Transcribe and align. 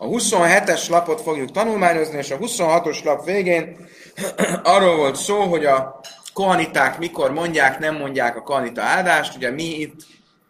A 0.00 0.06
27-es 0.06 0.90
lapot 0.90 1.20
fogjuk 1.20 1.50
tanulmányozni, 1.50 2.18
és 2.18 2.30
a 2.30 2.38
26-os 2.38 3.04
lap 3.04 3.24
végén 3.24 3.88
arról 4.62 4.96
volt 4.96 5.16
szó, 5.16 5.40
hogy 5.40 5.64
a 5.64 6.00
kohaniták 6.32 6.98
mikor 6.98 7.32
mondják, 7.32 7.78
nem 7.78 7.96
mondják 7.96 8.36
a 8.36 8.42
kohanita 8.42 8.82
áldást. 8.82 9.36
Ugye 9.36 9.50
mi 9.50 9.64
itt 9.64 10.00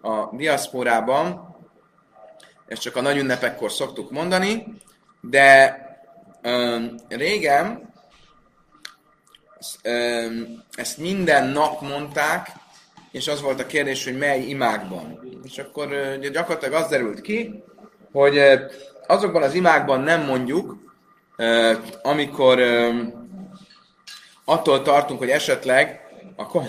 a 0.00 0.36
diaszporában, 0.36 1.56
ezt 2.66 2.80
csak 2.82 2.96
a 2.96 3.00
nagy 3.00 3.16
ünnepekkor 3.16 3.72
szoktuk 3.72 4.10
mondani, 4.10 4.66
de 5.20 5.78
um, 6.42 6.94
régen 7.08 7.92
um, 9.84 10.64
ezt 10.74 10.98
minden 10.98 11.46
nap 11.46 11.80
mondták, 11.80 12.52
és 13.10 13.28
az 13.28 13.40
volt 13.40 13.60
a 13.60 13.66
kérdés, 13.66 14.04
hogy 14.04 14.18
mely 14.18 14.40
imákban. 14.40 15.20
És 15.44 15.58
akkor 15.58 15.86
ugye 16.18 16.28
gyakorlatilag 16.28 16.82
az 16.82 16.88
derült 16.88 17.20
ki, 17.20 17.62
hogy 18.12 18.38
azokban 19.08 19.42
az 19.42 19.54
imákban 19.54 20.00
nem 20.00 20.24
mondjuk, 20.24 20.76
amikor 22.02 22.60
attól 24.44 24.82
tartunk, 24.82 25.18
hogy 25.18 25.30
esetleg 25.30 26.00
akkor 26.36 26.62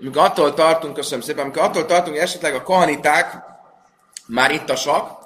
amikor 0.00 0.22
attól 0.22 0.54
tartunk, 0.54 0.94
köszönöm 0.94 1.20
szépen, 1.20 1.42
amikor 1.42 1.62
attól 1.62 1.86
tartunk, 1.86 2.14
hogy 2.14 2.24
esetleg 2.24 2.54
a 2.54 2.62
kohaniták 2.62 3.34
már 4.26 4.50
ittasak, 4.50 5.24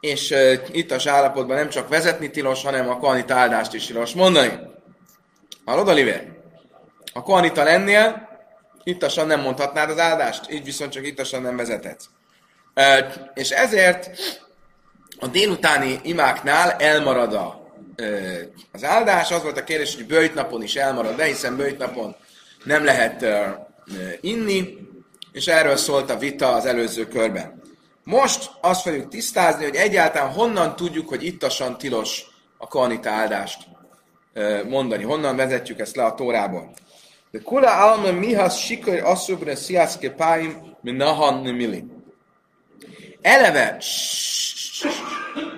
és 0.00 0.34
ittas 0.70 1.06
állapotban 1.06 1.56
nem 1.56 1.68
csak 1.68 1.88
vezetni 1.88 2.30
tilos, 2.30 2.64
hanem 2.64 2.88
a 2.88 2.98
kohanita 2.98 3.34
áldást 3.34 3.74
is 3.74 3.86
tilos 3.86 4.14
mondani. 4.14 4.52
Hallod, 5.64 5.88
Oliver? 5.88 6.26
A 7.12 7.22
kohanita 7.22 7.62
lennél, 7.62 8.28
ittasan 8.84 9.26
nem 9.26 9.40
mondhatnád 9.40 9.90
az 9.90 9.98
áldást, 9.98 10.50
így 10.50 10.64
viszont 10.64 10.92
csak 10.92 11.06
ittasan 11.06 11.42
nem 11.42 11.56
vezethetsz. 11.56 12.04
Uh, 12.74 13.14
és 13.34 13.50
ezért 13.50 14.10
a 15.20 15.26
délutáni 15.26 16.00
imáknál 16.02 16.70
elmarad 16.70 17.34
a, 17.34 17.72
az 18.72 18.84
áldás. 18.84 19.30
Az 19.30 19.42
volt 19.42 19.58
a 19.58 19.64
kérdés, 19.64 19.94
hogy 19.94 20.06
bőjtnapon 20.06 20.62
is 20.62 20.76
elmarad, 20.76 21.16
de 21.16 21.24
hiszen 21.24 21.56
bőjtnapon 21.56 22.16
nem 22.64 22.84
lehet 22.84 23.26
inni, 24.20 24.78
és 25.32 25.46
erről 25.46 25.76
szólt 25.76 26.10
a 26.10 26.18
vita 26.18 26.52
az 26.52 26.66
előző 26.66 27.08
körben. 27.08 27.62
Most 28.04 28.50
azt 28.60 28.82
fogjuk 28.82 29.08
tisztázni, 29.08 29.64
hogy 29.64 29.74
egyáltalán 29.74 30.32
honnan 30.32 30.76
tudjuk, 30.76 31.08
hogy 31.08 31.24
ittasan 31.24 31.78
tilos 31.78 32.26
a 32.58 32.66
kohanita 32.66 33.10
áldást 33.10 33.58
mondani. 34.68 35.02
Honnan 35.02 35.36
vezetjük 35.36 35.78
ezt 35.78 35.96
le 35.96 36.04
a 36.04 36.14
Tórából. 36.14 36.72
De 37.30 37.38
kula 37.38 37.70
alma 37.70 38.12
mihas 38.12 38.64
sikaj 38.64 39.00
asszubra 39.00 39.56
sziaszke 39.56 40.10
páim, 40.10 40.76
minahan 40.80 41.42
nemilim. 41.42 42.02
Eleve, 43.22 43.82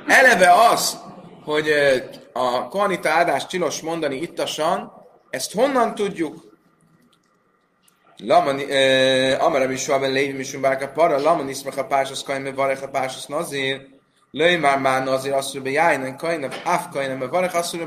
eleve 0.06 0.52
az, 0.52 0.98
hogy 1.44 1.68
eh, 1.68 2.02
a 2.32 2.68
kanita 2.68 3.08
ádást 3.08 3.48
tilos 3.48 3.80
mondani 3.80 4.16
ittasan, 4.16 4.92
ezt 5.30 5.52
honnan 5.52 5.94
tudjuk? 5.94 6.50
Eh, 8.68 9.44
Amara 9.44 9.66
mi 9.66 9.76
soha 9.76 9.98
ben 9.98 10.12
lévi 10.12 10.32
misum 10.32 10.60
bárka 10.60 10.88
para, 10.88 11.20
laman 11.20 11.48
iszmek 11.48 11.76
a 11.76 11.86
kajme 12.24 12.52
varek 12.52 12.82
a 12.92 13.10
nazir, 13.26 13.86
löj 14.30 14.56
már 14.56 14.78
már 14.78 15.04
nazir 15.04 15.32
asszul 15.32 15.62
bejájnen 15.62 16.16
kajnem, 16.16 16.50
áf 16.64 16.86
kajnem, 16.92 17.28
varek 17.30 17.54
asszul. 17.54 17.86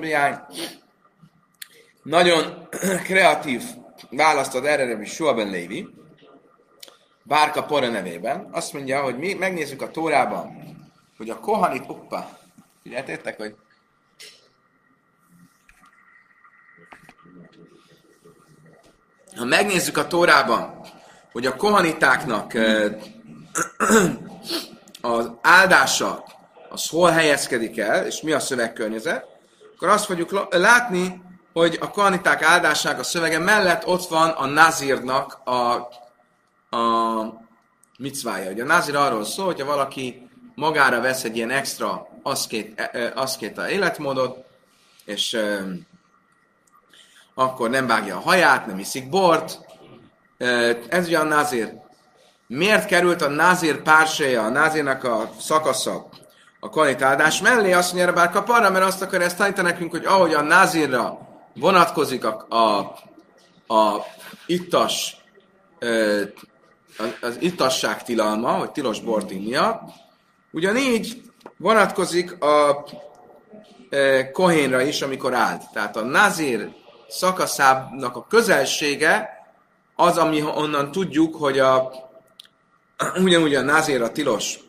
Nagyon 2.05 2.67
kreatív 3.07 3.63
választad 4.09 4.65
erre 4.65 4.87
Rabbi 4.87 5.05
Shua 5.05 5.33
ben 5.33 5.49
Lévi, 5.49 5.89
Bárka 7.23 7.63
Pora 7.63 7.89
nevében. 7.89 8.47
Azt 8.51 8.73
mondja, 8.73 9.01
hogy 9.01 9.17
mi 9.17 9.33
megnézzük 9.33 9.81
a 9.81 9.91
Tórában, 9.91 10.75
hogy 11.17 11.29
a 11.29 11.39
Kohanit, 11.39 11.83
oppa, 11.87 12.39
figyeltétek, 12.83 13.37
hogy 13.37 13.55
ha 19.35 19.45
megnézzük 19.45 19.97
a 19.97 20.07
Tórában, 20.07 20.79
hogy 21.31 21.45
a 21.45 21.55
kohanitáknak 21.55 22.53
az 25.01 25.31
áldása 25.41 26.23
az 26.69 26.89
hol 26.89 27.09
helyezkedik 27.09 27.77
el, 27.77 28.05
és 28.05 28.21
mi 28.21 28.31
a 28.31 28.39
szövegkörnyezet, 28.39 29.25
akkor 29.75 29.87
azt 29.87 30.05
fogjuk 30.05 30.47
látni, 30.49 31.23
hogy 31.55 31.77
a 31.81 31.89
kohaniták 31.89 32.41
áldásának 32.41 32.99
a 32.99 33.03
szövege 33.03 33.39
mellett 33.39 33.87
ott 33.87 34.07
van 34.07 34.29
a 34.29 34.45
nazírnak 34.45 35.39
a, 35.43 35.51
a 36.77 37.33
micvája. 37.97 38.51
Ugye 38.51 38.63
a 38.63 38.65
nazír 38.65 38.95
arról 38.95 39.25
szól, 39.25 39.45
hogyha 39.45 39.65
valaki 39.65 40.29
magára 40.55 41.01
vesz 41.01 41.23
egy 41.23 41.35
ilyen 41.35 41.49
extra 41.49 42.07
aszkét, 42.23 42.91
aszkéta 43.15 43.69
életmódot, 43.69 44.45
és 45.05 45.37
akkor 47.33 47.69
nem 47.69 47.87
vágja 47.87 48.15
a 48.15 48.19
haját, 48.21 48.65
nem 48.65 48.79
iszik 48.79 49.09
bort. 49.09 49.59
Ez 50.89 51.05
ugye 51.05 51.19
a 51.19 51.23
názér. 51.23 51.73
Miért 52.47 52.85
került 52.85 53.21
a 53.21 53.29
názér 53.29 53.81
párséja, 53.81 54.43
a 54.43 54.49
názérnak 54.49 55.03
a 55.03 55.29
szakasza 55.39 56.09
a 56.59 56.69
kvalitádás 56.69 57.41
mellé? 57.41 57.71
Azt 57.71 57.93
mondja, 57.93 58.13
bár 58.13 58.29
kaparra, 58.29 58.69
mert 58.69 58.85
azt 58.85 59.01
akar 59.01 59.21
ezt 59.21 59.37
tanítani 59.37 59.69
nekünk, 59.69 59.91
hogy 59.91 60.05
ahogy 60.05 60.33
a 60.33 60.41
názírra 60.41 61.23
vonatkozik 61.55 62.25
a, 62.25 62.45
a, 62.49 62.77
a 63.73 64.05
ittas, 64.45 65.17
az 67.21 67.37
ittasság 67.39 68.03
tilalma, 68.03 68.51
hogy 68.51 68.71
tilos 68.71 68.99
bort 68.99 69.31
innia, 69.31 69.83
ugyanígy 70.51 71.21
vonatkozik 71.57 72.43
a 72.43 72.85
kohénra 74.31 74.81
is, 74.81 75.01
amikor 75.01 75.33
állt. 75.33 75.71
Tehát 75.73 75.95
a 75.95 76.03
nazír 76.03 76.73
szakaszának 77.07 78.15
a 78.15 78.25
közelsége 78.29 79.29
az, 79.95 80.17
ami 80.17 80.41
onnan 80.41 80.91
tudjuk, 80.91 81.35
hogy 81.35 81.59
a, 81.59 81.91
ugyanúgy 83.23 83.55
a 83.55 83.61
názéra 83.61 84.11
tilos, 84.11 84.59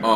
a, 0.00 0.08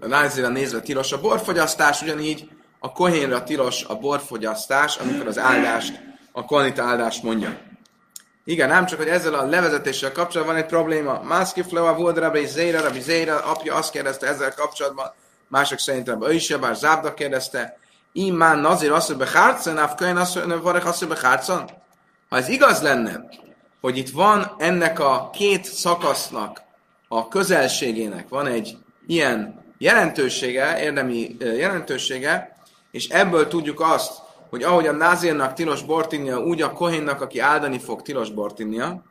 a 0.00 0.48
nézve 0.48 0.80
tilos 0.80 1.12
a 1.12 1.20
borfogyasztás, 1.20 2.02
ugyanígy 2.02 2.48
a 2.84 2.92
kohénra 2.92 3.42
tilos 3.42 3.84
a 3.84 3.96
borfogyasztás, 3.96 4.96
amikor 4.96 5.26
az 5.26 5.38
áldást, 5.38 6.00
a 6.32 6.44
kohanita 6.44 6.82
áldást 6.82 7.22
mondja. 7.22 7.58
Igen, 8.44 8.68
nem 8.68 8.86
csak, 8.86 8.98
hogy 8.98 9.08
ezzel 9.08 9.34
a 9.34 9.46
levezetéssel 9.46 10.12
kapcsolatban 10.12 10.54
van 10.54 10.64
egy 10.64 10.70
probléma. 10.70 11.22
Mászki 11.22 11.62
Fleva 11.62 11.94
volt 11.94 12.18
Rabbi 12.18 12.46
Zéra, 12.46 12.80
Rabbi 12.80 13.00
Zéra 13.00 13.38
apja 13.44 13.74
azt 13.74 13.90
kérdezte 13.90 14.26
ezzel 14.26 14.54
kapcsolatban, 14.54 15.12
mások 15.48 15.78
szerintem 15.78 16.22
ő 16.22 16.32
is, 16.32 16.56
bár 16.56 16.74
Zábda 16.76 17.14
kérdezte, 17.14 17.78
Imán 18.12 18.58
nazir 18.58 18.92
asszony 18.92 19.16
behárcon, 19.16 19.76
afkain 19.76 20.18
varek 20.62 20.86
asszony 20.86 21.08
behárcon. 21.08 21.70
Ha 22.28 22.36
ez 22.36 22.48
igaz 22.48 22.82
lenne, 22.82 23.24
hogy 23.80 23.96
itt 23.96 24.10
van 24.10 24.54
ennek 24.58 25.00
a 25.00 25.30
két 25.32 25.64
szakasznak 25.64 26.62
a 27.08 27.28
közelségének 27.28 28.28
van 28.28 28.46
egy 28.46 28.76
ilyen 29.06 29.64
jelentősége, 29.78 30.82
érdemi 30.82 31.36
jelentősége, 31.38 32.53
és 32.94 33.08
ebből 33.08 33.48
tudjuk 33.48 33.80
azt, 33.80 34.22
hogy 34.50 34.62
ahogy 34.62 34.86
a 34.86 34.92
názírnak 34.92 35.52
tilos 35.52 35.82
bortinnia, 35.82 36.38
úgy 36.38 36.62
a 36.62 36.72
kohénnak, 36.72 37.20
aki 37.20 37.38
áldani 37.38 37.78
fog, 37.78 38.02
tilos 38.02 38.30
bortinnia, 38.30 39.02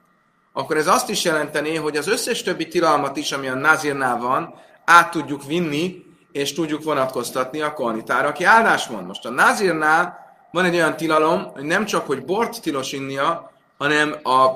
akkor 0.53 0.77
ez 0.77 0.87
azt 0.87 1.09
is 1.09 1.23
jelenteni, 1.23 1.75
hogy 1.75 1.97
az 1.97 2.07
összes 2.07 2.43
többi 2.43 2.67
tilalmat 2.67 3.17
is, 3.17 3.31
ami 3.31 3.47
a 3.47 3.53
názírnál 3.53 4.17
van, 4.17 4.53
át 4.85 5.11
tudjuk 5.11 5.45
vinni 5.45 6.05
és 6.31 6.53
tudjuk 6.53 6.83
vonatkoztatni 6.83 7.61
a 7.61 7.73
kohanitára, 7.73 8.27
aki 8.27 8.43
áldás 8.43 8.87
mond. 8.87 9.07
Most 9.07 9.25
a 9.25 9.29
Nazirnál 9.29 10.17
van 10.51 10.65
egy 10.65 10.75
olyan 10.75 10.97
tilalom, 10.97 11.51
hogy 11.53 11.63
nem 11.63 11.85
csak, 11.85 12.05
hogy 12.05 12.25
bort 12.25 12.61
tilos 12.61 12.91
innia, 12.91 13.51
hanem 13.77 14.15
a 14.23 14.47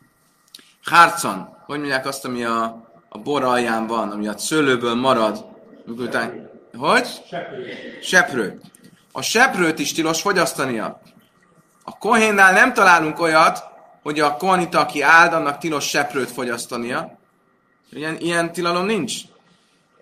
hárcan, 0.90 1.56
hogy 1.66 1.78
mondják 1.78 2.06
azt, 2.06 2.24
ami 2.24 2.44
a, 2.44 2.88
a 3.08 3.18
bor 3.18 3.42
alján 3.42 3.86
van, 3.86 4.10
ami 4.10 4.26
a 4.26 4.38
szőlőből 4.38 4.94
marad. 4.94 5.44
Után, 5.86 6.45
hogy? 6.76 7.08
Seprő. 7.30 7.66
Seprő. 8.02 8.60
A 9.12 9.22
seprőt 9.22 9.78
is 9.78 9.92
tilos 9.92 10.20
fogyasztania. 10.20 11.00
A 11.84 11.98
kohénnál 11.98 12.52
nem 12.52 12.72
találunk 12.72 13.20
olyat, 13.20 13.64
hogy 14.02 14.20
a 14.20 14.36
kohanita, 14.36 14.80
aki 14.80 15.02
áld, 15.02 15.32
annak 15.32 15.58
tilos 15.58 15.88
seprőt 15.88 16.30
fogyasztania. 16.30 17.18
Ilyen, 17.90 18.16
ilyen 18.18 18.52
tilalom 18.52 18.86
nincs 18.86 19.14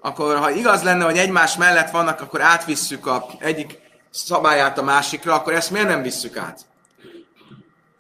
akkor 0.05 0.37
ha 0.37 0.51
igaz 0.51 0.83
lenne, 0.83 1.05
hogy 1.05 1.19
egymás 1.19 1.57
mellett 1.57 1.91
vannak, 1.91 2.21
akkor 2.21 2.41
átvisszük 2.41 3.07
a 3.07 3.27
egyik 3.39 3.81
szabályát 4.11 4.79
a 4.79 4.83
másikra, 4.83 5.35
akkor 5.35 5.53
ezt 5.53 5.71
miért 5.71 5.89
nem 5.89 6.03
visszük 6.03 6.37
át? 6.37 6.61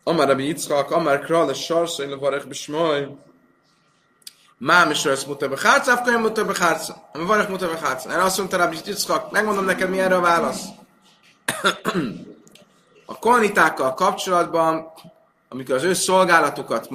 Amar 0.03 0.27
Rabbi 0.27 0.45
Yitzchak, 0.45 0.91
Amar 0.91 1.21
Kral, 1.21 1.49
a 1.49 1.55
Sarsai, 1.55 2.09
Levarech 2.09 2.47
Bishmoy, 2.47 3.07
Mám 4.59 4.91
is 4.91 5.05
ezt 5.05 5.27
mutat 5.27 5.51
be 5.51 5.57
hátsz, 5.63 5.87
akkor 5.87 6.17
mutat 6.17 6.47
be 6.47 6.55
hátsz. 6.59 6.91
Ami 7.13 7.25
van, 7.25 7.47
mutat 7.49 7.71
be 7.71 7.87
hátsz. 7.87 8.05
Erre 8.05 8.23
azt 8.23 8.39
mondta 8.39 8.57
Rabbi 8.57 8.77
Yitzchak, 8.85 9.31
megmondom 9.31 9.65
neked, 9.65 9.91
mi 9.91 10.01
erre 10.01 10.17
a 10.17 10.21
válasz. 10.21 10.63
a 13.07 13.19
kohanitákkal 13.19 13.95
kapcsolatban 13.95 14.93
amikor 15.55 15.75
az 15.75 15.83
ő 15.83 15.93
szolgálatukat 15.93 16.89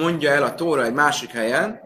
mondja 0.00 0.30
el 0.30 0.42
a 0.42 0.54
Tóra 0.54 0.84
egy 0.84 0.92
másik 0.92 1.30
helyen, 1.30 1.80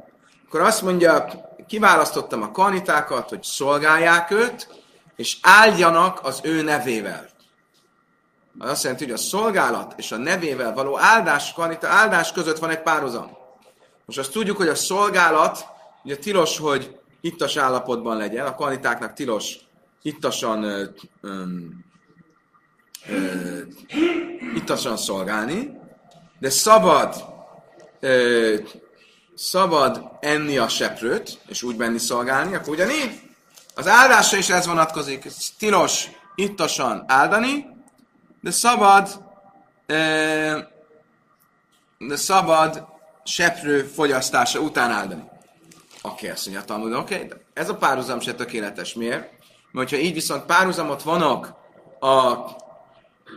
akkor 0.47 0.61
azt 0.61 0.83
mondja, 0.83 1.27
kiválasztottam 1.67 2.43
a 2.43 2.51
kanitákat, 2.51 3.29
hogy 3.29 3.43
szolgálják 3.43 4.31
őt, 4.31 4.69
és 5.17 5.37
áldjanak 5.43 6.21
az 6.23 6.41
ő 6.43 6.63
nevével. 6.63 7.27
Az 8.59 8.71
azt 8.71 8.83
jelenti, 8.83 9.05
hogy 9.05 9.13
a 9.13 9.17
szolgálat 9.17 9.95
és 9.97 10.13
a 10.13 10.17
nevével 10.17 10.75
való 10.75 10.99
áldás, 10.99 11.53
kanita, 11.53 11.89
áldás 11.89 12.33
között 12.33 12.59
van 12.59 12.71
egy 12.71 12.83
párhuzam. 12.83 13.37
Most 14.07 14.19
azt 14.19 14.33
tudjuk, 14.33 14.57
hogy 14.57 14.69
a 14.69 14.75
szolgálat, 14.75 15.67
ugye 16.05 16.17
tilos, 16.17 16.59
hogy 16.59 16.99
ittas 17.21 17.57
állapotban 17.57 18.17
legyen, 18.17 18.47
a 18.47 18.55
kanitáknak 18.55 19.13
tilos 19.13 19.57
ittasan 20.03 20.63
ö, 20.63 20.85
ö, 21.21 21.43
ö, 23.09 23.61
ittasan 24.55 24.97
szolgálni, 24.97 25.71
de 26.39 26.51
szabad 26.51 27.25
ö, 28.01 28.55
szabad 29.35 30.11
enni 30.21 30.59
a 30.59 30.69
seprőt, 30.69 31.41
és 31.47 31.63
úgy 31.63 31.77
benni 31.77 31.99
szolgálni, 31.99 32.55
akkor 32.55 32.69
ugyanígy 32.69 33.23
az 33.75 33.89
áldásra 33.89 34.39
is 34.39 34.51
ez 34.51 34.67
vonatkozik. 34.67 35.27
Tilos 35.59 36.11
ittasan 36.35 37.05
áldani, 37.07 37.67
de 38.41 38.51
szabad 38.51 39.23
de 41.99 42.17
szabad 42.17 42.87
seprő 43.25 43.83
fogyasztása 43.83 44.61
után 44.61 44.91
áldani. 44.91 45.23
Okay, 46.03 46.29
azt 46.29 46.47
mondja 46.47 46.65
Talmud, 46.65 46.93
oké, 46.93 47.15
okay, 47.15 47.27
de 47.27 47.35
ez 47.53 47.69
a 47.69 47.77
párhuzam 47.77 48.21
se 48.21 48.35
tökéletes. 48.35 48.95
Miért? 48.95 49.31
Mert 49.73 49.91
hogyha 49.91 50.05
így 50.05 50.15
viszont 50.15 50.45
párhuzamot 50.45 51.03
vannak 51.03 51.55
a 52.01 52.35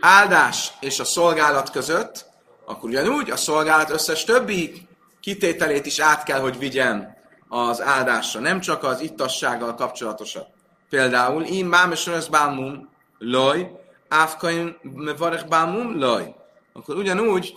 áldás 0.00 0.72
és 0.80 1.00
a 1.00 1.04
szolgálat 1.04 1.70
között, 1.70 2.26
akkor 2.66 2.88
ugyanúgy 2.88 3.30
a 3.30 3.36
szolgálat 3.36 3.90
összes 3.90 4.24
többi 4.24 4.88
kitételét 5.20 5.86
is 5.86 5.98
át 5.98 6.22
kell, 6.22 6.40
hogy 6.40 6.58
vigyen 6.58 7.16
az 7.48 7.82
áldásra, 7.82 8.40
nem 8.40 8.60
csak 8.60 8.84
az 8.84 9.00
ittassággal 9.00 9.74
kapcsolatosat. 9.74 10.46
Például, 10.88 11.42
én 11.42 11.74
és 11.92 12.28
bámum 12.30 12.88
loj, 13.18 13.70
ávkain 14.08 14.76
mevarech 14.82 15.46
bámum 15.46 15.98
loj. 15.98 16.34
Akkor 16.72 16.96
ugyanúgy, 16.96 17.54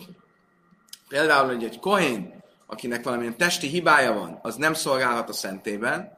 például, 1.11 1.47
hogy 1.47 1.63
egy 1.63 1.79
kohén, 1.79 2.43
akinek 2.67 3.03
valamilyen 3.03 3.37
testi 3.37 3.67
hibája 3.67 4.13
van, 4.13 4.39
az 4.41 4.55
nem 4.55 4.73
szolgálhat 4.73 5.29
a 5.29 5.33
szentében, 5.33 6.17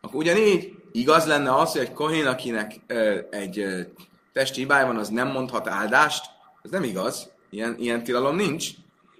akkor 0.00 0.20
ugyanígy 0.20 0.72
igaz 0.92 1.26
lenne 1.26 1.54
az, 1.54 1.72
hogy 1.72 1.80
egy 1.80 1.92
kohén, 1.92 2.26
akinek 2.26 2.74
ö, 2.86 3.18
egy 3.30 3.58
ö, 3.58 3.80
testi 4.32 4.60
hibája 4.60 4.86
van, 4.86 4.96
az 4.96 5.08
nem 5.08 5.28
mondhat 5.28 5.68
áldást, 5.68 6.24
ez 6.62 6.70
nem 6.70 6.82
igaz, 6.82 7.30
ilyen, 7.50 7.76
ilyen 7.78 8.04
tilalom 8.04 8.36
nincs. 8.36 8.68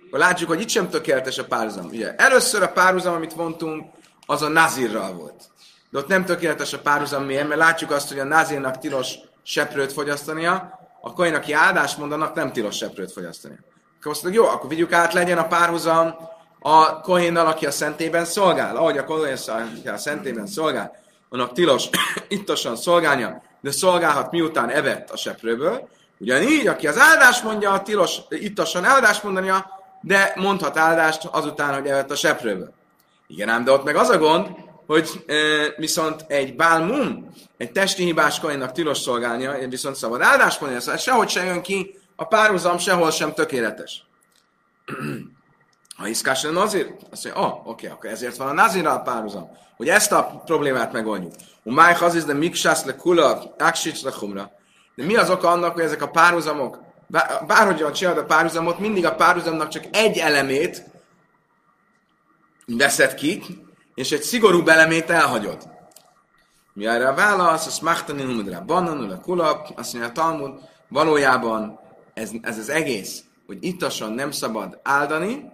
Akkor 0.06 0.18
látjuk, 0.18 0.48
hogy 0.48 0.60
itt 0.60 0.68
sem 0.68 0.88
tökéletes 0.88 1.38
a 1.38 1.44
párhuzam. 1.44 1.86
Ugye, 1.86 2.14
először 2.14 2.62
a 2.62 2.72
párhuzam, 2.72 3.14
amit 3.14 3.32
vontunk, 3.32 3.90
az 4.26 4.42
a 4.42 4.48
nazirral 4.48 5.12
volt. 5.12 5.44
De 5.90 5.98
ott 5.98 6.08
nem 6.08 6.24
tökéletes 6.24 6.72
a 6.72 6.80
párhuzam 6.80 7.24
miért, 7.24 7.48
mert 7.48 7.60
látjuk 7.60 7.90
azt, 7.90 8.08
hogy 8.08 8.18
a 8.18 8.24
nazirnak 8.24 8.78
tilos 8.78 9.14
seprőt 9.42 9.92
fogyasztania, 9.92 10.78
a 11.00 11.12
koin, 11.12 11.34
aki 11.34 11.52
áldást 11.52 11.98
mondanak, 11.98 12.34
nem 12.34 12.52
tilos 12.52 12.76
seprőt 12.76 13.12
fogyasztania. 13.12 13.58
Akkor 13.98 14.12
azt 14.12 14.22
mondjuk, 14.22 14.44
jó, 14.44 14.50
akkor 14.50 14.68
vigyük 14.68 14.92
át, 14.92 15.12
legyen 15.12 15.38
a 15.38 15.46
párhuzam 15.46 16.14
a 16.60 17.00
kohénnal, 17.00 17.46
aki 17.46 17.66
a 17.66 17.70
szentében 17.70 18.24
szolgál. 18.24 18.76
Ahogy 18.76 18.98
a 18.98 19.04
kohén 19.04 19.36
a 19.86 19.96
szentében 19.96 20.46
szolgál, 20.46 20.96
annak 21.28 21.52
tilos 21.52 21.88
ittasan 22.28 22.76
szolgálnia, 22.76 23.42
de 23.60 23.70
szolgálhat 23.70 24.30
miután 24.30 24.70
evett 24.70 25.10
a 25.10 25.16
seprőből. 25.16 25.88
Ugyanígy, 26.18 26.66
aki 26.66 26.86
az 26.86 26.98
áldást 26.98 27.44
mondja, 27.44 27.70
a 27.70 27.82
tilos 27.82 28.16
ittasan 28.28 28.84
áldást 28.84 29.22
mondania, 29.22 29.66
de 30.00 30.32
mondhat 30.36 30.76
áldást 30.76 31.24
azután, 31.24 31.74
hogy 31.74 31.86
evett 31.86 32.10
a 32.10 32.16
seprőből. 32.16 32.72
Igen 33.26 33.48
ám, 33.48 33.64
de 33.64 33.72
ott 33.72 33.84
meg 33.84 33.96
az 33.96 34.08
a 34.08 34.18
gond, 34.18 34.46
hogy 34.86 35.24
e, 35.26 35.34
viszont 35.76 36.24
egy 36.28 36.56
bálmum, 36.56 37.34
egy 37.56 37.72
testi 37.72 38.04
hibás 38.04 38.40
koinnak 38.40 38.72
tilos 38.72 38.98
szolgálnia, 38.98 39.68
viszont 39.68 39.96
szabad 39.96 40.20
áldást 40.20 40.60
mondani, 40.60 40.82
szóval 40.82 40.98
sehogy 40.98 41.28
se 41.28 41.44
jön 41.44 41.62
ki, 41.62 41.97
a 42.20 42.24
párhuzam 42.24 42.78
sehol 42.78 43.10
sem 43.10 43.32
tökéletes. 43.32 44.04
Ha 45.96 46.08
iszkás 46.08 46.42
lenne 46.42 46.60
azért, 46.60 47.02
azt 47.10 47.24
mondja, 47.24 47.42
oh, 47.42 47.68
oké, 47.68 47.86
akkor 47.86 48.10
ezért 48.10 48.36
van 48.36 48.48
a 48.48 48.52
nazira 48.52 48.92
a 48.92 49.00
párhuzam, 49.00 49.50
hogy 49.76 49.88
ezt 49.88 50.12
a 50.12 50.42
problémát 50.44 50.92
megoldjuk. 50.92 51.32
Umáj 51.62 51.94
haziz 51.94 52.24
de 52.24 52.32
miksász 52.32 52.84
le 52.84 52.96
kula, 52.96 53.54
aksics 53.58 54.02
le 54.02 54.12
humra. 54.18 54.50
De 54.94 55.04
mi 55.04 55.16
az 55.16 55.30
oka 55.30 55.48
annak, 55.48 55.72
hogy 55.72 55.82
ezek 55.82 56.02
a 56.02 56.08
párhuzamok 56.08 56.78
bárhogyan 57.46 57.92
csinálod 57.92 58.18
a 58.18 58.26
párhuzamot, 58.26 58.78
mindig 58.78 59.04
a 59.04 59.14
párhuzamnak 59.14 59.68
csak 59.68 59.84
egy 59.90 60.18
elemét 60.18 60.84
veszed 62.66 63.14
ki, 63.14 63.42
és 63.94 64.12
egy 64.12 64.22
szigorú 64.22 64.68
elemét 64.68 65.10
elhagyod. 65.10 65.68
Mi 66.72 66.86
erre 66.86 67.08
a 67.08 67.14
válasz, 67.14 67.66
azt 67.66 67.82
machtani 67.82 68.22
numudra 68.22 68.64
bananul 68.64 69.10
a 69.10 69.20
kulap, 69.20 69.72
azt 69.76 69.92
mondja 69.92 70.10
a 70.10 70.14
Talmud, 70.14 70.60
valójában 70.88 71.86
ez, 72.18 72.30
ez 72.42 72.58
az 72.58 72.68
egész, 72.68 73.22
hogy 73.46 73.58
ittasan 73.60 74.12
nem 74.12 74.30
szabad 74.30 74.80
áldani, 74.82 75.50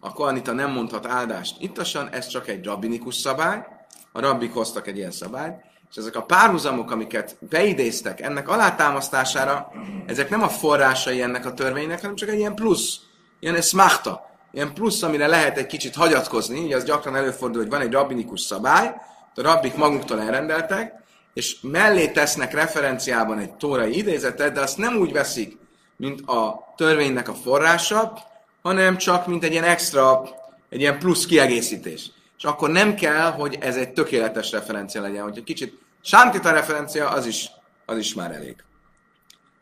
a 0.00 0.12
koanita 0.12 0.52
nem 0.52 0.70
mondhat 0.70 1.06
áldást 1.06 1.62
ittasan, 1.62 2.08
ez 2.08 2.26
csak 2.26 2.48
egy 2.48 2.64
rabbinikus 2.64 3.14
szabály, 3.14 3.66
a 4.12 4.20
rabbik 4.20 4.52
hoztak 4.52 4.86
egy 4.86 4.96
ilyen 4.96 5.10
szabályt, 5.10 5.54
és 5.90 5.96
ezek 5.96 6.16
a 6.16 6.22
párhuzamok, 6.22 6.90
amiket 6.90 7.36
beidéztek 7.40 8.20
ennek 8.20 8.48
alátámasztására, 8.48 9.72
ezek 10.06 10.30
nem 10.30 10.42
a 10.42 10.48
forrásai 10.48 11.22
ennek 11.22 11.46
a 11.46 11.54
törvénynek, 11.54 12.00
hanem 12.00 12.16
csak 12.16 12.28
egy 12.28 12.38
ilyen 12.38 12.54
plusz, 12.54 12.98
ilyen 13.40 13.54
eszmachta, 13.54 14.30
ilyen 14.52 14.74
plusz, 14.74 15.02
amire 15.02 15.26
lehet 15.26 15.58
egy 15.58 15.66
kicsit 15.66 15.94
hagyatkozni, 15.94 16.60
ugye 16.60 16.76
az 16.76 16.84
gyakran 16.84 17.16
előfordul, 17.16 17.60
hogy 17.60 17.70
van 17.70 17.80
egy 17.80 17.92
rabbinikus 17.92 18.40
szabály, 18.40 18.94
a 19.34 19.42
rabbik 19.42 19.74
maguktól 19.74 20.20
elrendeltek, 20.20 20.92
és 21.36 21.56
mellé 21.60 22.08
tesznek 22.08 22.52
referenciában 22.52 23.38
egy 23.38 23.52
tórai 23.52 23.96
idézetet, 23.96 24.52
de 24.52 24.60
azt 24.60 24.78
nem 24.78 24.96
úgy 24.96 25.12
veszik, 25.12 25.58
mint 25.96 26.20
a 26.20 26.72
törvénynek 26.76 27.28
a 27.28 27.34
forrása, 27.34 28.18
hanem 28.62 28.96
csak 28.96 29.26
mint 29.26 29.44
egy 29.44 29.52
ilyen 29.52 29.64
extra, 29.64 30.22
egy 30.68 30.80
ilyen 30.80 30.98
plusz 30.98 31.26
kiegészítés 31.26 32.10
és 32.38 32.44
akkor 32.44 32.70
nem 32.70 32.94
kell, 32.94 33.30
hogy 33.30 33.58
ez 33.60 33.76
egy 33.76 33.92
tökéletes 33.92 34.50
referencia 34.50 35.00
legyen. 35.00 35.22
Hogyha 35.22 35.44
kicsit 35.44 35.78
sántita 36.02 36.50
referencia, 36.50 37.08
az 37.08 37.26
is, 37.26 37.50
az 37.86 37.98
is 37.98 38.14
már 38.14 38.32
elég. 38.32 38.56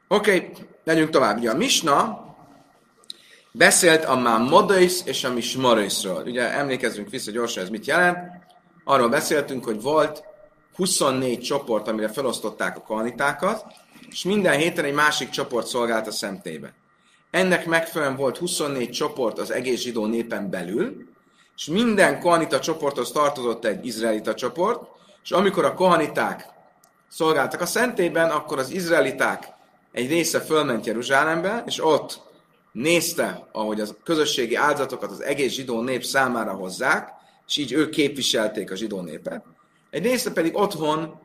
Oké, 0.08 0.36
okay, 0.36 0.52
legyünk 0.84 1.10
tovább. 1.10 1.38
Ugye 1.38 1.50
a 1.50 1.56
Misna 1.56 2.22
beszélt 3.52 4.04
a 4.04 4.16
már 4.16 4.40
Modais 4.40 5.00
és 5.04 5.24
a 5.24 5.32
Mismarisról. 5.32 6.22
Ugye 6.22 6.52
emlékezzünk 6.52 7.10
vissza 7.10 7.30
gyorsan, 7.30 7.62
ez 7.62 7.68
mit 7.68 7.86
jelent. 7.86 8.18
Arról 8.84 9.08
beszéltünk, 9.08 9.64
hogy 9.64 9.82
volt 9.82 10.24
24 10.74 11.40
csoport, 11.40 11.88
amire 11.88 12.08
felosztották 12.08 12.76
a 12.76 12.82
kanitákat, 12.82 13.64
és 14.10 14.24
minden 14.24 14.58
héten 14.58 14.84
egy 14.84 14.94
másik 14.94 15.28
csoport 15.28 15.66
szolgált 15.66 16.06
a 16.06 16.10
szemtébe. 16.10 16.74
Ennek 17.30 17.66
megfelelően 17.66 18.16
volt 18.16 18.36
24 18.36 18.90
csoport 18.90 19.38
az 19.38 19.50
egész 19.50 19.80
zsidó 19.80 20.06
népen 20.06 20.50
belül, 20.50 21.08
és 21.56 21.66
minden 21.66 22.20
kohanita 22.20 22.60
csoporthoz 22.60 23.12
tartozott 23.12 23.64
egy 23.64 23.86
izraelita 23.86 24.34
csoport, 24.34 24.88
és 25.22 25.30
amikor 25.30 25.64
a 25.64 25.74
kohaniták 25.74 26.48
szolgáltak 27.08 27.60
a 27.60 27.66
szentében, 27.66 28.30
akkor 28.30 28.58
az 28.58 28.70
izraeliták 28.70 29.52
egy 29.92 30.08
része 30.08 30.40
fölment 30.40 30.86
Jeruzsálembe, 30.86 31.62
és 31.66 31.84
ott 31.84 32.20
nézte, 32.72 33.48
ahogy 33.52 33.80
a 33.80 33.86
közösségi 34.04 34.54
áldozatokat 34.54 35.10
az 35.10 35.22
egész 35.22 35.52
zsidó 35.52 35.80
nép 35.80 36.04
számára 36.04 36.52
hozzák, 36.52 37.08
és 37.46 37.56
így 37.56 37.72
ők 37.72 37.90
képviselték 37.90 38.70
a 38.70 38.76
zsidó 38.76 39.00
népet. 39.00 39.44
Egy 39.94 40.04
része 40.04 40.32
pedig 40.32 40.56
otthon 40.56 41.20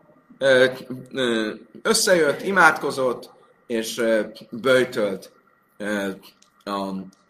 összejött, 1.81 2.41
imádkozott, 2.41 3.31
és 3.67 4.03
böjtölt 4.49 5.31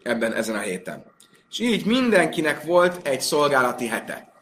ebben 0.02 0.32
ezen 0.32 0.54
a 0.54 0.58
héten. 0.58 1.04
És 1.50 1.58
így 1.58 1.86
mindenkinek 1.86 2.62
volt 2.62 3.06
egy 3.06 3.20
szolgálati 3.20 3.86
hete. 3.86 4.32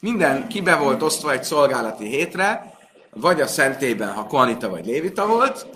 Minden 0.00 0.48
kibe 0.48 0.76
volt 0.76 1.02
osztva 1.02 1.32
egy 1.32 1.44
szolgálati 1.44 2.06
hétre, 2.06 2.74
vagy 3.10 3.40
a 3.40 3.46
szentében, 3.46 4.12
ha 4.12 4.26
koanita 4.26 4.68
vagy 4.68 4.86
lévita 4.86 5.26
volt, 5.26 5.66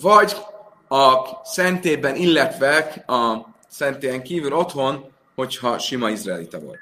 vagy 0.00 0.36
a 0.88 1.16
szentében, 1.44 2.16
illetve 2.16 2.78
a 3.06 3.46
szentélyen 3.68 4.22
kívül 4.22 4.52
otthon, 4.52 5.12
hogyha 5.34 5.78
sima 5.78 6.10
izraelita 6.10 6.58
volt. 6.60 6.78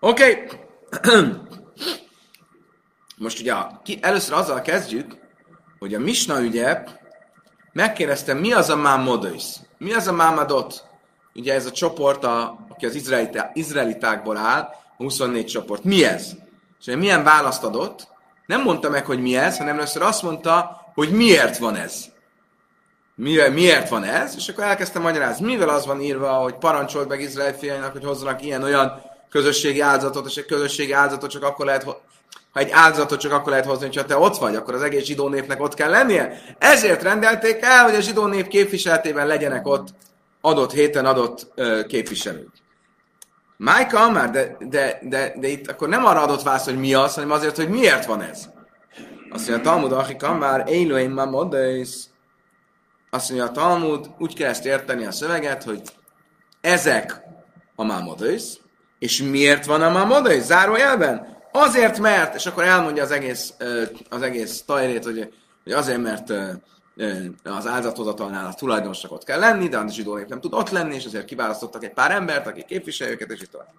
Oké. 0.00 0.30
Okay. 0.30 0.62
Most 3.16 3.40
ugye 3.40 3.54
először 4.00 4.34
azzal 4.34 4.60
kezdjük, 4.60 5.16
hogy 5.78 5.94
a 5.94 5.98
Misna 5.98 6.40
ügye 6.40 6.84
megkérdezte, 7.72 8.34
mi 8.34 8.52
az 8.52 8.70
a 8.70 8.76
mámodöis? 8.76 9.44
Mi 9.78 9.92
az 9.92 10.06
a 10.06 10.12
mámadot? 10.12 10.92
ugye 11.34 11.54
ez 11.54 11.66
a 11.66 11.70
csoport, 11.70 12.24
a, 12.24 12.58
aki 12.68 12.86
az 12.86 12.94
izraelita, 12.94 13.50
izraelitákból 13.52 14.36
áll, 14.36 14.60
a 14.96 15.02
24 15.02 15.46
csoport. 15.46 15.84
Mi 15.84 16.04
ez? 16.04 16.30
És 16.80 16.94
milyen 16.94 17.24
választ 17.24 17.64
adott? 17.64 18.08
Nem 18.46 18.62
mondta 18.62 18.90
meg, 18.90 19.06
hogy 19.06 19.20
mi 19.20 19.36
ez, 19.36 19.58
hanem 19.58 19.76
először 19.76 20.02
azt 20.02 20.22
mondta, 20.22 20.80
hogy 20.94 21.10
miért 21.10 21.58
van 21.58 21.76
ez. 21.76 22.04
mivel, 23.14 23.50
miért 23.50 23.88
van 23.88 24.04
ez, 24.04 24.34
és 24.36 24.48
akkor 24.48 24.64
elkezdtem 24.64 25.02
magyarázni, 25.02 25.46
mivel 25.46 25.68
az 25.68 25.86
van 25.86 26.00
írva, 26.00 26.32
hogy 26.32 26.54
parancsolt 26.54 27.08
meg 27.08 27.20
Izrael 27.20 27.52
fiainak, 27.52 27.92
hogy 27.92 28.04
hozzanak 28.04 28.44
ilyen-olyan 28.44 29.02
közösségi 29.34 29.80
áldozatot, 29.80 30.26
és 30.26 30.36
egy 30.36 30.46
közösségi 30.46 30.92
áldozatot 30.92 31.30
csak 31.30 31.42
akkor 31.42 31.66
lehet, 31.66 31.82
ha 31.82 32.60
egy 32.60 32.70
áldozatot 32.70 33.20
csak 33.20 33.32
akkor 33.32 33.50
lehet 33.50 33.64
hozni, 33.64 33.96
ha 33.96 34.04
te 34.04 34.16
ott 34.16 34.36
vagy, 34.36 34.56
akkor 34.56 34.74
az 34.74 34.82
egész 34.82 35.04
zsidó 35.04 35.28
népnek 35.28 35.62
ott 35.62 35.74
kell 35.74 35.90
lennie. 35.90 36.40
Ezért 36.58 37.02
rendelték 37.02 37.62
el, 37.62 37.84
hogy 37.84 37.94
a 37.94 38.00
zsidó 38.00 38.26
nép 38.26 38.48
képviseletében 38.48 39.26
legyenek 39.26 39.66
ott 39.66 39.88
adott 40.40 40.72
héten 40.72 41.06
adott 41.06 41.46
ö, 41.54 41.80
képviselők. 41.86 42.52
Májka 43.56 44.10
már, 44.10 44.30
de, 44.30 44.56
de, 44.60 44.98
de, 45.02 45.34
de, 45.36 45.48
itt 45.48 45.70
akkor 45.70 45.88
nem 45.88 46.04
arra 46.04 46.22
adott 46.22 46.42
válasz, 46.42 46.64
hogy 46.64 46.78
mi 46.78 46.94
az, 46.94 47.14
hanem 47.14 47.30
azért, 47.30 47.56
hogy 47.56 47.68
miért 47.68 48.04
van 48.04 48.22
ez. 48.22 48.48
Azt 49.30 49.48
mondja, 49.48 49.70
Talmud, 49.70 49.92
Achika 49.92 50.34
már, 50.34 50.64
Eiloim 50.66 51.12
Mamodész, 51.12 52.08
azt 53.10 53.28
mondja, 53.30 53.48
a 53.48 53.52
Talmud, 53.52 54.10
úgy 54.18 54.34
kell 54.34 54.48
ezt 54.48 54.64
érteni 54.64 55.06
a 55.06 55.12
szöveget, 55.12 55.62
hogy 55.62 55.82
ezek 56.60 57.22
a 57.76 57.84
Mamodész, 57.84 58.58
és 59.04 59.22
miért 59.22 59.64
van 59.64 59.82
a 59.82 59.90
Mamodész? 59.90 60.44
Zárójelben? 60.44 61.36
Azért, 61.52 61.98
mert, 61.98 62.34
és 62.34 62.46
akkor 62.46 62.64
elmondja 62.64 63.02
az 63.02 63.10
egész, 63.10 63.54
az 64.08 64.22
egész 64.22 64.62
tajrét, 64.66 65.04
hogy, 65.04 65.32
hogy 65.62 65.72
azért, 65.72 66.02
mert 66.02 66.30
az 67.42 67.66
áldozathozatalnál 67.66 68.46
a 68.46 68.54
tulajdonosnak 68.54 69.24
kell 69.24 69.38
lenni, 69.38 69.68
de 69.68 69.76
a 69.76 69.88
zsidó 69.88 70.16
nép 70.16 70.28
nem 70.28 70.40
tud 70.40 70.54
ott 70.54 70.70
lenni, 70.70 70.94
és 70.94 71.04
ezért 71.04 71.24
kiválasztottak 71.24 71.84
egy 71.84 71.92
pár 71.92 72.10
embert, 72.10 72.46
akik 72.46 72.64
képviselő 72.64 73.10
őket, 73.10 73.30
és 73.30 73.40
így 73.40 73.50
tovább. 73.50 73.72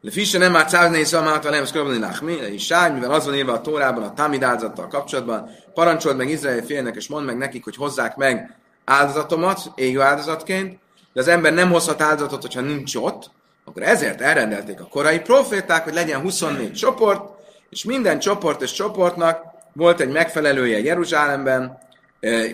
De 0.00 0.10
Fischer 0.10 0.40
nem 0.40 0.52
már 0.52 0.66
cávné 0.66 1.02
szalmát, 1.02 1.50
nem 1.50 1.64
szköröbni 1.64 1.98
nachmi, 1.98 2.32
és 2.32 2.64
sáj, 2.64 2.92
mivel 2.92 3.12
az 3.12 3.24
van 3.24 3.34
írva 3.34 3.52
a 3.52 3.60
Tórában, 3.60 4.02
a 4.02 4.12
Tamid 4.12 4.42
áldozattal 4.42 4.88
kapcsolatban, 4.88 5.50
parancsold 5.74 6.16
meg 6.16 6.28
Izrael 6.28 6.62
félnek, 6.62 6.96
és 6.96 7.08
mondd 7.08 7.26
meg 7.26 7.36
nekik, 7.36 7.64
hogy 7.64 7.76
hozzák 7.76 8.16
meg 8.16 8.56
áldozatomat, 8.84 9.72
égő 9.74 10.00
áldozatként, 10.00 10.78
de 11.16 11.22
az 11.22 11.28
ember 11.28 11.52
nem 11.52 11.70
hozhat 11.70 12.00
áldozatot, 12.00 12.42
hogyha 12.42 12.60
nincs 12.60 12.94
ott, 12.94 13.30
akkor 13.64 13.82
ezért 13.82 14.20
elrendelték 14.20 14.80
a 14.80 14.86
korai 14.86 15.20
proféták, 15.20 15.84
hogy 15.84 15.94
legyen 15.94 16.20
24 16.20 16.72
csoport, 16.72 17.30
és 17.70 17.84
minden 17.84 18.18
csoport 18.18 18.62
és 18.62 18.72
csoportnak 18.72 19.42
volt 19.72 20.00
egy 20.00 20.08
megfelelője 20.08 20.80
Jeruzsálemben, 20.80 21.78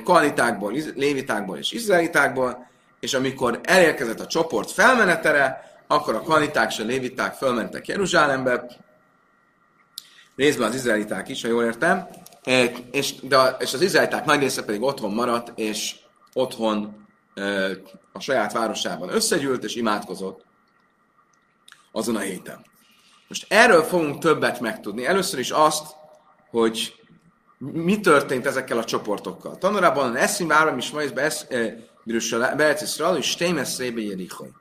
kohanitákból, 0.04 0.72
lévitákból 0.94 1.58
és 1.58 1.72
izraelitákból, 1.72 2.66
és 3.00 3.14
amikor 3.14 3.60
elérkezett 3.62 4.20
a 4.20 4.26
csoport 4.26 4.70
felmenetere, 4.70 5.70
akkor 5.86 6.14
a 6.14 6.20
kohaniták 6.20 6.70
és 6.70 6.78
a 6.78 6.84
léviták 6.84 7.34
felmentek 7.34 7.86
Jeruzsálembe, 7.86 8.66
részben 10.36 10.68
az 10.68 10.74
izraeliták 10.74 11.28
is, 11.28 11.42
ha 11.42 11.48
jól 11.48 11.64
értem, 11.64 12.08
és, 12.90 13.14
de, 13.20 13.56
és 13.58 13.74
az 13.74 13.82
izraeliták 13.82 14.24
nagy 14.24 14.40
része 14.40 14.64
pedig 14.64 14.82
otthon 14.82 15.12
maradt, 15.12 15.52
és 15.58 15.94
otthon 16.32 17.01
a 18.12 18.20
saját 18.20 18.52
városában 18.52 19.08
összegyűlt, 19.08 19.64
és 19.64 19.74
imádkozott 19.74 20.44
azon 21.92 22.16
a 22.16 22.20
héten. 22.20 22.64
Most 23.28 23.46
erről 23.48 23.82
fogunk 23.82 24.18
többet 24.18 24.60
megtudni. 24.60 25.06
Először 25.06 25.38
is 25.38 25.50
azt, 25.50 25.86
hogy 26.50 26.94
mi 27.58 28.00
történt 28.00 28.46
ezekkel 28.46 28.78
a 28.78 28.84
csoportokkal. 28.84 29.58
Tanulában 29.58 30.16
eszim 30.16 30.46
várom 30.46 30.78
is 30.78 30.90
majd 30.90 31.14
Berecisra, 32.56 33.16
és 33.16 33.30
Stémes 33.30 33.78
Rébe 33.78 34.00
Jerichoi. 34.00 34.52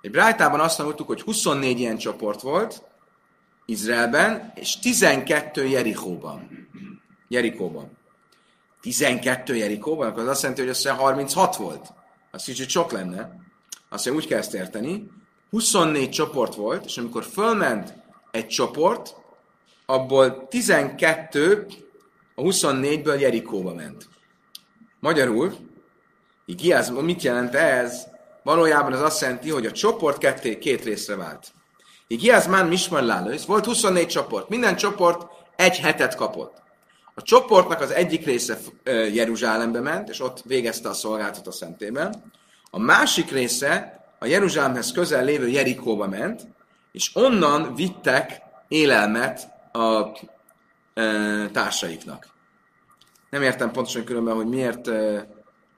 Egy 0.00 0.10
Brájtában 0.10 0.60
azt 0.60 0.78
mondtuk, 0.78 1.06
hogy 1.06 1.22
24 1.22 1.78
ilyen 1.78 1.96
csoport 1.96 2.40
volt 2.40 2.82
Izraelben, 3.66 4.52
és 4.54 4.78
12 4.78 5.66
Jerichóban. 5.66 6.68
Jerikóban. 7.28 7.98
12 8.80 9.54
Jerikóban, 9.56 10.08
akkor 10.08 10.22
az 10.22 10.28
azt 10.28 10.40
jelenti, 10.42 10.62
hogy 10.62 10.70
össze 10.70 10.90
36 10.90 11.56
volt. 11.56 11.92
Az 12.34 12.44
kicsit 12.44 12.68
sok 12.68 12.92
lenne. 12.92 13.36
Azt 13.88 14.04
mondja, 14.04 14.22
úgy 14.22 14.28
kell 14.28 14.38
ezt 14.38 14.54
érteni. 14.54 15.10
24 15.50 16.10
csoport 16.10 16.54
volt, 16.54 16.84
és 16.84 16.98
amikor 16.98 17.24
fölment 17.24 17.94
egy 18.30 18.46
csoport, 18.46 19.14
abból 19.86 20.48
12 20.48 21.66
a 22.34 22.42
24-ből 22.42 23.20
Jerikóba 23.20 23.74
ment. 23.74 24.08
Magyarul, 25.00 25.54
Igiáz, 26.46 26.90
mit 26.90 27.22
jelent 27.22 27.54
ez? 27.54 28.06
Valójában 28.42 28.92
az 28.92 29.00
azt 29.00 29.20
jelenti, 29.20 29.50
hogy 29.50 29.66
a 29.66 29.72
csoport 29.72 30.18
ketté, 30.18 30.58
két 30.58 30.84
részre 30.84 31.16
vált. 31.16 31.52
Igiáz 32.06 32.46
már 32.46 32.68
Mismar 32.68 33.02
Lálősz, 33.02 33.44
volt 33.44 33.64
24 33.64 34.06
csoport, 34.06 34.48
minden 34.48 34.76
csoport 34.76 35.26
egy 35.56 35.78
hetet 35.78 36.14
kapott. 36.14 36.62
A 37.14 37.22
csoportnak 37.22 37.80
az 37.80 37.90
egyik 37.90 38.24
része 38.24 38.58
Jeruzsálembe 39.12 39.80
ment, 39.80 40.08
és 40.08 40.20
ott 40.20 40.42
végezte 40.42 40.88
a 40.88 40.92
szolgáltat 40.92 41.46
a 41.46 41.52
szentében. 41.52 42.32
A 42.70 42.78
másik 42.78 43.30
része 43.30 44.00
a 44.18 44.26
Jeruzsálemhez 44.26 44.92
közel 44.92 45.24
lévő 45.24 45.48
Jerikóba 45.48 46.08
ment, 46.08 46.46
és 46.92 47.10
onnan 47.14 47.74
vittek 47.74 48.42
élelmet 48.68 49.48
a 49.72 50.18
társaiknak. 51.52 52.28
Nem 53.30 53.42
értem 53.42 53.70
pontosan 53.70 54.04
különben, 54.04 54.34
hogy 54.34 54.46
miért, 54.46 54.90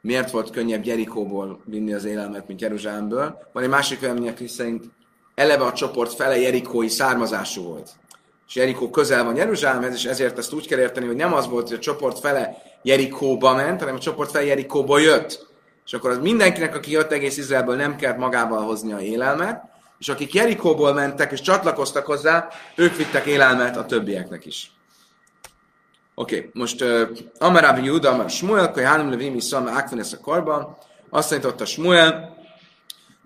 miért 0.01 0.31
volt 0.31 0.51
könnyebb 0.51 0.85
Jerikóból 0.85 1.61
vinni 1.65 1.93
az 1.95 2.05
élelmet, 2.05 2.47
mint 2.47 2.61
Jeruzsálemből. 2.61 3.49
Van 3.53 3.63
egy 3.63 3.69
másik 3.69 4.01
vélemények 4.01 4.49
szerint 4.49 4.85
eleve 5.35 5.65
a 5.65 5.73
csoport 5.73 6.15
fele 6.15 6.39
jerikói 6.39 6.89
származású 6.89 7.63
volt. 7.63 7.91
És 8.49 8.55
Jerikó 8.55 8.91
közel 8.91 9.25
van 9.25 9.37
Jeruzsálemhez, 9.37 9.95
és 9.95 10.05
ezért 10.05 10.39
ezt 10.39 10.53
úgy 10.53 10.67
kell 10.67 10.79
érteni, 10.79 11.07
hogy 11.07 11.17
nem 11.17 11.35
az 11.35 11.49
volt, 11.49 11.69
hogy 11.69 11.77
a 11.77 11.81
csoport 11.81 12.19
fele 12.19 12.63
Jerikóba 12.83 13.55
ment, 13.55 13.81
hanem 13.81 13.95
a 13.95 13.99
csoport 13.99 14.31
fele 14.31 14.45
Jerikóba 14.45 14.99
jött. 14.99 15.47
És 15.87 15.93
akkor 15.93 16.11
az 16.11 16.19
mindenkinek, 16.19 16.75
aki 16.75 16.91
jött 16.91 17.13
egész 17.13 17.37
Izraelből, 17.37 17.77
nem 17.77 17.97
kellett 17.97 18.19
magával 18.19 18.65
hozni 18.65 18.93
a 18.93 19.01
élelmet, 19.01 19.63
és 19.99 20.09
akik 20.09 20.35
Jerikóból 20.35 20.93
mentek 20.93 21.33
és 21.33 21.41
csatlakoztak 21.41 22.07
hozzá, 22.07 22.49
ők 22.75 22.97
vittek 22.97 23.27
élelmet 23.27 23.77
a 23.77 23.87
többieknek 23.87 24.47
is. 24.47 24.71
Oké, 26.15 26.37
okay, 26.37 26.51
most 26.53 26.83
uh, 26.83 27.09
Amarabi 27.39 27.85
Juda, 27.85 28.11
Amar 28.11 28.31
Smuel, 28.31 28.73
Hánim 28.75 29.11
Levimi 29.11 29.41
Szalma 29.41 29.71
Ákvenes 29.71 30.13
a 30.13 30.21
karban, 30.21 30.77
azt 31.11 31.29
tanította 31.29 31.65
Smuel, 31.65 32.36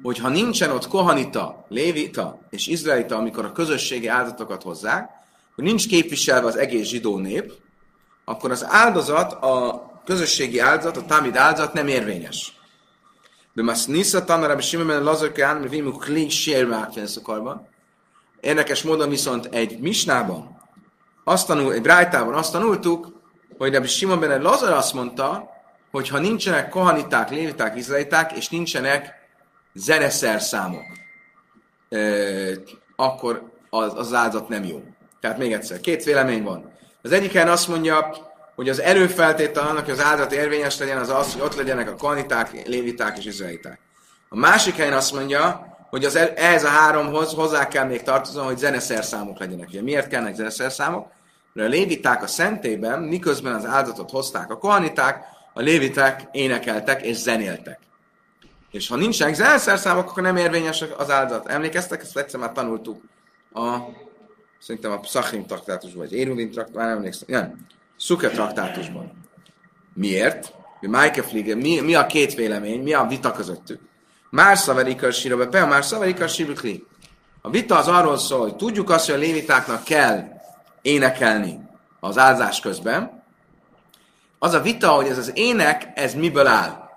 hogy 0.03 0.19
ha 0.19 0.29
nincsen 0.29 0.71
ott 0.71 0.89
kohanita, 0.89 1.65
lévita 1.69 2.39
és 2.51 2.67
izraelita, 2.67 3.17
amikor 3.17 3.45
a 3.45 3.53
közösségi 3.53 4.07
áldatokat 4.07 4.63
hozzák, 4.63 5.11
hogy 5.55 5.65
nincs 5.65 5.89
képviselve 5.89 6.47
az 6.47 6.57
egész 6.57 6.89
zsidó 6.89 7.19
nép, 7.19 7.53
akkor 8.25 8.51
az 8.51 8.67
áldozat, 8.69 9.33
a 9.33 9.85
közösségi 10.05 10.59
áldozat, 10.59 10.97
a 10.97 11.05
támid 11.05 11.37
áldozat 11.37 11.73
nem 11.73 11.89
érvényes. 11.89 12.53
De 13.53 13.63
mas 13.63 13.85
nisza 13.85 14.25
tanara, 14.25 14.61
simmen 14.61 15.03
lazar 15.03 15.33
kán, 15.33 15.69
vimu 15.69 15.93
kli 15.93 16.29
a 16.55 17.69
Érdekes 18.41 18.83
módon 18.83 19.09
viszont 19.09 19.47
egy 19.47 19.79
misnában, 19.79 20.59
azt 21.25 21.47
tanul, 21.47 21.73
egy 21.73 21.83
brájtában 21.83 22.35
azt 22.35 22.53
tanultuk, 22.53 23.21
hogy 23.59 23.73
Rabbi 23.73 23.87
Simon 23.87 24.21
ben 24.21 24.43
Lazar 24.43 24.73
azt 24.73 24.95
mondta, 24.95 25.51
hogy 25.91 26.09
ha 26.09 26.19
nincsenek 26.19 26.69
kohaniták, 26.69 27.31
léviták, 27.31 27.77
izraeliták, 27.77 28.33
és 28.33 28.49
nincsenek 28.49 29.20
zeneszerszámok, 29.75 30.85
akkor 32.97 33.51
az, 33.71 33.93
az 33.95 34.15
áldozat 34.15 34.49
nem 34.49 34.65
jó. 34.65 34.83
Tehát 35.21 35.39
még 35.39 35.53
egyszer, 35.53 35.81
két 35.81 36.05
vélemény 36.05 36.43
van. 36.43 36.73
Az 37.03 37.13
egyiken 37.13 37.49
azt 37.49 37.69
mondja, 37.69 38.11
hogy 38.55 38.69
az 38.69 38.81
előfeltétel 38.81 39.67
annak, 39.67 39.85
hogy 39.85 39.95
az 39.95 40.03
áldozat 40.03 40.33
érvényes 40.33 40.79
legyen, 40.79 40.99
az 40.99 41.09
az, 41.09 41.33
hogy 41.33 41.43
ott 41.43 41.55
legyenek 41.55 41.91
a 41.91 41.95
kohaniták, 41.95 42.67
léviták 42.67 43.19
és 43.19 43.25
izraeliták. 43.25 43.81
A 44.29 44.37
másik 44.37 44.77
helyen 44.77 44.93
azt 44.93 45.13
mondja, 45.13 45.77
hogy 45.91 46.05
az, 46.05 46.17
ehhez 46.17 46.65
a 46.65 46.69
háromhoz 46.69 47.33
hozzá 47.33 47.69
kell 47.69 47.85
még 47.85 48.03
tartozom, 48.03 48.45
hogy 48.45 48.59
zeneszerszámok 48.59 49.39
legyenek. 49.39 49.69
Ugye 49.69 49.83
miért 49.83 50.09
kellnek 50.09 50.35
zeneszerszámok? 50.35 51.07
Mert 51.53 51.69
a 51.69 51.71
léviták 51.71 52.23
a 52.23 52.27
szentében, 52.27 53.03
miközben 53.03 53.55
az 53.55 53.67
áldozatot 53.67 54.11
hozták 54.11 54.51
a 54.51 54.59
kohaniták, 54.59 55.25
a 55.53 55.61
léviták 55.61 56.29
énekeltek 56.33 57.03
és 57.03 57.17
zenéltek. 57.17 57.79
És 58.71 58.89
ha 58.89 58.97
nincsenek 58.97 59.35
zeneszerszámok, 59.35 60.11
akkor 60.11 60.23
nem 60.23 60.37
érvényes 60.37 60.85
az 60.97 61.11
áldozat. 61.11 61.49
Emlékeztek? 61.49 62.03
Ezt 62.03 62.17
egyszer 62.17 62.41
már 62.41 62.53
tanultuk 62.53 63.03
a, 63.53 63.77
szerintem 64.59 64.91
a 64.91 65.01
Psachim 65.01 65.47
traktátusban, 65.47 66.03
vagy 66.03 66.13
Érulin 66.13 66.51
traktátusban, 66.51 66.87
nem 66.87 66.97
emlékszem. 66.97 67.29
Nem, 67.29 67.67
Szuke 67.97 68.29
traktátusban. 68.29 69.13
Miért? 69.95 70.55
Mi, 70.81 71.81
mi 71.81 71.95
a 71.95 72.07
két 72.07 72.35
vélemény? 72.35 72.83
Mi 72.83 72.93
a 72.93 73.07
vita 73.07 73.33
közöttük? 73.33 73.81
Már 74.31 74.59
szaverika 74.59 75.11
sírobe, 75.11 75.47
pe, 75.47 75.65
már 75.65 75.85
szaverika 75.85 76.29
sírukli. 76.29 76.87
A 77.41 77.51
vita 77.51 77.79
az 77.79 77.89
arról 77.89 78.19
szól, 78.19 78.41
hogy 78.41 78.57
tudjuk 78.57 78.91
azt, 78.91 79.07
hogy 79.07 79.15
a 79.15 79.19
lévitáknak 79.19 79.85
kell 79.85 80.25
énekelni 80.83 81.61
az 82.01 82.19
áldás 82.19 82.61
közben. 82.61 83.23
Az 84.39 84.53
a 84.53 84.61
vita, 84.61 84.89
hogy 84.89 85.07
ez 85.07 85.19
az 85.19 85.33
ének, 85.35 85.89
ez 85.95 86.15
miből 86.15 86.47
áll? 86.47 86.90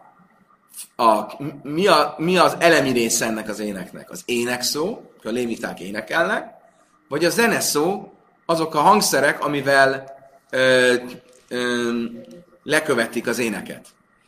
A, 1.03 1.37
mi, 1.63 1.87
a, 1.87 2.15
mi 2.17 2.37
az 2.37 2.55
elemi 2.59 2.91
része 2.91 3.25
ennek 3.25 3.49
az 3.49 3.59
éneknek? 3.59 4.09
Az 4.11 4.21
énekszó, 4.25 5.01
hogy 5.21 5.31
a 5.31 5.33
léviták 5.33 5.79
énekelnek, 5.79 6.53
vagy 7.09 7.25
a 7.25 7.29
zeneszó, 7.29 8.13
azok 8.45 8.75
a 8.75 8.79
hangszerek, 8.79 9.45
amivel 9.45 10.13
ö, 10.49 10.93
ö, 11.47 11.91
lekövetik 12.63 13.27
az 13.27 13.39
éneket. 13.39 13.85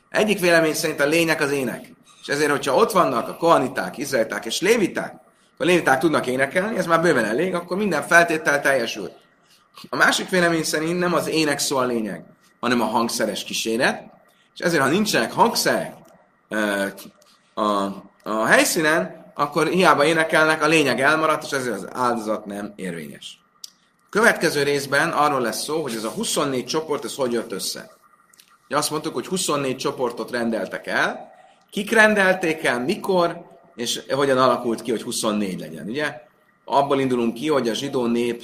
Egyik 0.09 0.39
vélemény 0.39 0.73
szerint 0.73 0.99
a 0.99 1.05
lények 1.05 1.41
az 1.41 1.51
ének. 1.51 1.93
És 2.21 2.27
ezért, 2.27 2.51
hogyha 2.51 2.75
ott 2.75 2.91
vannak 2.91 3.27
a 3.29 3.35
kohaniták, 3.35 3.97
izraeliták 3.97 4.45
és 4.45 4.61
léviták, 4.61 5.13
a 5.57 5.63
léviták 5.63 5.99
tudnak 5.99 6.27
énekelni, 6.27 6.77
ez 6.77 6.85
már 6.85 7.01
bőven 7.01 7.25
elég, 7.25 7.53
akkor 7.53 7.77
minden 7.77 8.03
feltétel 8.03 8.61
teljesül. 8.61 9.11
A 9.89 9.95
másik 9.95 10.29
vélemény 10.29 10.63
szerint 10.63 10.99
nem 10.99 11.13
az 11.13 11.27
ének 11.27 11.59
szó 11.59 11.77
a 11.77 11.85
lényeg, 11.85 12.23
hanem 12.59 12.81
a 12.81 12.85
hangszeres 12.85 13.43
kíséret, 13.43 14.03
és 14.53 14.59
ezért, 14.59 14.81
ha 14.81 14.89
nincsenek 14.89 15.31
hangszerek 15.31 15.93
a, 17.53 17.63
a 18.23 18.45
helyszínen, 18.45 19.31
akkor 19.33 19.67
hiába 19.67 20.05
énekelnek, 20.05 20.63
a 20.63 20.67
lényeg 20.67 21.01
elmaradt, 21.01 21.43
és 21.43 21.51
ezért 21.51 21.75
az 21.75 21.87
áldozat 21.91 22.45
nem 22.45 22.73
érvényes. 22.75 23.39
Következő 24.09 24.63
részben 24.63 25.09
arról 25.09 25.41
lesz 25.41 25.63
szó, 25.63 25.81
hogy 25.81 25.95
ez 25.95 26.03
a 26.03 26.09
24 26.09 26.65
csoport, 26.65 27.03
ez 27.03 27.15
hogy 27.15 27.31
jött 27.31 27.51
össze. 27.51 27.91
Ugye 28.65 28.77
azt 28.77 28.91
mondtuk, 28.91 29.13
hogy 29.13 29.27
24 29.27 29.77
csoportot 29.77 30.31
rendeltek 30.31 30.87
el, 30.87 31.31
kik 31.71 31.91
rendelték 31.91 32.63
el, 32.63 32.79
mikor, 32.79 33.45
és 33.75 34.01
hogyan 34.09 34.37
alakult 34.37 34.81
ki, 34.81 34.91
hogy 34.91 35.01
24 35.01 35.59
legyen, 35.59 35.87
ugye? 35.87 36.21
Abból 36.65 36.99
indulunk 36.99 37.33
ki, 37.33 37.49
hogy 37.49 37.69
a 37.69 37.73
zsidó 37.73 38.05
nép 38.05 38.43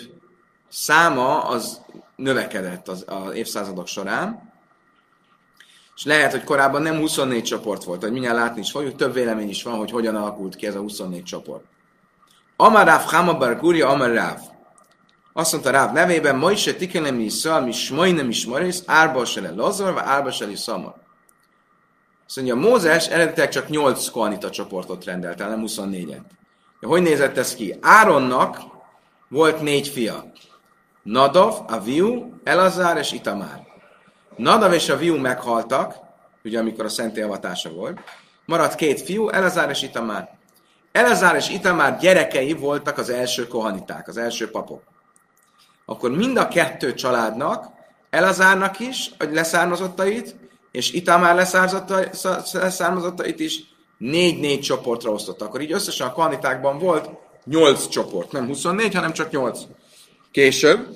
száma 0.70 1.44
az 1.44 1.82
növekedett 2.16 2.88
az, 2.88 3.06
az 3.08 3.34
évszázadok 3.34 3.88
során, 3.88 4.51
és 5.96 6.06
lehet, 6.06 6.32
hogy 6.32 6.44
korábban 6.44 6.82
nem 6.82 6.98
24 6.98 7.44
csoport 7.44 7.84
volt, 7.84 8.02
hogy 8.02 8.12
mindjárt 8.12 8.38
látni 8.38 8.60
is 8.60 8.72
fogjuk, 8.72 8.96
több 8.96 9.14
vélemény 9.14 9.50
is 9.50 9.64
van, 9.64 9.78
hogy 9.78 9.92
hogyan 9.92 10.16
alakult 10.16 10.56
ki 10.56 10.68
ez 10.68 10.76
a 10.76 10.80
24 10.80 11.24
csoport. 11.24 11.64
Amaráv 12.56 13.04
Hamabar 13.04 13.58
Gurja 13.60 13.90
Amaráv. 13.90 14.40
Azt 15.34 15.52
mondta 15.52 15.72
Ráv 15.72 15.92
nevében, 15.92 16.36
ma 16.36 16.52
is 16.52 16.64
tikelem 16.64 17.20
is 17.20 17.48
mi 17.64 17.72
smajnem 17.72 18.30
is 18.30 18.46
marész, 18.46 18.84
árba 18.86 19.26
se 19.26 19.42
le 19.42 19.52
lazar, 19.52 19.94
vagy 19.94 20.04
árba 20.06 20.32
se 20.32 20.46
le 20.46 20.56
szamar. 20.56 20.94
Azt 22.28 22.36
mondja, 22.36 22.56
Mózes 22.56 23.08
eredetileg 23.08 23.50
csak 23.50 23.70
8 23.70 24.10
koanita 24.10 24.50
csoportot 24.50 25.06
rendelt 25.06 25.42
el, 25.42 25.50
nem 25.50 25.64
24-et. 25.68 26.22
Hogy 26.82 27.02
nézett 27.02 27.38
ez 27.38 27.56
ki? 27.56 27.76
Áronnak 27.82 28.60
volt 29.30 29.62
négy 29.62 29.88
fia. 29.88 30.32
Nadav, 31.04 31.54
Aviu, 31.68 32.30
Elazár 32.44 32.98
és 32.98 33.12
Itamár. 33.12 33.71
Nadav 34.36 34.74
és 34.74 34.90
Aviu 34.90 35.18
meghaltak, 35.18 35.96
ugye 36.44 36.60
amikor 36.60 36.86
a 36.86 36.90
szenté 36.90 37.22
avatása 37.22 37.70
volt. 37.70 38.00
Maradt 38.46 38.76
két 38.76 39.02
fiú, 39.02 39.30
Elazár 39.30 39.70
és 39.70 39.82
Itamár. 39.82 40.30
Elazár 40.92 41.36
és 41.36 41.50
Itamár 41.50 41.98
gyerekei 42.00 42.54
voltak 42.54 42.98
az 42.98 43.10
első 43.10 43.48
kohaniták, 43.48 44.08
az 44.08 44.18
első 44.18 44.50
papok. 44.50 44.84
Akkor 45.86 46.12
mind 46.12 46.38
a 46.38 46.48
kettő 46.48 46.94
családnak, 46.94 47.66
Elazárnak 48.10 48.80
is, 48.80 49.12
hogy 49.18 49.34
leszármazottait, 49.34 50.36
és 50.72 50.92
Itamár 50.92 51.36
leszármazottait 52.54 53.40
is 53.40 53.60
négy-négy 53.98 54.62
csoportra 54.62 55.12
osztottak. 55.12 55.48
Akkor 55.48 55.62
így 55.62 55.72
összesen 55.72 56.08
a 56.08 56.14
kohanitákban 56.14 56.78
volt 56.78 57.10
nyolc 57.46 57.88
csoport, 57.88 58.32
nem 58.32 58.46
24, 58.46 58.94
hanem 58.94 59.14
csak 59.14 59.32
nyolc. 59.32 59.60
Később, 60.32 60.88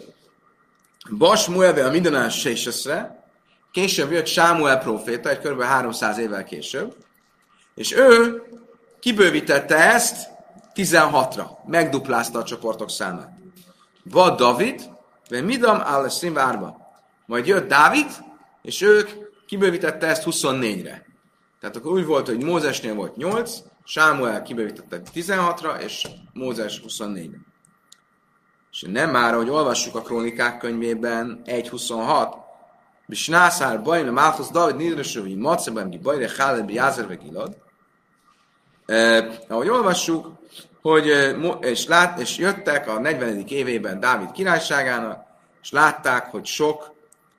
Bas 1.17 1.47
Muelve 1.47 1.85
a 1.85 1.91
mindenás 1.91 2.41
később 3.75 4.11
jött 4.11 4.25
Sámuel 4.25 4.77
proféta, 4.77 5.29
egy 5.29 5.39
kb. 5.39 5.61
300 5.61 6.17
évvel 6.17 6.43
később, 6.43 6.95
és 7.73 7.95
ő 7.95 8.43
kibővítette 8.99 9.75
ezt 9.75 10.29
16-ra, 10.75 11.45
megduplázta 11.65 12.39
a 12.39 12.43
csoportok 12.43 12.89
számát. 12.89 13.29
Vad 14.03 14.37
David, 14.37 14.89
vagy 15.29 15.45
Midam 15.45 15.81
áll 15.81 16.09
Szimvárba. 16.09 16.77
Majd 17.25 17.47
jött 17.47 17.67
Dávid, 17.67 18.07
és 18.61 18.81
ők 18.81 19.09
kibővítette 19.45 20.07
ezt 20.07 20.23
24-re. 20.25 21.05
Tehát 21.59 21.75
akkor 21.75 21.91
úgy 21.91 22.05
volt, 22.05 22.27
hogy 22.27 22.43
Mózesnél 22.43 22.93
volt 22.93 23.15
8, 23.15 23.51
Sámuel 23.83 24.41
kibővítette 24.41 25.01
16-ra, 25.13 25.79
és 25.79 26.07
Mózes 26.33 26.81
24-re. 26.87 27.37
És 28.71 28.85
nem 28.87 29.09
már, 29.09 29.33
hogy 29.33 29.49
olvassuk 29.49 29.95
a 29.95 30.01
krónikák 30.01 30.57
könyvében 30.57 31.41
1.26, 31.45 32.43
Bisnászár 33.05 33.81
bajna 33.81 34.11
Mához 34.11 34.49
David 34.49 34.75
Nidrösövi 34.75 35.35
Maceben 35.35 35.89
ki 35.89 35.97
bajre 35.97 36.29
Háleb 36.37 36.69
Jázerve 36.69 37.15
Gilad. 37.15 37.57
Eh, 38.85 39.27
ahogy 39.47 39.69
olvassuk, 39.69 40.31
hogy 40.81 41.35
és, 41.59 41.87
lát, 41.87 42.19
és 42.19 42.37
jöttek 42.37 42.87
a 42.87 42.99
40. 42.99 43.45
évében 43.47 43.99
Dávid 43.99 44.31
királyságának, 44.31 45.25
és 45.61 45.71
látták, 45.71 46.25
hogy 46.25 46.45
sok 46.45 46.93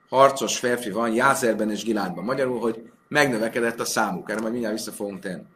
harcos 0.09 0.59
férfi 0.59 0.91
van 0.91 1.13
Jázerben 1.13 1.71
és 1.71 1.83
Giládban. 1.83 2.23
Magyarul, 2.23 2.59
hogy 2.59 2.89
megnövekedett 3.07 3.79
a 3.79 3.85
számuk. 3.85 4.29
Erre 4.29 4.39
majd 4.39 4.51
mindjárt 4.51 4.75
vissza 4.75 4.91
fogunk 4.91 5.19
tenni. 5.19 5.41
Oké, 5.41 5.47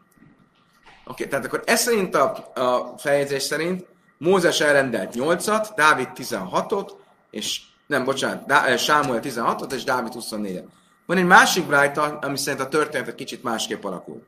okay, 1.06 1.28
tehát 1.28 1.46
akkor 1.46 1.64
ez 1.66 1.82
szerint 1.82 2.16
a, 2.16 2.52
a 2.54 2.98
feljegyzés 2.98 3.44
szerint 3.44 3.86
Mózes 4.18 4.60
elrendelt 4.60 5.14
8-at, 5.18 5.68
Dávid 5.76 6.08
16-ot, 6.16 6.90
és 7.30 7.62
nem, 7.92 8.04
bocsánat, 8.04 8.46
Dá, 8.46 8.66
eh, 8.66 8.78
Sámuel 8.78 9.20
16-ot, 9.24 9.74
és 9.74 9.84
Dávid 9.84 10.14
24-et. 10.14 10.64
Van 11.06 11.18
egy 11.18 11.26
másik 11.26 11.68
brájta, 11.68 12.18
ami 12.22 12.38
szerint 12.38 12.64
a 12.64 12.68
történet 12.68 13.08
egy 13.08 13.16
kicsit 13.16 13.44
másképp 13.44 13.84
alakul. 13.84 14.24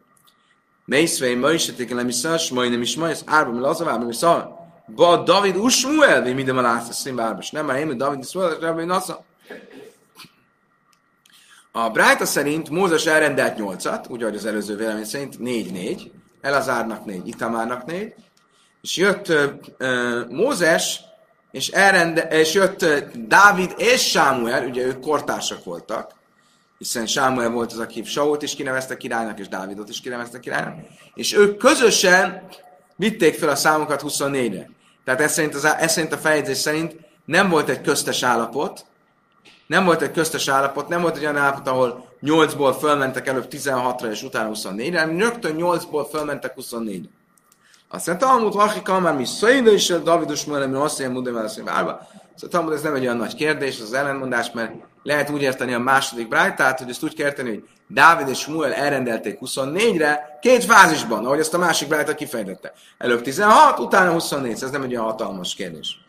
Mészvei, 0.86 1.36
ma 1.36 1.52
is 1.52 1.66
tették 1.66 1.92
el, 1.92 2.12
szás, 2.12 2.50
majd 2.50 2.72
nem 2.72 2.82
is 2.82 2.96
majd, 2.96 3.22
árba, 3.26 3.52
mi 3.52 3.60
lazavá, 3.60 3.98
mi 3.98 4.14
szal. 4.14 4.72
Ba 4.88 5.24
David 5.24 5.56
usmuel, 5.56 6.22
mi 6.22 6.32
minden 6.32 6.56
látsz, 6.56 6.90
a 6.90 6.92
színbárbas. 6.92 7.52
Nem 7.52 7.66
már 7.66 7.78
én, 7.78 7.98
David 7.98 8.20
Usmuel, 8.20 8.58
Rabbi 8.60 8.84
Nassa. 8.84 9.24
A 11.72 11.90
Brájta 11.90 12.26
szerint 12.26 12.70
Mózes 12.70 13.06
elrendelt 13.06 13.58
8-at, 13.58 14.10
úgy 14.10 14.22
ahogy 14.22 14.36
az 14.36 14.46
előző 14.46 14.76
vélemény 14.76 15.06
szerint 15.06 15.38
4-4, 15.40 16.12
Elazárnak 16.42 17.06
4, 17.06 17.28
Itamárnak 17.28 17.86
4, 17.86 18.14
és 18.82 18.98
jött 18.98 19.28
uh, 19.30 20.30
Mózes, 20.30 21.02
és, 21.54 21.68
elrende, 21.68 22.22
és 22.22 22.54
jött 22.54 22.82
uh, 22.82 22.98
Dávid 23.28 23.74
és 23.78 24.10
Sámuel, 24.10 24.68
ugye 24.68 24.86
ők 24.86 25.00
kortársak 25.00 25.64
voltak, 25.64 26.12
hiszen 26.78 27.06
Sámuel 27.06 27.50
volt 27.50 27.72
az, 27.72 27.80
aki 27.80 28.04
Sault 28.04 28.42
is 28.42 28.56
kinevezte 28.56 28.98
királynak, 28.98 29.40
és 29.40 29.48
Dávidot 29.48 29.90
is 29.90 30.02
kinevezte 30.02 30.40
királynak, 30.40 30.86
és 31.14 31.34
ők 31.34 31.58
közösen 31.58 32.48
vitték 32.96 33.36
fel 33.36 33.50
a 33.50 33.56
számokat 33.56 34.02
24-re. 34.06 34.70
Tehát 35.04 35.22
ez 35.22 35.34
szerint, 35.34 35.56
az, 35.56 35.66
ez 35.66 35.92
szerint 35.92 36.14
a 36.14 36.18
feljegyzés 36.18 36.58
szerint 36.58 36.96
nem 37.26 37.50
volt 37.50 37.70
egy 37.70 37.82
köztes 37.82 38.24
állapot, 38.24 38.86
nem 39.68 39.86
volt 39.86 40.02
egy 40.02 40.12
köztes 40.12 40.48
állapot, 40.48 40.88
nem 40.88 41.02
volt 41.02 41.16
egy 41.16 41.24
olyan 41.24 41.38
állapot, 41.38 41.68
ahol 41.68 42.06
8-ból 42.22 42.76
fölmentek 42.80 43.28
előbb 43.28 43.48
16-ra, 43.50 44.12
és 44.12 44.24
utána 44.24 44.52
24-re, 44.54 45.00
hanem 45.00 45.20
rögtön 45.20 45.56
8-ból 45.60 46.08
fölmentek 46.12 46.54
24-re. 46.58 47.10
Aztán 47.94 48.18
Talmud 48.18 48.54
Vachika 48.54 49.00
már 49.00 49.16
mi 49.16 49.26
Szaida 49.26 49.72
is 49.72 49.88
Davidos 49.88 50.46
Mölemi 50.46 50.76
azt 50.76 51.00
mondja, 51.00 51.20
Mudem 51.20 51.38
el 51.38 51.48
Szóval 51.48 52.50
Talmud 52.50 52.74
ez 52.74 52.82
nem 52.82 52.96
egy 52.96 53.02
olyan 53.02 53.18
nagy 53.18 53.36
kérdés, 53.36 53.80
az 53.80 53.94
ellenmondás, 53.94 54.52
mert 54.52 54.72
lehet 55.04 55.30
úgy 55.30 55.42
érteni 55.42 55.74
a 55.74 55.80
második 55.80 56.28
brájtát, 56.28 56.80
hogy 56.80 56.90
ezt 56.90 57.04
úgy 57.04 57.16
kell 57.16 57.26
érteni, 57.26 57.50
hogy 57.50 57.64
Dávid 57.88 58.28
és 58.28 58.40
Smuel 58.40 58.74
elrendelték 58.74 59.38
24-re, 59.42 60.40
két 60.42 60.64
fázisban, 60.64 61.26
ahogy 61.26 61.40
ezt 61.40 61.54
a 61.54 61.58
másik 61.58 61.88
brájta 61.88 62.16
kifejtette. 62.16 62.74
Előbb 62.98 63.22
16, 63.22 63.80
utána 63.80 64.12
24, 64.12 64.64
ez 64.64 64.72
nem 64.72 64.82
egy 64.82 64.92
olyan 64.92 65.06
hatalmas 65.06 65.56
kérdés. 65.56 66.00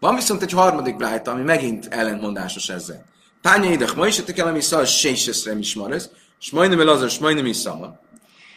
Van 0.00 0.14
viszont 0.14 0.42
egy 0.42 0.52
harmadik 0.52 0.96
brájta, 0.96 1.30
ami 1.30 1.42
megint 1.42 1.86
ellentmondásos 1.90 2.68
ezzel. 2.68 3.04
Tánya 3.42 3.70
idek, 3.70 3.94
ma 3.94 4.06
is 4.06 4.22
el, 4.36 4.46
ami 4.46 4.60
szal, 4.60 4.84
sészeszre 4.84 5.58
is 5.58 5.74
maresz, 5.74 6.10
és 6.40 6.50
majdnem 6.50 6.80
el 6.80 6.88
az, 6.88 7.02
és 7.02 7.18
majdnem 7.18 7.46
is 7.46 7.56
szama. 7.56 8.00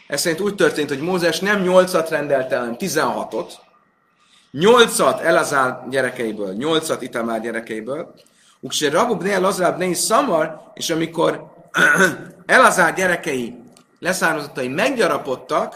Ez 0.07 0.21
szerint 0.21 0.41
úgy 0.41 0.55
történt, 0.55 0.89
hogy 0.89 0.99
Mózes 0.99 1.39
nem 1.39 1.63
8-at 1.65 2.07
rendelt 2.09 2.51
el, 2.51 2.59
hanem 2.59 2.75
16-ot. 2.79 3.51
8-at 4.53 5.21
Elazár 5.21 5.89
gyerekeiből, 5.89 6.55
8-at 6.59 6.97
Itamár 6.99 7.41
gyerekeiből. 7.41 8.13
Ukse 8.59 8.89
Rabub 8.89 9.23
ne 9.23 9.31
Elazár 9.31 9.77
ne 9.77 9.93
szamar, 9.93 10.61
és 10.73 10.89
amikor 10.89 11.53
Elazár 12.45 12.93
gyerekei 12.93 13.55
leszármazottai 13.99 14.67
meggyarapodtak, 14.67 15.75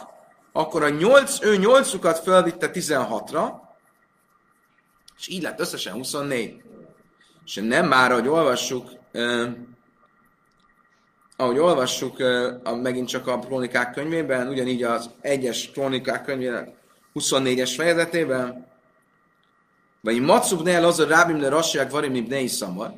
akkor 0.51 0.83
a 0.83 0.89
8, 0.89 1.43
ő 1.43 1.57
8-ukat 1.61 2.19
felvitte 2.23 2.69
16-ra, 2.73 3.51
és 5.17 5.27
így 5.27 5.41
lett 5.41 5.59
összesen 5.59 5.93
24. 5.93 6.61
És 7.45 7.55
nem 7.55 7.87
már, 7.87 8.11
ahogy 8.11 8.27
olvassuk, 8.27 8.89
ahogy 11.39 11.57
olvassuk 11.57 12.19
a, 12.63 12.75
megint 12.75 13.07
csak 13.07 13.27
a 13.27 13.39
krónikák 13.39 13.91
könyvében, 13.93 14.47
ugyanígy 14.47 14.83
az 14.83 15.09
egyes 15.21 15.71
krónikák 15.71 16.23
könyvének 16.23 16.69
24-es 17.13 17.73
fejezetében, 17.75 18.67
vagy 20.01 20.21
Matsub 20.21 20.63
ne 20.63 20.87
az 20.87 20.99
a 20.99 21.07
rábim 21.07 21.41
le 21.41 21.49
rassiák 21.49 21.91
varim 21.91 22.47
szamar, 22.47 22.93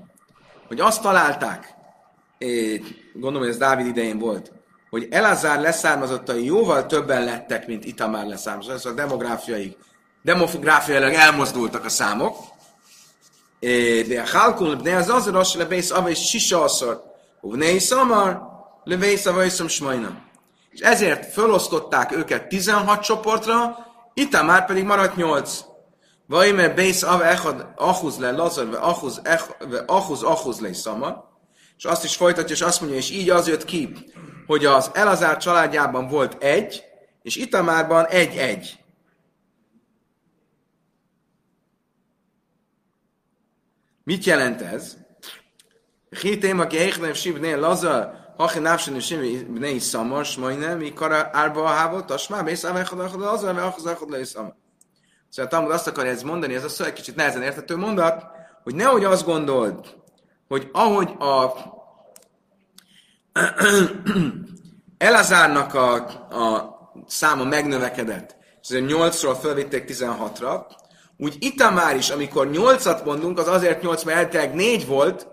hogy 0.68 0.80
azt 0.80 1.02
találták, 1.02 1.74
gondolom, 3.14 3.40
hogy 3.40 3.50
ez 3.50 3.58
Dávid 3.58 3.86
idején 3.86 4.20
volt, 4.20 4.52
hogy 4.90 5.08
Elazár 5.12 5.60
leszármazottai 5.60 6.46
jóval 6.46 6.86
többen 6.86 7.24
lettek, 7.24 7.68
mint 7.68 7.86
Itamár. 7.86 8.26
Ez 8.70 8.86
a 8.86 8.94
demográfiai, 8.94 9.78
demográfiailag 10.22 11.14
elmozdultak 11.14 11.86
a 11.86 11.90
számok. 11.90 12.38
De 14.08 14.22
a 14.22 14.38
Halkun, 14.38 14.82
de 14.84 14.96
az 14.96 15.10
az 15.10 15.28
a 15.28 15.58
le 15.58 15.66
bész, 15.66 15.92
ave 15.92 16.14
sisa 16.14 16.64
Uvnei 17.42 17.80
szamar, 17.80 18.42
levésza 18.84 19.34
vajszom 19.34 19.68
smajna. 19.68 20.22
És 20.70 20.80
ezért 20.80 21.32
felosztották 21.34 22.12
őket 22.12 22.48
16 22.48 23.02
csoportra, 23.02 23.78
itt 24.14 24.32
már 24.32 24.66
pedig 24.66 24.84
maradt 24.84 25.16
8. 25.16 25.64
Vajmer 26.28 26.76
bész 26.76 27.04
av 27.04 27.22
echad 27.22 27.68
ahuz 27.76 28.18
le 28.18 28.32
lazar, 28.32 28.70
ve 28.70 28.78
ahuz, 28.78 29.22
ve 29.70 29.84
ahuz, 29.86 30.24
ahuz 30.24 30.60
le 30.60 30.74
szamar. 30.74 31.30
És 31.78 31.86
azt 31.86 32.04
is 32.04 32.16
folytatja, 32.16 32.56
és 32.56 32.62
azt 32.62 32.80
mondja, 32.80 32.98
és 32.98 33.12
így 33.12 33.30
az 33.30 33.48
jött 33.48 33.66
ki, 33.66 34.12
hogy 34.46 34.66
az 34.66 34.92
Elazár 34.94 35.38
családjában 35.38 36.08
volt 36.08 36.44
egy, 36.44 36.84
és 37.22 37.36
Itamárban 37.36 38.06
egy-egy. 38.06 38.80
Mit 44.04 44.24
jelent 44.24 44.62
ez? 44.62 45.01
Hitém, 46.20 46.60
aki 46.60 46.78
Eichnev 46.78 47.14
Sibnél 47.14 47.60
Lazar, 47.60 48.14
Hachi 48.38 48.60
Návsen 48.60 48.96
és 48.96 49.06
Sibnél 49.06 49.80
Szamar, 49.80 50.28
majdnem, 50.40 50.78
mikor 50.78 51.30
árba 51.32 51.64
a 51.64 51.68
hávot, 51.68 52.12
a 52.12 52.18
smá, 52.18 52.44
Lazar, 52.44 52.74
ve 53.54 53.62
achad, 53.62 53.86
achad, 53.86 54.10
le 54.10 54.24
Szamar. 54.24 54.56
Szóval 55.30 55.52
a 55.52 55.56
Talmud 55.56 55.72
azt 55.72 55.88
akarja 55.88 56.12
ez 56.12 56.22
mondani, 56.22 56.56
ez 56.56 56.64
a 56.64 56.70
szó 56.70 56.86
egy 56.86 56.94
kicsit 56.94 57.16
nehezen 57.16 57.42
értető 57.42 57.76
mondat, 57.76 58.26
hogy 58.64 58.76
nehogy 58.76 59.04
azt 59.04 59.26
gondold, 59.26 59.96
hogy 60.48 60.70
ahogy 60.72 61.10
a 61.20 61.54
Elazárnak 64.98 65.74
a, 65.74 65.94
a 65.96 66.76
száma 67.08 67.44
megnövekedett, 67.44 68.36
és 68.62 68.68
8-ról 68.72 69.38
fölvitték 69.42 69.86
16-ra, 69.88 70.62
úgy 71.18 71.38
Itamár 71.40 71.96
is, 71.96 72.10
amikor 72.10 72.50
8-at 72.52 73.04
mondunk, 73.04 73.40
az 73.40 73.48
azért 73.48 73.82
8, 73.82 74.04
mert 74.04 74.18
elvileg 74.18 74.56
4 74.56 74.88
volt, 74.88 75.31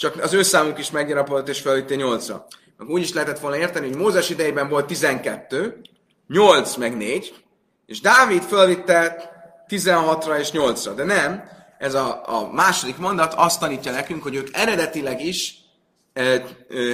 csak 0.00 0.22
az 0.22 0.32
ő 0.32 0.42
számunk 0.42 0.78
is 0.78 0.90
meggyarapodott 0.90 1.48
és 1.48 1.60
felvitték 1.60 2.00
8-ra. 2.00 2.40
Úgy 2.88 3.00
is 3.00 3.12
lehetett 3.12 3.38
volna 3.38 3.56
érteni, 3.56 3.88
hogy 3.88 3.96
Mózes 3.96 4.30
idejében 4.30 4.68
volt 4.68 4.86
12, 4.86 5.80
8 6.26 6.76
meg 6.76 6.96
4, 6.96 7.44
és 7.86 8.00
Dávid 8.00 8.42
fölvitte 8.42 9.30
16-ra 9.68 10.38
és 10.38 10.50
8-ra. 10.52 10.92
De 10.96 11.04
nem, 11.04 11.42
ez 11.78 11.94
a, 11.94 12.22
a 12.26 12.52
második 12.52 12.96
mondat 12.96 13.34
azt 13.34 13.60
tanítja 13.60 13.92
nekünk, 13.92 14.22
hogy 14.22 14.34
ők 14.34 14.48
eredetileg 14.52 15.24
is 15.24 15.54
e, 16.12 16.22
e, 16.22 16.42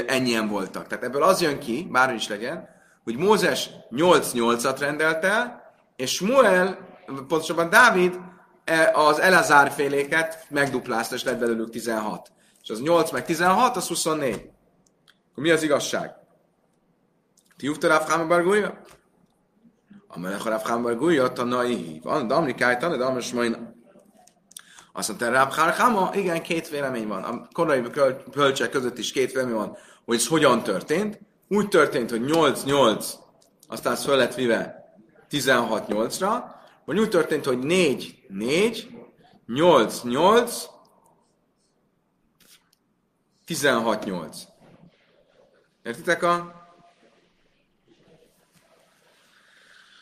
ennyien 0.06 0.48
voltak. 0.48 0.86
Tehát 0.86 1.04
ebből 1.04 1.22
az 1.22 1.40
jön 1.40 1.58
ki, 1.58 1.88
bármi 1.90 2.14
is 2.14 2.28
legyen, 2.28 2.68
hogy 3.04 3.16
Mózes 3.16 3.70
8-8-at 3.96 4.76
rendelt 4.78 5.24
el, 5.24 5.72
és 5.96 6.14
Smuel, 6.14 6.78
pontosabban 7.28 7.70
Dávid 7.70 8.18
e, 8.64 8.90
az 8.94 9.20
Elazár 9.20 9.70
féléket 9.70 10.46
megduplázta, 10.48 11.14
és 11.14 11.24
lett 11.24 11.38
belőlük 11.38 11.70
16. 11.70 12.30
És 12.66 12.72
az 12.72 12.80
8 12.80 13.10
meg 13.10 13.24
16, 13.24 13.76
az 13.76 13.86
24. 13.86 14.34
Akkor 15.30 15.42
mi 15.42 15.50
az 15.50 15.62
igazság? 15.62 16.14
Ti 17.56 17.66
jufta 17.66 17.88
Rav 17.88 18.08
Hamer 18.08 18.42
Gulya? 18.42 18.80
Amelech 20.08 20.46
Rav 20.46 20.62
Hamer 20.62 20.96
Gulya, 20.96 21.32
tanai. 21.32 22.00
Van, 22.02 22.26
de 22.26 22.34
Amerikai 22.34 22.76
tanai, 22.76 22.98
de 22.98 23.04
Amerikai 23.04 23.56
azt 24.96 25.08
mondta, 25.08 25.30
Rab 25.30 25.52
Harhama, 25.52 26.10
igen, 26.14 26.42
két 26.42 26.68
vélemény 26.68 27.06
van. 27.06 27.22
A 27.22 27.48
korai 27.52 27.82
bölcsek 28.30 28.70
között 28.70 28.98
is 28.98 29.12
két 29.12 29.32
vélemény 29.32 29.54
van, 29.54 29.76
hogy 30.04 30.16
ez 30.16 30.26
hogyan 30.26 30.62
történt. 30.62 31.20
Úgy 31.48 31.68
történt, 31.68 32.10
hogy 32.10 32.22
8-8, 32.24 33.06
aztán 33.68 33.92
ez 33.92 34.04
föl 34.04 34.16
lett 34.16 34.34
vive 34.34 34.92
16-8-ra, 35.30 36.44
vagy 36.84 36.98
úgy 36.98 37.08
történt, 37.08 37.44
hogy 37.44 37.58
4-4, 37.62 38.82
8-8, 39.48 40.62
16-8. 43.46 44.36
Értitek 45.82 46.22
a... 46.22 46.64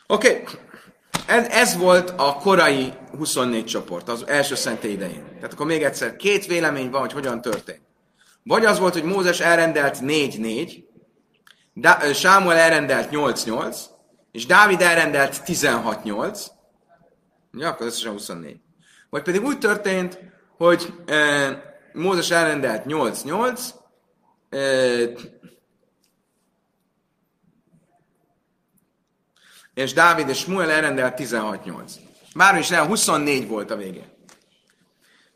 Oké, 0.07 0.29
okay. 0.29 0.43
ez, 1.25 1.47
ez 1.47 1.77
volt 1.77 2.09
a 2.09 2.33
korai 2.33 2.93
24 3.17 3.65
csoport, 3.65 4.09
az 4.09 4.27
első 4.27 4.55
szentély 4.55 4.91
idején. 4.91 5.25
Tehát 5.35 5.53
akkor 5.53 5.65
még 5.65 5.83
egyszer, 5.83 6.15
két 6.15 6.45
vélemény 6.45 6.89
van, 6.89 7.01
hogy 7.01 7.11
hogyan 7.11 7.41
történt. 7.41 7.81
Vagy 8.43 8.65
az 8.65 8.79
volt, 8.79 8.93
hogy 8.93 9.03
Mózes 9.03 9.39
elrendelt 9.39 9.97
4-4, 10.01 10.83
Sámuel 12.13 12.57
elrendelt 12.57 13.09
8-8, 13.11 13.77
és 14.31 14.45
Dávid 14.45 14.81
elrendelt 14.81 15.41
16-8, 15.45 16.45
ja, 17.51 17.69
akkor 17.69 17.85
összesen 17.85 18.11
24. 18.11 18.59
Vagy 19.09 19.21
pedig 19.21 19.43
úgy 19.43 19.59
történt, 19.59 20.19
hogy 20.57 20.93
e, 21.05 21.74
Mózes 21.95 22.31
elrendelt 22.31 22.83
8-8, 22.85 23.69
e, 24.49 24.59
és 29.73 29.93
Dávid 29.93 30.29
és 30.29 30.37
Smuel 30.37 30.71
elrendelt 30.71 31.19
16-8. 31.19 31.91
Bármi 32.35 32.59
is 32.59 32.69
nem, 32.69 32.87
24 32.87 33.47
volt 33.47 33.71
a 33.71 33.75
végén. 33.75 34.13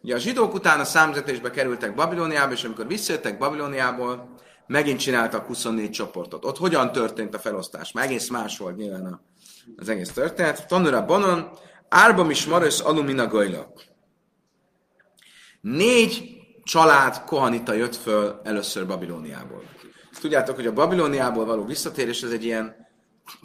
Ugye 0.02 0.16
a 0.16 0.18
zsidók 0.18 0.54
után 0.54 0.80
a 0.80 0.86
számzetésbe 0.86 1.52
kerültek 1.52 1.96
Babilóniába, 1.96 2.54
és 2.54 2.64
amikor 2.64 2.88
visszajöttek 2.88 3.38
Babilóniából, 3.38 4.34
megint 4.68 5.00
csináltak 5.00 5.46
24 5.46 5.90
csoportot. 5.90 6.46
Ott 6.46 6.58
hogyan 6.58 6.92
történt 6.92 7.36
a 7.36 7.40
felosztás? 7.40 7.92
Már 7.92 8.06
egész 8.06 8.30
más 8.30 8.58
volt 8.58 8.76
nyilván 8.76 9.22
az 9.78 9.90
egész 9.90 10.12
történet. 10.12 10.68
Tanura 10.68 11.06
Bonon, 11.06 11.50
Árba 11.90 12.30
is 12.30 12.46
Marös 12.46 12.80
Alumina 12.80 13.28
Gajla. 13.28 13.74
Négy 15.62 16.39
család 16.70 17.24
kohanita 17.24 17.74
jött 17.74 17.96
föl 17.96 18.42
először 18.44 18.88
Babilóniából. 18.88 19.64
Ezt 20.12 20.22
tudjátok, 20.22 20.56
hogy 20.56 20.66
a 20.66 20.74
Babilóniából 20.74 21.46
való 21.46 21.66
visszatérés 21.66 22.22
ez 22.22 22.32
egy 22.32 22.44
ilyen 22.44 22.76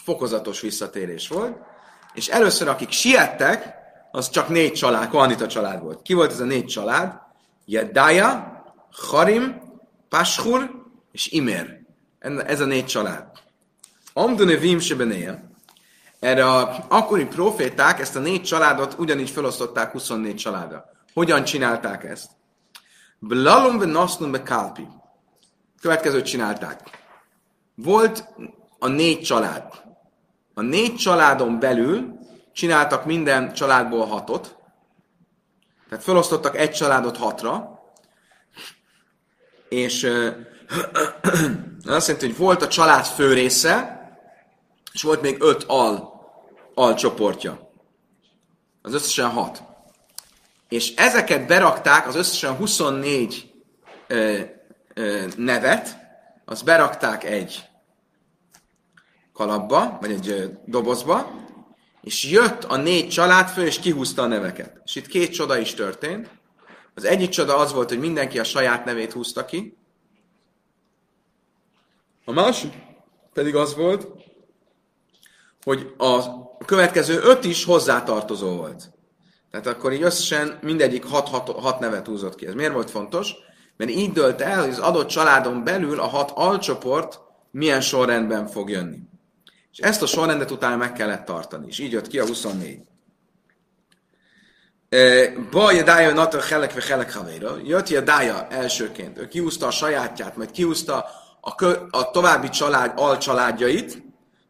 fokozatos 0.05 0.61
visszatérés 0.61 1.29
volt, 1.29 1.59
és 2.15 2.29
először 2.29 2.69
akik 2.69 2.91
siettek, 2.91 3.75
az 4.11 4.31
csak 4.31 4.49
négy 4.49 4.73
család, 4.73 5.09
kohanita 5.09 5.47
család 5.47 5.83
volt. 5.83 6.03
Ki 6.03 6.15
volt 6.15 6.31
ez 6.31 6.41
a 6.41 6.45
négy 6.45 6.65
család? 6.65 7.21
Jeddája, 7.65 8.63
Harim, 8.91 9.63
Pashur 10.09 10.71
és 11.13 11.27
Imer. 11.31 11.81
Ez 12.47 12.61
a 12.61 12.65
négy 12.65 12.87
család. 12.87 13.27
Amdune 14.13 14.57
Vim 14.57 14.79
Erre 16.21 16.51
a 16.51 16.85
akkori 16.89 17.25
proféták 17.25 18.01
ezt 18.01 18.17
a 18.17 18.21
négy 18.21 18.43
családot 18.43 18.95
ugyanígy 18.99 19.31
felosztották 19.31 19.93
24 19.93 20.37
családra. 20.37 20.85
Hogyan 21.15 21.45
csinálták 21.45 22.05
ezt? 22.05 22.31
Blalum 23.27 23.79
be 23.79 23.87
nasnum 23.87 24.31
be 24.31 24.43
kalpi. 24.43 24.89
Következőt 25.81 26.25
csinálták. 26.25 26.81
Volt 27.75 28.29
a 28.79 28.89
négy 28.89 29.21
család. 29.21 29.83
A 30.55 30.61
négy 30.61 30.95
családon 30.95 31.59
belül 31.59 32.19
csináltak 32.53 33.05
minden 33.05 33.53
családból 33.53 34.07
hatot, 34.07 34.57
tehát 35.89 36.05
felosztottak 36.05 36.57
egy 36.57 36.71
családot 36.71 37.17
hatra, 37.17 37.81
és 39.69 40.03
azt 41.87 42.07
jelenti, 42.07 42.27
hogy 42.27 42.37
volt 42.37 42.63
a 42.63 42.69
család 42.69 43.05
fő 43.05 43.33
része, 43.33 44.03
és 44.93 45.03
volt 45.03 45.21
még 45.21 45.43
öt 45.43 45.63
al, 45.63 46.13
alcsoportja. 46.75 47.71
Az 48.83 48.95
összesen 48.95 49.31
hat. 49.31 49.74
És 50.75 50.95
ezeket 50.95 51.47
berakták, 51.47 52.07
az 52.07 52.15
összesen 52.15 52.57
24 52.57 53.53
ö, 54.07 54.41
ö, 54.95 55.27
nevet, 55.37 55.99
azt 56.45 56.65
berakták 56.65 57.25
egy 57.25 57.65
kalapba, 59.33 59.99
vagy 60.01 60.11
egy 60.11 60.29
ö, 60.29 60.45
dobozba, 60.65 61.31
és 62.01 62.25
jött 62.25 62.65
a 62.65 62.77
négy 62.77 63.09
családfő, 63.09 63.67
és 63.67 63.79
kihúzta 63.79 64.23
a 64.23 64.27
neveket. 64.27 64.81
És 64.85 64.95
itt 64.95 65.07
két 65.07 65.33
csoda 65.33 65.59
is 65.59 65.75
történt. 65.75 66.31
Az 66.95 67.05
egyik 67.05 67.29
csoda 67.29 67.57
az 67.57 67.73
volt, 67.73 67.89
hogy 67.89 68.01
mindenki 68.01 68.39
a 68.39 68.45
saját 68.45 68.85
nevét 68.85 69.13
húzta 69.13 69.45
ki, 69.45 69.77
a 72.25 72.33
másik 72.33 72.73
pedig 73.33 73.55
az 73.55 73.75
volt, 73.75 74.09
hogy 75.65 75.95
a 75.97 76.47
következő 76.65 77.21
öt 77.23 77.45
is 77.45 77.65
hozzátartozó 77.65 78.57
volt. 78.57 78.94
Tehát 79.61 79.79
akkor 79.79 79.93
így 79.93 80.03
összesen 80.03 80.59
mindegyik 80.63 81.05
hat, 81.05 81.29
hat, 81.29 81.49
hat 81.49 81.81
nevet 81.81 82.07
húzott 82.07 82.35
ki. 82.35 82.47
Ez 82.47 82.55
miért 82.55 82.73
volt 82.73 82.91
fontos? 82.91 83.35
Mert 83.77 83.91
így 83.91 84.13
dölt 84.13 84.41
el, 84.41 84.61
hogy 84.61 84.71
az 84.71 84.79
adott 84.79 85.09
családon 85.09 85.65
belül 85.65 86.01
a 86.01 86.07
hat 86.07 86.31
alcsoport 86.31 87.21
milyen 87.51 87.81
sorrendben 87.81 88.47
fog 88.47 88.71
jönni. 88.71 88.99
És 89.73 89.79
ezt 89.79 90.03
a 90.03 90.07
sorrendet 90.07 90.51
utána 90.51 90.77
meg 90.77 90.93
kellett 90.93 91.25
tartani, 91.25 91.67
és 91.67 91.79
így 91.79 91.93
jött 91.93 92.07
ki 92.07 92.19
a 92.19 92.27
24. 92.27 92.81
Ba 95.51 95.73
Jedája 95.73 96.13
Nata 96.13 96.41
Helek 96.41 96.73
ve 96.73 96.83
Helek 96.89 97.15
Havéra. 97.15 97.57
Jött 97.65 97.89
Jedája 97.89 98.47
elsőként. 98.51 99.19
Ő 99.19 99.29
kiúzta 99.29 99.67
a 99.67 99.71
sajátját, 99.71 100.37
majd 100.37 100.51
kiúzta 100.51 101.07
a, 101.41 101.55
kö, 101.55 101.73
a 101.91 102.11
további 102.11 102.49
család, 102.49 102.93
alcsaládjait, 102.97 104.03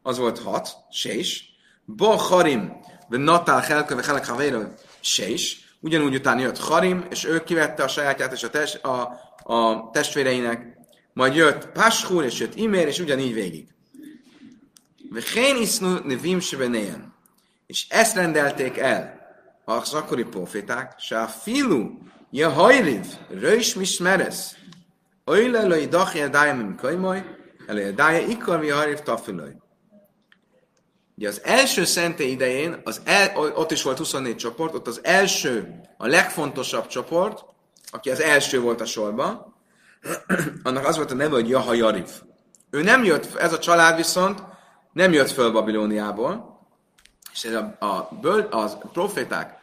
az 0.03 0.19
volt 0.19 0.39
hat, 0.39 0.77
sés. 0.91 1.45
Ba 1.85 2.17
Harim, 2.17 2.73
ve 3.09 3.19
Natál 3.19 3.61
Helke, 3.61 3.95
ve 3.95 4.03
Helek 4.05 4.27
Havéra, 4.27 4.75
sés. 5.05 5.77
Ugyanúgy 5.81 6.15
utána 6.15 6.41
jött 6.41 6.59
Harim, 6.59 7.07
és 7.11 7.25
ő 7.25 7.43
kivette 7.43 7.83
a 7.83 7.89
sajátját 7.89 8.33
és 8.33 8.43
a, 8.43 8.51
test, 8.51 8.85
a, 8.85 9.21
a 9.43 9.91
testvéreinek 9.93 10.77
majd 11.13 11.35
jött 11.35 11.67
Páshur, 11.67 12.25
és 12.25 12.39
jött 12.39 12.55
Imér, 12.55 12.87
és 12.87 12.99
ugyanígy 12.99 13.35
végig. 13.35 13.69
Vén 15.35 15.57
isznu 15.57 15.99
nevim 16.05 16.41
sebenén. 16.41 17.13
És 17.67 17.87
ezt 17.89 18.17
rendelték 18.17 18.79
el 18.79 19.21
az 19.65 19.95
akkori 19.95 20.25
proféták, 20.25 20.95
se 20.99 21.21
a 21.21 21.27
filu, 21.27 21.91
ja 22.31 22.51
hajriv, 22.51 23.07
röjs 23.29 23.75
mismeres, 23.75 24.57
Öjle 25.27 25.67
lo 25.67 25.77
idach 25.77 26.15
jedája 26.15 26.55
mim 26.55 26.77
kajmaj, 26.77 27.25
elő 27.67 27.81
jedája 27.81 28.27
ikar 28.27 28.61
mi 28.61 28.69
hajriv 28.69 28.99
tafilaj. 28.99 29.57
Ugye 31.17 31.29
az 31.29 31.41
első 31.45 31.85
szentély 31.85 32.31
idején, 32.31 32.81
az 32.85 33.01
el, 33.05 33.37
ott 33.37 33.71
is 33.71 33.83
volt 33.83 33.99
24 33.99 34.37
csoport, 34.37 34.75
ott 34.75 34.87
az 34.87 35.01
első, 35.03 35.81
a 35.97 36.07
legfontosabb 36.07 36.87
csoport, 36.87 37.45
aki 37.91 38.11
az 38.11 38.21
első 38.21 38.61
volt 38.61 38.81
a 38.81 38.85
sorban, 38.85 39.55
annak 40.63 40.87
az 40.87 40.97
volt 40.97 41.11
a 41.11 41.15
neve, 41.15 41.35
hogy 41.35 41.49
Jaha 41.49 41.75
Jarif. 41.75 42.23
Ő 42.71 42.83
nem 42.83 43.05
jött, 43.05 43.37
ez 43.37 43.53
a 43.53 43.59
család 43.59 43.97
viszont 43.97 44.43
nem 44.93 45.13
jött 45.13 45.31
föl 45.31 45.51
Babilóniából, 45.51 46.61
és 47.33 47.45
ez 47.45 47.55
a, 47.55 47.77
a, 47.79 48.09
böl, 48.21 48.49
proféták 48.93 49.59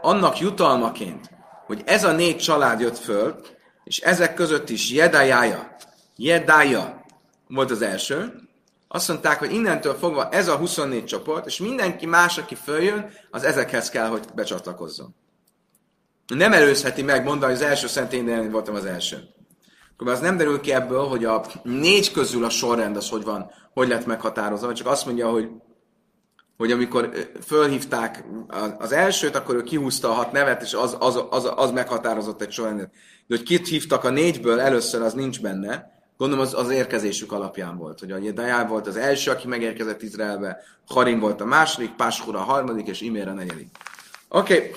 annak 0.00 0.38
jutalmaként, 0.38 1.30
hogy 1.66 1.82
ez 1.84 2.04
a 2.04 2.12
négy 2.12 2.36
család 2.36 2.80
jött 2.80 2.98
föl, 2.98 3.40
és 3.84 3.98
ezek 3.98 4.34
között 4.34 4.68
is 4.68 4.90
Jedájája, 4.90 5.76
Jedája 6.16 7.04
volt 7.48 7.70
az 7.70 7.82
első, 7.82 8.48
azt 8.92 9.08
mondták, 9.08 9.38
hogy 9.38 9.52
innentől 9.52 9.94
fogva 9.94 10.28
ez 10.28 10.48
a 10.48 10.56
24 10.56 11.04
csoport, 11.04 11.46
és 11.46 11.58
mindenki 11.58 12.06
más, 12.06 12.38
aki 12.38 12.54
följön, 12.54 13.10
az 13.30 13.42
ezekhez 13.42 13.88
kell, 13.88 14.08
hogy 14.08 14.24
becsatlakozzon. 14.34 15.14
Nem 16.34 16.52
előzheti 16.52 17.02
meg 17.02 17.24
mondani, 17.24 17.52
hogy 17.52 17.62
az 17.62 17.68
első 17.68 17.86
szentén 17.86 18.50
voltam 18.50 18.74
az 18.74 18.84
első. 18.84 19.28
Akkor 19.92 20.08
az 20.08 20.20
nem 20.20 20.36
derül 20.36 20.60
ki 20.60 20.72
ebből, 20.72 21.04
hogy 21.04 21.24
a 21.24 21.44
négy 21.62 22.12
közül 22.12 22.44
a 22.44 22.50
sorrend 22.50 22.96
az 22.96 23.08
hogy 23.08 23.24
van, 23.24 23.50
hogy 23.72 23.88
lett 23.88 24.06
meghatározva, 24.06 24.74
csak 24.74 24.86
azt 24.86 25.06
mondja, 25.06 25.30
hogy 25.30 25.48
hogy 26.56 26.72
amikor 26.72 27.10
fölhívták 27.46 28.24
az 28.78 28.92
elsőt, 28.92 29.36
akkor 29.36 29.54
ő 29.54 29.62
kihúzta 29.62 30.10
a 30.10 30.12
hat 30.12 30.32
nevet, 30.32 30.62
és 30.62 30.74
az, 30.74 30.96
az, 30.98 31.24
az, 31.30 31.50
az 31.56 31.70
meghatározott 31.70 32.42
egy 32.42 32.50
sorrendet. 32.50 32.90
De 33.26 33.36
hogy 33.36 33.42
kit 33.42 33.68
hívtak 33.68 34.04
a 34.04 34.10
négyből 34.10 34.60
először, 34.60 35.02
az 35.02 35.12
nincs 35.12 35.40
benne. 35.40 35.99
Gondolom 36.20 36.44
az, 36.44 36.54
az 36.54 36.70
érkezésük 36.70 37.32
alapján 37.32 37.76
volt, 37.76 37.98
hogy 37.98 38.12
a 38.12 38.32
Dajál 38.32 38.66
volt 38.66 38.86
az 38.86 38.96
első, 38.96 39.30
aki 39.30 39.48
megérkezett 39.48 40.02
Izraelbe, 40.02 40.62
Harim 40.86 41.20
volt 41.20 41.40
a 41.40 41.44
második, 41.44 41.94
Páskura 41.94 42.38
a 42.38 42.42
harmadik, 42.42 42.86
és 42.86 43.00
Imér 43.00 43.28
a 43.28 43.32
negyedik. 43.32 43.68
Oké. 44.28 44.56
Okay. 44.56 44.68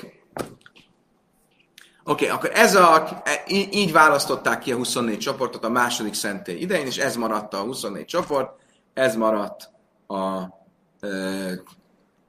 Oké, 2.03 2.25
okay, 2.25 2.27
akkor 2.27 2.49
ez 2.53 2.75
a, 2.75 3.21
így, 3.47 3.73
így 3.73 3.91
választották 3.91 4.59
ki 4.59 4.71
a 4.71 4.75
24 4.75 5.17
csoportot 5.17 5.63
a 5.63 5.69
második 5.69 6.13
szentély 6.13 6.59
idején, 6.59 6.85
és 6.85 6.97
ez 6.97 7.15
maradt 7.15 7.53
a 7.53 7.61
24 7.61 8.05
csoport, 8.05 8.59
ez 8.93 9.15
maradt 9.15 9.69
a, 10.07 10.15
a 10.17 10.49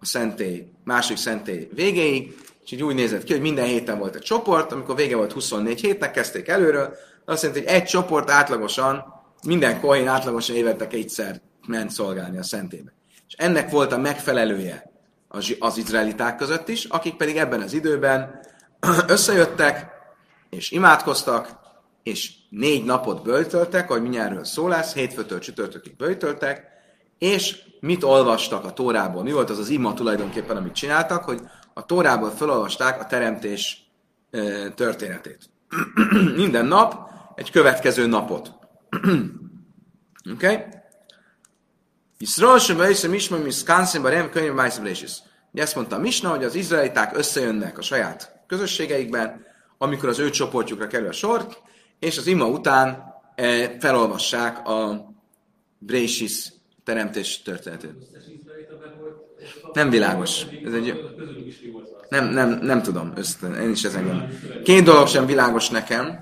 szentély, 0.00 0.70
másik 0.84 1.16
szentély 1.16 1.68
végéig, 1.72 2.36
és 2.64 2.70
így 2.72 2.82
úgy 2.82 2.94
nézett 2.94 3.24
ki, 3.24 3.32
hogy 3.32 3.42
minden 3.42 3.66
héten 3.66 3.98
volt 3.98 4.14
egy 4.14 4.22
csoport, 4.22 4.72
amikor 4.72 4.96
vége 4.96 5.16
volt 5.16 5.32
24 5.32 5.80
hétnek, 5.80 6.10
kezdték 6.10 6.48
előről, 6.48 6.96
azt 7.24 7.42
jelenti, 7.42 7.64
hogy 7.64 7.74
egy 7.74 7.84
csoport 7.84 8.30
átlagosan, 8.30 9.04
minden 9.46 9.80
kohén 9.80 10.08
átlagosan 10.08 10.56
évente 10.56 10.86
egyszer 10.86 11.40
ment 11.66 11.90
szolgálni 11.90 12.38
a 12.38 12.42
szentébe. 12.42 12.92
És 13.28 13.34
ennek 13.36 13.70
volt 13.70 13.92
a 13.92 13.98
megfelelője 13.98 14.92
az, 15.28 15.56
az 15.58 15.76
izraeliták 15.76 16.36
között 16.36 16.68
is, 16.68 16.84
akik 16.84 17.16
pedig 17.16 17.36
ebben 17.36 17.60
az 17.60 17.72
időben 17.72 18.40
összejöttek, 19.06 19.92
és 20.50 20.70
imádkoztak, 20.70 21.48
és 22.02 22.32
négy 22.50 22.84
napot 22.84 23.22
böltöltek, 23.22 23.90
ahogy 23.90 24.02
mindjárt 24.02 24.44
szó 24.44 24.68
lesz, 24.68 24.94
hétfőtől 24.94 25.38
csütörtökig 25.38 25.96
böltöltek, 25.96 26.72
és 27.18 27.62
mit 27.80 28.04
olvastak 28.04 28.64
a 28.64 28.72
Tórából? 28.72 29.22
Mi 29.22 29.32
volt 29.32 29.50
az 29.50 29.58
az 29.58 29.68
ima 29.68 29.94
tulajdonképpen, 29.94 30.56
amit 30.56 30.74
csináltak, 30.74 31.24
hogy 31.24 31.40
a 31.74 31.86
Tórából 31.86 32.30
felolvasták 32.30 33.00
a 33.00 33.06
teremtés 33.06 33.90
történetét. 34.74 35.50
Minden 36.36 36.66
nap 36.66 37.10
egy 37.34 37.50
következő 37.50 38.06
napot. 38.06 38.52
Oké? 40.32 40.46
Okay? 40.46 40.58
Yisrael 42.18 42.58
sem 42.58 42.76
bejszem 42.76 43.14
ismer, 43.14 43.42
mi 43.42 43.50
szkánszembe 43.50 44.10
rem 44.10 44.30
könyv 44.30 44.52
májszablésis. 44.52 45.12
Ezt 45.54 45.74
mondta 45.74 45.98
Misna, 45.98 46.30
hogy 46.30 46.44
az 46.44 46.54
izraeliták 46.54 47.16
összejönnek 47.16 47.78
a 47.78 47.82
saját 47.82 48.34
közösségeikben, 48.46 49.44
amikor 49.78 50.08
az 50.08 50.18
ő 50.18 50.30
csoportjukra 50.30 50.86
kerül 50.86 51.08
a 51.08 51.12
sor, 51.12 51.46
és 51.98 52.18
az 52.18 52.26
ima 52.26 52.46
után 52.46 53.14
felolvassák 53.78 54.68
a 54.68 55.08
Brésis 55.78 56.52
teremtés 56.84 57.42
történetét. 57.42 57.90
Nem 59.72 59.90
világos. 59.90 60.46
Ez 60.64 60.72
egy... 60.72 61.10
Nem, 62.08 62.28
nem, 62.28 62.58
nem 62.62 62.82
tudom, 62.82 63.12
össze, 63.16 63.48
én 63.48 63.70
is 63.70 63.84
ezen 63.84 64.04
gondolom. 64.04 64.28
Két 64.64 64.84
dolog 64.84 65.08
sem 65.08 65.26
világos 65.26 65.68
nekem, 65.68 66.18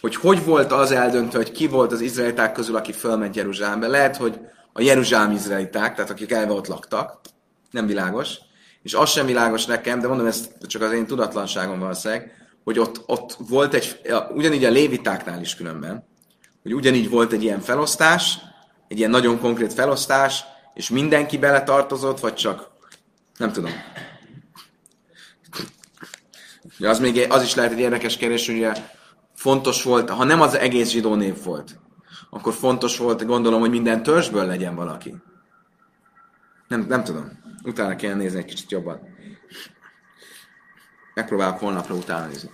hogy 0.00 0.16
hogy 0.16 0.44
volt 0.44 0.72
az 0.72 0.90
eldöntve, 0.90 1.38
hogy 1.38 1.52
ki 1.52 1.66
volt 1.66 1.92
az 1.92 2.00
izraeliták 2.00 2.52
közül, 2.52 2.76
aki 2.76 2.92
fölment 2.92 3.36
Jeruzsálembe. 3.36 3.86
Lehet, 3.86 4.16
hogy 4.16 4.40
a 4.72 4.82
Jeruzsálem 4.82 5.30
izraeliták, 5.30 5.94
tehát 5.94 6.10
akik 6.10 6.32
elve 6.32 6.52
ott 6.52 6.66
laktak, 6.66 7.20
nem 7.70 7.86
világos. 7.86 8.36
És 8.82 8.94
az 8.94 9.10
sem 9.10 9.26
világos 9.26 9.66
nekem, 9.66 10.00
de 10.00 10.08
mondom, 10.08 10.26
ez 10.26 10.48
csak 10.66 10.82
az 10.82 10.92
én 10.92 11.06
tudatlanságom 11.06 11.78
valószínűleg, 11.78 12.32
hogy 12.64 12.78
ott, 12.78 13.02
ott 13.06 13.36
volt 13.48 13.74
egy, 13.74 14.00
ugyanígy 14.34 14.64
a 14.64 14.70
lévitáknál 14.70 15.40
is 15.40 15.54
különben, 15.54 16.06
hogy 16.62 16.74
ugyanígy 16.74 17.10
volt 17.10 17.32
egy 17.32 17.42
ilyen 17.42 17.60
felosztás, 17.60 18.38
egy 18.88 18.98
ilyen 18.98 19.10
nagyon 19.10 19.40
konkrét 19.40 19.72
felosztás, 19.72 20.44
és 20.74 20.88
mindenki 20.90 21.38
beletartozott, 21.38 22.20
vagy 22.20 22.34
csak, 22.34 22.70
nem 23.36 23.52
tudom. 23.52 23.70
Ja, 26.78 26.90
az, 26.90 26.98
még, 26.98 27.26
az 27.28 27.42
is 27.42 27.54
lehet 27.54 27.72
egy 27.72 27.78
érdekes 27.78 28.16
kérdés, 28.16 28.46
hogy 28.46 28.56
fontos 29.38 29.82
volt, 29.82 30.10
ha 30.10 30.24
nem 30.24 30.40
az 30.40 30.54
egész 30.54 30.90
zsidó 30.90 31.14
név 31.14 31.42
volt, 31.44 31.78
akkor 32.30 32.52
fontos 32.52 32.98
volt, 32.98 33.26
gondolom, 33.26 33.60
hogy 33.60 33.70
minden 33.70 34.02
törzsből 34.02 34.46
legyen 34.46 34.74
valaki. 34.74 35.16
Nem, 36.68 36.86
nem 36.88 37.04
tudom. 37.04 37.30
Utána 37.64 37.96
kell 37.96 38.14
nézni 38.14 38.38
egy 38.38 38.44
kicsit 38.44 38.70
jobban. 38.70 39.00
Megpróbálok 41.14 41.58
holnapra 41.58 41.94
utána 41.94 42.26
nézni. 42.26 42.50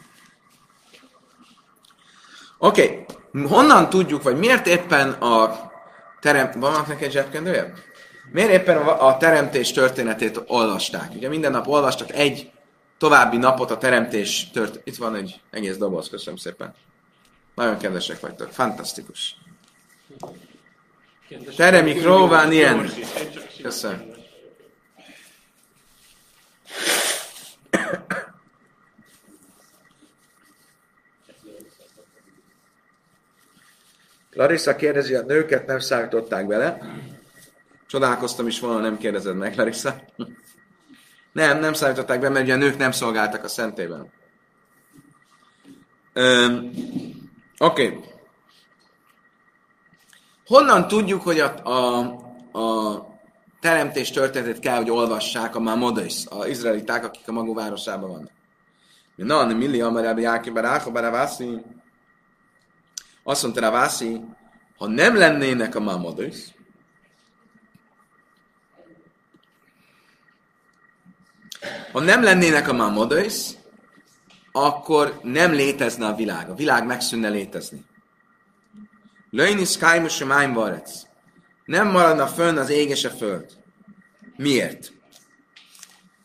Oké, 2.59 3.07
okay. 3.33 3.47
honnan 3.47 3.89
tudjuk, 3.89 4.23
vagy 4.23 4.39
miért 4.39 4.67
éppen 4.67 5.11
a 5.11 5.71
terem... 6.21 6.51
Van 6.61 6.85
neked 6.89 7.11
zsebkendője? 7.11 7.73
Miért 8.33 8.51
éppen 8.51 8.77
a 8.87 9.17
teremtés 9.17 9.73
történetét 9.73 10.43
olvasták? 10.47 11.15
Ugye 11.15 11.29
minden 11.29 11.51
nap 11.51 11.67
olvastak 11.67 12.13
egy 12.13 12.53
további 13.05 13.37
napot 13.37 13.71
a 13.71 13.79
teremtés 13.79 14.51
tört... 14.51 14.81
Itt 14.85 14.97
van 14.97 15.15
egy 15.15 15.41
egész 15.51 15.77
doboz, 15.77 16.09
köszönöm 16.09 16.37
szépen. 16.37 16.75
Nagyon 17.55 17.79
kedvesek 17.79 18.21
vagytok, 18.21 18.49
fantasztikus. 18.49 19.37
Teremik 21.57 22.03
Róván 22.03 22.53
ilyen. 22.53 22.91
Köszönöm. 23.63 24.03
Larissa 34.33 34.77
kérdezi, 34.77 35.15
a 35.15 35.23
nőket 35.23 35.67
nem 35.67 35.79
számították 35.79 36.47
bele. 36.47 36.79
Csodálkoztam 37.87 38.47
is 38.47 38.61
volna, 38.61 38.81
nem 38.81 38.99
kérdezed 38.99 39.37
meg, 39.37 39.57
Larissa. 39.57 40.05
Nem, 41.35 41.59
nem 41.59 41.73
számították 41.73 42.21
be, 42.21 42.29
mert 42.29 42.45
ugye 42.45 42.55
a 42.55 42.57
nők 42.57 42.77
nem 42.77 42.93
szolgáltak 42.93 43.45
a 43.45 43.49
szentében. 43.49 44.13
Oké. 47.59 47.87
Okay. 47.87 48.01
Honnan 50.47 50.89
tudjuk, 50.89 51.23
hogy 51.23 51.41
a, 51.41 51.55
a, 51.65 51.99
a 52.59 53.07
teremtés 53.61 54.11
történetét 54.11 54.59
kell, 54.59 54.77
hogy 54.77 54.91
olvassák 54.91 55.57
a 55.57 55.61
Mamodos, 55.61 56.27
a 56.27 56.47
izraeliták, 56.47 57.05
akik 57.05 57.29
a 57.29 57.33
magú 57.33 57.55
városában 57.55 58.11
vannak? 58.11 58.33
Na, 59.17 59.45
nem 59.45 59.57
milli 59.57 59.81
amarábi 59.81 60.23
Jákiba 60.23 60.61
Rákoba 60.61 61.01
Ravászi. 61.01 61.63
Azt 63.23 63.43
mondta 63.43 63.61
Ravászi, 63.61 64.21
ha 64.77 64.87
nem 64.87 65.17
lennének 65.17 65.75
a 65.75 65.81
Mamodos, 65.81 66.54
ha 71.93 72.01
nem 72.01 72.23
lennének 72.23 72.69
a 72.69 72.73
Mamodos, 72.73 73.51
akkor 74.53 75.19
nem 75.23 75.53
létezne 75.53 76.07
a 76.07 76.15
világ. 76.15 76.51
A 76.51 76.55
világ 76.55 76.87
megszűnne 76.87 77.29
létezni. 77.29 77.85
Löjni 79.31 79.65
skájmus 79.65 80.21
a. 80.21 81.07
Nem 81.65 81.91
maradna 81.91 82.27
fönn 82.27 82.57
az 82.57 82.71
ég 82.71 82.89
és 82.89 83.05
a 83.05 83.11
föld. 83.11 83.47
Miért? 84.37 84.93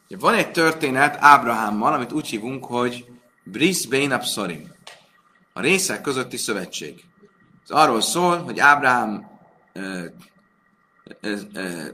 Van 0.08 0.34
egy 0.34 0.52
történet 0.52 1.18
Ábrahámmal, 1.20 1.94
amit 1.94 2.12
úgy 2.12 2.28
hívunk, 2.28 2.66
hogy 2.66 3.06
Bris 3.44 3.88
Bein 3.88 4.12
Absorim. 4.12 4.72
A 5.54 5.62
részek 5.62 6.02
közötti 6.02 6.38
szövetség. 6.38 7.04
Ez 7.64 7.70
arról 7.70 8.02
szól, 8.02 8.38
hogy 8.38 8.60
Ábrahám 8.60 9.40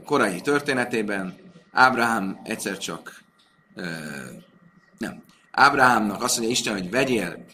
korai 0.04 0.40
történetében 0.40 1.34
Ábrahám 1.72 2.40
egyszer 2.44 2.78
csak 2.78 3.24
nem. 4.98 5.24
Ábrahámnak 5.50 6.22
azt 6.22 6.36
mondja 6.36 6.54
Isten, 6.54 6.72
hogy 6.72 6.90
vegyél 6.90 7.44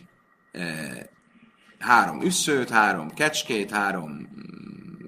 három 1.78 2.22
üsszőt, 2.22 2.70
három 2.70 3.10
kecskét, 3.10 3.70
három 3.70 4.28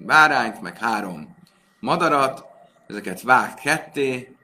bárányt, 0.05 0.61
meg 0.61 0.77
három 0.77 1.35
madarat, 1.79 2.45
ezeket 2.87 3.21
vágd 3.21 3.59
ketté, 3.59 4.35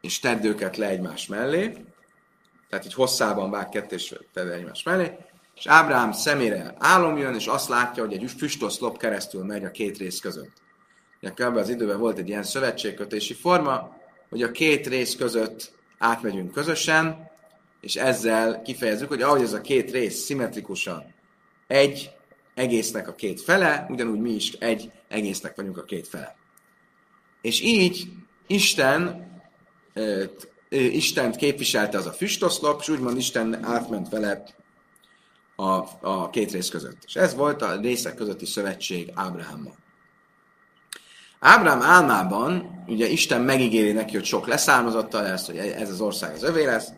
és 0.00 0.18
tedd 0.18 0.44
őket 0.44 0.76
le 0.76 0.86
egymás 0.86 1.26
mellé, 1.26 1.72
tehát 2.68 2.84
így 2.84 2.94
hosszában 2.94 3.50
vág 3.50 3.68
ketté, 3.68 3.94
és 3.94 4.14
tedd 4.32 4.48
egymás 4.48 4.82
mellé, 4.82 5.16
és 5.54 5.66
Ábrám 5.66 6.12
szemére 6.12 6.74
álom 6.78 7.16
jön, 7.16 7.34
és 7.34 7.46
azt 7.46 7.68
látja, 7.68 8.04
hogy 8.04 8.12
egy 8.12 8.30
füstoszlop 8.30 8.98
keresztül 8.98 9.44
megy 9.44 9.64
a 9.64 9.70
két 9.70 9.98
rész 9.98 10.20
között. 10.20 10.52
Ugye 11.22 11.32
ebben 11.36 11.56
az 11.56 11.68
időben 11.68 11.98
volt 11.98 12.18
egy 12.18 12.28
ilyen 12.28 12.42
szövetségkötési 12.42 13.34
forma, 13.34 13.96
hogy 14.28 14.42
a 14.42 14.50
két 14.50 14.86
rész 14.86 15.16
között 15.16 15.77
átmegyünk 15.98 16.52
közösen, 16.52 17.30
és 17.80 17.96
ezzel 17.96 18.62
kifejezzük, 18.62 19.08
hogy 19.08 19.22
ahogy 19.22 19.42
ez 19.42 19.52
a 19.52 19.60
két 19.60 19.90
rész 19.90 20.24
szimmetrikusan 20.24 21.14
egy 21.66 22.10
egésznek 22.54 23.08
a 23.08 23.14
két 23.14 23.40
fele, 23.40 23.86
ugyanúgy 23.88 24.20
mi 24.20 24.30
is 24.30 24.52
egy 24.52 24.92
egésznek 25.08 25.56
vagyunk 25.56 25.78
a 25.78 25.84
két 25.84 26.08
fele. 26.08 26.36
És 27.40 27.60
így 27.60 28.08
Isten 28.46 29.26
Istent 30.68 31.36
képviselte 31.36 31.98
az 31.98 32.06
a 32.06 32.12
füstoszlop, 32.12 32.80
és 32.80 32.88
úgymond 32.88 33.16
Isten 33.16 33.64
átment 33.64 34.08
vele 34.08 34.44
a, 35.56 35.84
a 36.00 36.30
két 36.30 36.52
rész 36.52 36.68
között. 36.68 36.98
És 37.06 37.16
ez 37.16 37.34
volt 37.34 37.62
a 37.62 37.80
részek 37.80 38.14
közötti 38.14 38.46
szövetség 38.46 39.10
Ábrahámmal. 39.14 39.76
Ábrám 41.40 41.82
álmában, 41.82 42.82
ugye 42.86 43.06
Isten 43.06 43.40
megígéri 43.40 43.92
neki, 43.92 44.14
hogy 44.14 44.24
sok 44.24 44.46
leszármazottal 44.46 45.22
lesz, 45.22 45.46
hogy 45.46 45.56
ez 45.56 45.90
az 45.90 46.00
ország 46.00 46.34
az 46.34 46.42
övé 46.42 46.64
lesz, 46.64 46.88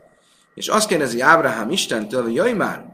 és 0.54 0.68
azt 0.68 0.88
kérdezi 0.88 1.20
Ábrahám 1.20 1.70
Istentől, 1.70 2.22
hogy 2.22 2.34
jaj 2.34 2.52
már, 2.52 2.84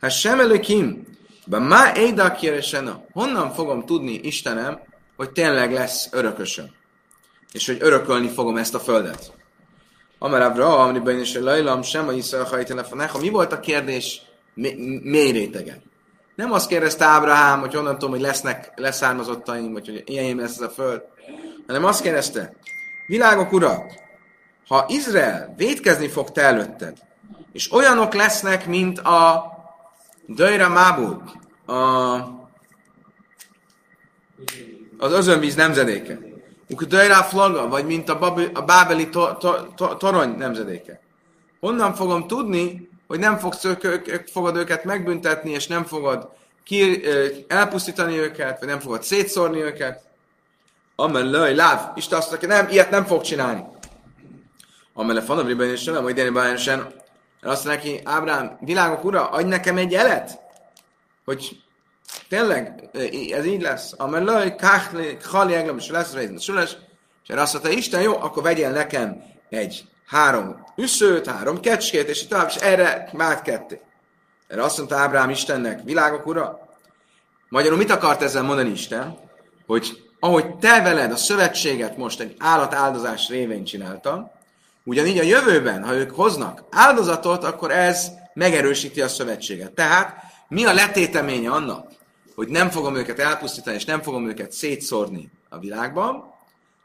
hát 0.00 0.10
sem 0.10 0.40
előkim, 0.40 1.06
be 1.46 1.58
má 1.58 1.92
éda 1.96 2.32
kéresena, 2.32 3.04
honnan 3.12 3.52
fogom 3.52 3.84
tudni 3.84 4.12
Istenem, 4.12 4.80
hogy 5.16 5.30
tényleg 5.30 5.72
lesz 5.72 6.08
örökösöm, 6.12 6.70
és 7.52 7.66
hogy 7.66 7.76
örökölni 7.80 8.28
fogom 8.28 8.56
ezt 8.56 8.74
a 8.74 8.80
földet. 8.80 9.32
Amar 10.18 10.40
Abraham, 10.40 10.88
amiben 10.88 11.20
is 11.20 11.34
a 11.34 11.40
lajlam, 11.40 11.82
sem 11.82 12.08
a 12.08 12.12
Iszra. 12.12 12.48
Mi 13.20 13.28
volt 13.28 13.52
a 13.52 13.60
kérdés 13.60 14.22
mély 15.02 15.30
rétegen? 15.30 15.82
Nem 16.36 16.52
azt 16.52 16.68
kérdezte 16.68 17.04
Ábrahám, 17.04 17.60
hogy 17.60 17.74
honnan 17.74 17.92
tudom, 17.92 18.10
hogy 18.10 18.20
lesznek 18.20 18.72
leszármazottaim, 18.74 19.72
vagy 19.72 19.86
hogy 19.86 20.02
ilyen 20.06 20.36
lesz 20.36 20.54
ez 20.54 20.60
a 20.60 20.68
föld, 20.68 21.02
hanem 21.66 21.84
azt 21.84 22.02
kérdezte, 22.02 22.52
világok 23.06 23.52
ura, 23.52 23.84
ha 24.68 24.84
Izrael 24.88 25.54
védkezni 25.56 26.08
fog 26.08 26.30
te 26.30 26.42
előtted, 26.42 26.98
és 27.52 27.72
olyanok 27.72 28.14
lesznek, 28.14 28.66
mint 28.66 28.98
a 28.98 29.50
Döjra 30.26 30.68
Mábul, 30.68 31.22
a, 31.66 31.74
az 34.98 35.12
özönvíz 35.12 35.54
nemzedéke, 35.54 36.18
Döjra 36.88 37.22
Flaga, 37.22 37.68
vagy 37.68 37.86
mint 37.86 38.08
a, 38.08 38.18
Babi, 38.18 38.48
a 38.54 38.62
bábeli 38.62 39.08
to, 39.08 39.34
to, 39.34 39.52
to, 39.74 39.96
torony 39.96 40.36
nemzedéke. 40.36 41.00
Honnan 41.60 41.94
fogom 41.94 42.26
tudni, 42.26 42.88
hogy 43.06 43.18
nem 43.18 43.38
fogsz, 43.38 43.64
ők, 43.64 44.28
fogod 44.28 44.56
őket 44.56 44.84
megbüntetni, 44.84 45.50
és 45.50 45.66
nem 45.66 45.84
fogod 45.84 46.28
ki, 46.64 47.02
elpusztítani 47.48 48.18
őket, 48.18 48.58
vagy 48.58 48.68
nem 48.68 48.80
fogod 48.80 49.02
szétszórni 49.02 49.62
őket. 49.62 50.04
Amen 50.96 51.30
löj, 51.30 51.54
láv, 51.54 51.92
Isten 51.94 52.18
azt 52.18 52.30
mondja, 52.30 52.48
nem, 52.48 52.68
ilyet 52.68 52.90
nem 52.90 53.04
fog 53.04 53.22
csinálni. 53.22 53.64
Amen 54.94 55.22
fanabriben 55.22 55.72
is 55.72 55.84
nem, 55.84 56.02
hogy 56.02 56.14
Déni 56.14 56.56
sem. 56.56 56.88
Azt 57.42 57.64
neki, 57.64 58.00
Ábrám, 58.04 58.58
világok 58.60 59.04
ura, 59.04 59.28
adj 59.28 59.48
nekem 59.48 59.76
egy 59.76 59.90
jelet, 59.90 60.38
hogy 61.24 61.62
tényleg 62.28 62.88
ez 63.30 63.44
így 63.44 63.62
lesz. 63.62 63.92
Amen 63.96 64.24
löj, 64.24 64.54
khali 65.20 65.54
eglem, 65.54 65.76
és 65.78 65.88
lesz 65.88 66.14
rézni, 66.14 66.40
süles. 66.40 66.76
És 67.22 67.28
erre 67.28 67.40
azt 67.40 67.52
mondta, 67.52 67.70
Isten, 67.70 68.02
jó, 68.02 68.16
akkor 68.20 68.42
vegyél 68.42 68.70
nekem 68.70 69.22
egy 69.48 69.84
három 70.06 70.64
üszőt, 70.76 71.26
három 71.26 71.60
kecskét, 71.60 72.08
és 72.08 72.26
tovább, 72.26 72.48
és 72.48 72.54
erre 72.54 73.08
vált 73.12 73.42
ketté. 73.42 73.80
Erre 74.48 74.62
azt 74.62 74.76
mondta 74.76 74.96
Ábrám 74.96 75.30
Istennek, 75.30 75.80
világok 75.84 76.26
ura, 76.26 76.68
magyarul 77.48 77.78
mit 77.78 77.90
akart 77.90 78.22
ezzel 78.22 78.42
mondani 78.42 78.70
Isten? 78.70 79.18
Hogy 79.66 80.04
ahogy 80.20 80.56
te 80.56 80.82
veled 80.82 81.12
a 81.12 81.16
szövetséget 81.16 81.96
most 81.96 82.20
egy 82.20 82.34
állatáldozás 82.38 83.28
révén 83.28 83.64
csináltam, 83.64 84.30
ugyanígy 84.84 85.18
a 85.18 85.22
jövőben, 85.22 85.84
ha 85.84 85.94
ők 85.94 86.10
hoznak 86.10 86.64
áldozatot, 86.70 87.44
akkor 87.44 87.70
ez 87.70 88.08
megerősíti 88.34 89.00
a 89.00 89.08
szövetséget. 89.08 89.72
Tehát 89.72 90.22
mi 90.48 90.64
a 90.64 90.72
letéteménye 90.72 91.50
annak, 91.50 91.90
hogy 92.34 92.48
nem 92.48 92.70
fogom 92.70 92.96
őket 92.96 93.18
elpusztítani, 93.18 93.76
és 93.76 93.84
nem 93.84 94.02
fogom 94.02 94.28
őket 94.28 94.52
szétszórni 94.52 95.30
a 95.48 95.58
világban, 95.58 96.34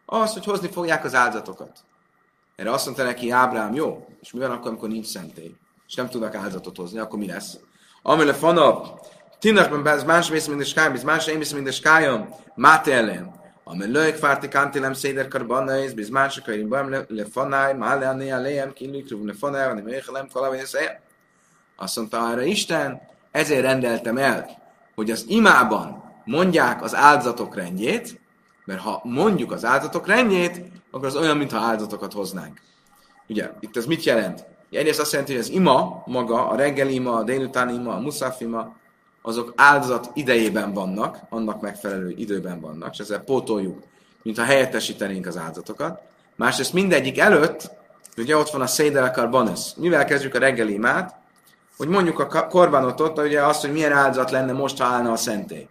az, 0.06 0.34
hogy 0.34 0.46
hozni 0.46 0.70
fogják 0.72 1.06
az 1.06 1.16
áldozatokat. 1.16 1.84
Erre 2.62 2.72
azt 2.72 2.86
mondta 2.86 3.04
neki 3.04 3.30
Ábrám, 3.30 3.74
jó, 3.74 4.06
és 4.20 4.32
mi 4.32 4.40
van 4.40 4.52
akkor, 4.52 4.68
amikor 4.68 4.90
nincs 4.90 5.06
szentély, 5.06 5.56
és 5.88 5.94
nem 5.96 6.10
tudnak 6.10 6.36
áldozatot 6.36 6.78
hozni, 6.78 7.00
akkor 7.00 7.20
mi 7.20 7.28
lesz? 7.28 7.58
Amire 8.02 8.34
fanap, 8.34 9.08
tinnak 9.40 9.88
ez 9.88 10.04
más 10.04 10.30
mész, 10.30 10.48
mint 10.48 10.62
a 10.76 10.80
ez 10.80 11.04
más 11.04 11.28
én 11.28 11.38
mész, 11.38 11.52
mint 11.52 11.68
a 11.68 11.72
skályom, 11.72 12.30
máte 12.56 12.94
ellen. 12.94 13.32
Amely 13.64 13.88
lők 13.88 14.16
fárti 14.16 14.48
kantilem 14.48 14.94
széder 14.94 15.28
karbanaiz, 15.28 15.94
biz 15.94 16.10
mások 16.10 16.48
a 16.48 16.68
bám 16.68 17.06
le 17.08 17.26
fanáj, 17.32 17.74
má 17.74 17.96
le 17.96 18.10
anné 18.10 18.32
aléjem, 18.32 18.74
kinlük, 18.74 19.26
le 19.26 19.34
fanáj, 19.34 19.68
hanem 19.68 19.88
éhelem, 19.88 20.28
kalavén 20.34 20.66
Azt 21.76 21.96
mondta 21.96 22.32
erre 22.32 22.46
Isten, 22.46 23.02
ezért 23.32 23.62
rendeltem 23.62 24.18
el, 24.18 24.50
hogy 24.96 25.12
az 25.12 25.26
imában 25.28 26.04
mondják 26.26 26.84
az 26.84 26.96
áldozatok 26.96 27.56
rendjét, 27.56 28.21
mert 28.66 28.80
ha 28.80 29.02
mondjuk 29.04 29.52
az 29.52 29.66
áldozatok 29.66 30.08
rendjét, 30.08 30.62
akkor 30.92 31.08
az 31.08 31.16
olyan, 31.16 31.38
mintha 31.38 31.58
áldozatokat 31.58 32.14
hoznánk. 32.14 32.62
Ugye, 33.28 33.52
itt 33.60 33.78
ez 33.78 33.86
mit 33.86 34.04
jelent? 34.04 34.46
Egyrészt 34.72 35.00
azt 35.00 35.12
jelenti, 35.12 35.34
hogy 35.34 35.42
az 35.42 35.50
ima 35.50 36.04
maga, 36.06 36.48
a 36.48 36.56
reggeli 36.56 36.94
ima, 36.94 37.14
a 37.16 37.24
délutáni 37.24 37.74
ima, 37.74 37.96
a 37.96 38.00
muszaf 38.00 38.42
ima, 38.42 38.76
azok 39.22 39.54
áldozat 39.56 40.10
idejében 40.14 40.74
vannak, 40.74 41.20
annak 41.30 41.62
megfelelő 41.62 42.14
időben 42.18 42.60
vannak, 42.60 42.94
és 42.94 43.00
ezzel 43.00 43.20
pótoljuk, 43.20 43.84
mintha 44.24 44.44
helyettesítenénk 44.44 45.28
az 45.28 45.38
áldozatokat. 45.38 46.02
Másrészt 46.36 46.74
mindegyik 46.74 47.20
előtt, 47.20 47.72
ugye 48.18 48.38
ott 48.38 48.50
van 48.50 48.62
a 48.62 48.68
Szédel 48.68 49.12
Karbanusz. 49.12 49.74
Mivel 49.74 50.06
kezdjük 50.06 50.36
a 50.36 50.40
reggeli 50.40 50.74
imát? 50.74 51.16
Hogy 51.78 51.88
mondjuk 51.88 52.20
a 52.20 52.48
korbanotot, 52.48 53.20
ugye 53.20 53.46
azt, 53.46 53.62
hogy 53.62 53.72
milyen 53.72 53.92
áldozat 53.92 54.32
lenne 54.32 54.52
most, 54.52 54.78
ha 54.78 54.86
állna 54.86 55.12
a 55.12 55.16
szentély. 55.16 55.68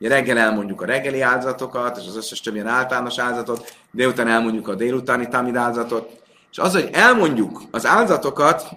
Ugye 0.00 0.08
reggel 0.08 0.38
elmondjuk 0.38 0.80
a 0.80 0.86
reggeli 0.86 1.20
áldozatokat, 1.20 1.96
és 1.96 2.06
az 2.06 2.16
összes 2.16 2.40
több 2.40 2.54
ilyen 2.54 2.66
általános 2.66 3.18
áldozatot, 3.18 3.76
délután 3.90 4.28
elmondjuk 4.28 4.68
a 4.68 4.74
délutáni 4.74 5.28
tamid 5.28 5.56
áldozatot, 5.56 6.22
és 6.50 6.58
az, 6.58 6.72
hogy 6.72 6.88
elmondjuk 6.92 7.62
az 7.70 7.86
áldozatokat, 7.86 8.68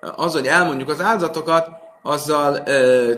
az, 0.00 0.32
hogy 0.32 0.46
elmondjuk 0.46 0.88
az 0.88 1.00
áldozatokat, 1.00 1.68
azzal 2.02 2.62
ö, 2.66 3.12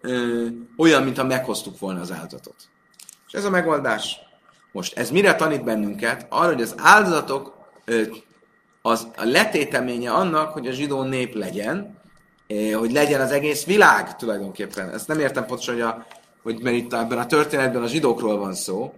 ö, 0.00 0.46
olyan, 0.76 1.02
mintha 1.02 1.24
meghoztuk 1.24 1.78
volna 1.78 2.00
az 2.00 2.12
áldozatot. 2.12 2.54
És 3.26 3.32
ez 3.32 3.44
a 3.44 3.50
megoldás. 3.50 4.18
Most 4.72 4.98
ez 4.98 5.10
mire 5.10 5.34
tanít 5.34 5.64
bennünket? 5.64 6.26
Arra, 6.28 6.52
hogy 6.52 6.62
az 6.62 6.74
áldozatok 6.78 7.56
ö, 7.84 8.02
az 8.82 9.06
a 9.16 9.24
letéteménye 9.24 10.12
annak, 10.12 10.52
hogy 10.52 10.66
a 10.66 10.72
zsidó 10.72 11.02
nép 11.02 11.34
legyen, 11.34 11.98
hogy 12.74 12.92
legyen 12.92 13.20
az 13.20 13.30
egész 13.30 13.64
világ 13.64 14.16
tulajdonképpen. 14.16 14.90
Ezt 14.90 15.08
nem 15.08 15.20
értem 15.20 15.46
pontosan, 15.46 15.74
hogy, 15.74 15.82
a, 15.82 16.06
hogy 16.42 16.62
mert 16.62 16.76
itt 16.76 16.92
ebben 16.92 17.18
a 17.18 17.26
történetben 17.26 17.82
a 17.82 17.88
zsidókról 17.88 18.38
van 18.38 18.54
szó, 18.54 18.92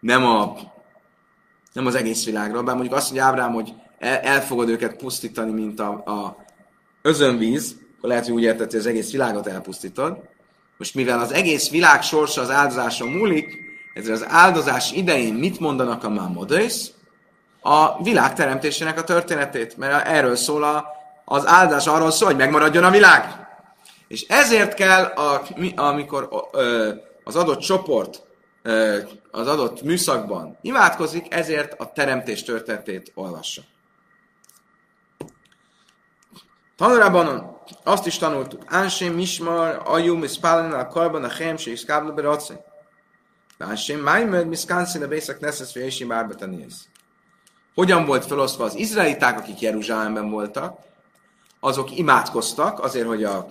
nem, 0.00 0.24
a, 0.24 0.56
nem 1.72 1.86
az 1.86 1.94
egész 1.94 2.24
világról, 2.24 2.62
bár 2.62 2.74
mondjuk 2.74 2.96
azt 2.96 3.06
mondja 3.06 3.26
Ábrám, 3.26 3.52
hogy 3.52 3.72
el, 3.98 4.18
el 4.18 4.42
fogod 4.42 4.68
őket 4.68 4.96
pusztítani, 4.96 5.52
mint 5.52 5.80
a, 5.80 5.90
a 5.90 6.44
özönvíz, 7.02 7.76
akkor 7.96 8.08
lehet, 8.08 8.24
hogy 8.24 8.34
úgy 8.34 8.42
érted, 8.42 8.70
hogy 8.70 8.80
az 8.80 8.86
egész 8.86 9.12
világot 9.12 9.46
elpusztítod. 9.46 10.18
Most 10.78 10.94
mivel 10.94 11.18
az 11.18 11.32
egész 11.32 11.70
világ 11.70 12.02
sorsa 12.02 12.40
az 12.40 12.50
áldozáson 12.50 13.08
múlik, 13.08 13.58
ezért 13.94 14.14
az 14.14 14.26
áldozás 14.28 14.92
idején 14.92 15.34
mit 15.34 15.60
mondanak 15.60 16.04
a 16.04 16.08
Mammodész? 16.08 16.90
A 17.60 18.02
világ 18.02 18.34
teremtésének 18.34 18.98
a 18.98 19.04
történetét, 19.04 19.76
mert 19.76 20.06
erről 20.06 20.36
szól 20.36 20.64
a, 20.64 20.84
az 21.32 21.46
áldás 21.46 21.86
arról 21.86 22.10
szól, 22.10 22.28
hogy 22.28 22.36
megmaradjon 22.36 22.84
a 22.84 22.90
világ. 22.90 23.46
És 24.08 24.26
ezért 24.28 24.74
kell, 24.74 25.04
a, 25.04 25.42
amikor 25.74 26.28
az 27.24 27.36
adott 27.36 27.58
csoport 27.58 28.22
az 29.30 29.48
adott 29.48 29.82
műszakban 29.82 30.58
imádkozik, 30.60 31.34
ezért 31.34 31.80
a 31.80 31.92
teremtés 31.92 32.42
történetét 32.42 33.12
olvassa. 33.14 33.62
Tanulában 36.76 37.56
azt 37.84 38.06
is 38.06 38.18
tanultuk. 38.18 38.62
Ánsém, 38.66 39.14
mismar, 39.14 39.82
ajum, 39.84 40.22
és 40.22 40.38
pálin, 40.38 40.72
a 40.72 40.88
karban, 40.88 41.24
a 41.24 41.30
hem, 41.30 41.56
és 41.64 41.84
kábla 41.84 42.12
beraci. 42.12 42.54
Ánsém, 43.58 43.98
májmöd, 43.98 44.46
miszkánszín, 44.46 45.02
a 45.02 45.08
bészak 45.08 45.40
neszesz, 45.40 45.74
és 45.74 46.04
bárbetaniész. 46.04 46.86
Hogyan 47.74 48.04
volt 48.04 48.26
felosztva 48.26 48.64
az 48.64 48.74
izraeliták, 48.74 49.38
akik 49.38 49.60
Jeruzsálemben 49.60 50.30
voltak, 50.30 50.90
azok 51.64 51.96
imádkoztak 51.96 52.80
azért, 52.80 53.06
hogy 53.06 53.24
a 53.24 53.46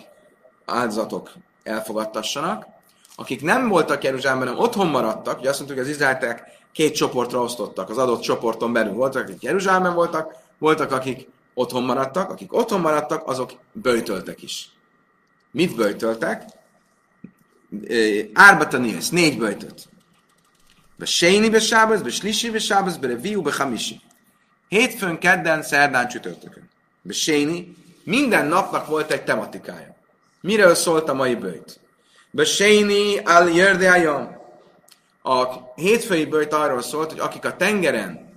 áldozatok 0.65 1.31
elfogadtassanak, 1.63 2.65
akik 3.15 3.41
nem 3.41 3.67
voltak 3.67 4.03
Jeruzsálemben, 4.03 4.47
hanem 4.47 4.63
otthon 4.63 4.87
maradtak, 4.87 5.39
ugye 5.39 5.49
azt 5.49 5.57
mondtuk, 5.57 5.79
hogy 5.79 5.87
az 5.87 5.93
izraeliták 5.93 6.43
két 6.71 6.95
csoportra 6.95 7.41
osztottak, 7.41 7.89
az 7.89 7.97
adott 7.97 8.21
csoporton 8.21 8.73
belül 8.73 8.93
voltak, 8.93 9.23
akik 9.23 9.41
Jeruzsálemben 9.41 9.93
voltak, 9.93 10.35
voltak, 10.57 10.91
akik 10.91 11.27
otthon 11.53 11.83
maradtak, 11.83 12.29
akik 12.29 12.53
otthon 12.53 12.81
maradtak, 12.81 13.27
azok 13.27 13.51
böjtöltek 13.71 14.43
is. 14.43 14.69
Mit 15.51 15.75
böjtöltek? 15.75 16.43
Árbata 18.33 18.77
Nils, 18.77 19.09
négy 19.09 19.37
böjtöt. 19.37 19.89
Be 20.97 21.05
Séni 21.05 21.49
be 21.49 21.59
Sábasz, 21.59 22.01
be 22.01 22.09
Slisi 22.09 22.49
be 22.49 22.59
Sábasz, 22.59 22.97
be 22.97 23.07
Reviu 23.07 23.41
be 23.41 23.53
Hamisi. 23.53 24.01
Hétfőn, 24.67 25.17
kedden, 25.17 25.63
szerdán, 25.63 26.07
csütörtökön. 26.07 26.69
Be 27.01 27.13
Séni, 27.13 27.75
minden 28.03 28.47
napnak 28.47 28.87
volt 28.87 29.11
egy 29.11 29.23
tematikája. 29.23 29.95
Miről 30.41 30.75
szólt 30.75 31.09
a 31.09 31.13
mai 31.13 31.35
bőjt? 31.35 31.79
Be 32.31 32.45
Séni 32.45 33.17
al 33.17 33.49
Jördéajom. 33.49 34.39
A 35.23 35.45
hétfői 35.75 36.25
bőjt 36.25 36.53
arról 36.53 36.81
szólt, 36.81 37.11
hogy 37.11 37.19
akik 37.19 37.45
a 37.45 37.55
tengeren 37.55 38.29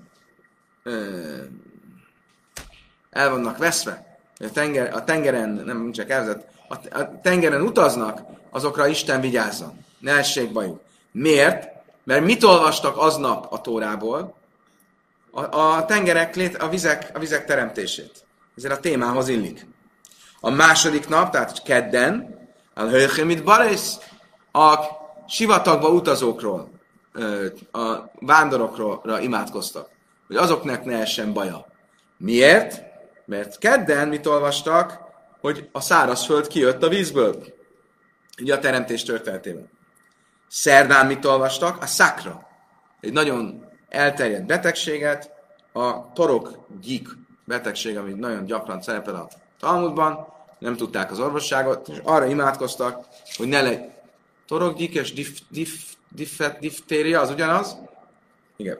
el 3.10 3.30
vannak 3.30 3.58
veszve, 3.58 4.18
a, 4.38 4.50
tenger, 4.52 4.94
a 4.94 5.04
tengeren, 5.04 5.62
nem 5.64 5.92
csak 5.92 6.10
elvezet, 6.10 6.46
a, 6.68 6.98
a 6.98 7.20
tengeren 7.20 7.62
utaznak, 7.62 8.20
azokra 8.50 8.86
Isten 8.86 9.20
vigyázzon. 9.20 9.84
Ne 9.98 10.12
essék 10.12 10.52
bajuk. 10.52 10.80
Miért? 11.12 11.68
Mert 12.04 12.24
mit 12.24 12.44
olvastak 12.44 12.96
aznap 12.96 13.52
a 13.52 13.60
Tórából? 13.60 14.34
A, 15.30 15.56
a 15.56 15.84
tengerek, 15.84 16.34
lét, 16.34 16.56
a, 16.56 16.68
vizek, 16.68 17.10
a 17.14 17.18
vizek 17.18 17.44
teremtését. 17.44 18.23
Ezért 18.56 18.72
a 18.72 18.80
témához 18.80 19.28
illik. 19.28 19.66
A 20.40 20.50
második 20.50 21.08
nap, 21.08 21.30
tehát 21.30 21.62
kedden, 21.62 22.38
a 22.74 22.82
Hölchemit 22.82 23.44
Barész, 23.44 23.98
a 24.52 24.74
sivatagba 25.28 25.88
utazókról, 25.88 26.70
a 27.72 27.96
vándorokról 28.14 29.18
imádkoztak, 29.20 29.88
hogy 30.26 30.36
azoknak 30.36 30.84
ne 30.84 31.00
essen 31.00 31.32
baja. 31.32 31.66
Miért? 32.16 32.82
Mert 33.26 33.58
kedden 33.58 34.08
mit 34.08 34.26
olvastak, 34.26 34.98
hogy 35.40 35.68
a 35.72 35.80
szárazföld 35.80 36.46
kijött 36.46 36.82
a 36.82 36.88
vízből. 36.88 37.44
Ugye 38.40 38.54
a 38.54 38.58
teremtés 38.58 39.02
történetében. 39.02 39.70
Szerdán 40.48 41.06
mit 41.06 41.24
olvastak? 41.24 41.82
A 41.82 41.86
szakra. 41.86 42.46
Egy 43.00 43.12
nagyon 43.12 43.64
elterjedt 43.88 44.46
betegséget, 44.46 45.30
a 45.72 46.12
torok 46.12 46.66
gyik 46.80 47.08
betegség, 47.44 47.96
ami 47.96 48.12
nagyon 48.12 48.44
gyakran 48.44 48.82
szerepel 48.82 49.14
a 49.14 49.28
Talmudban, 49.60 50.26
nem 50.58 50.76
tudták 50.76 51.10
az 51.10 51.20
orvosságot, 51.20 51.88
és 51.88 51.96
arra 52.02 52.26
imádkoztak, 52.26 53.06
hogy 53.36 53.48
ne 53.48 53.62
legyen 53.62 53.94
torokgyik 54.46 54.94
és 54.94 55.12
dif, 55.12 55.40
dif, 55.48 55.94
dif, 56.08 56.40
diftéria, 56.60 57.20
az 57.20 57.30
ugyanaz? 57.30 57.76
Igen. 58.56 58.78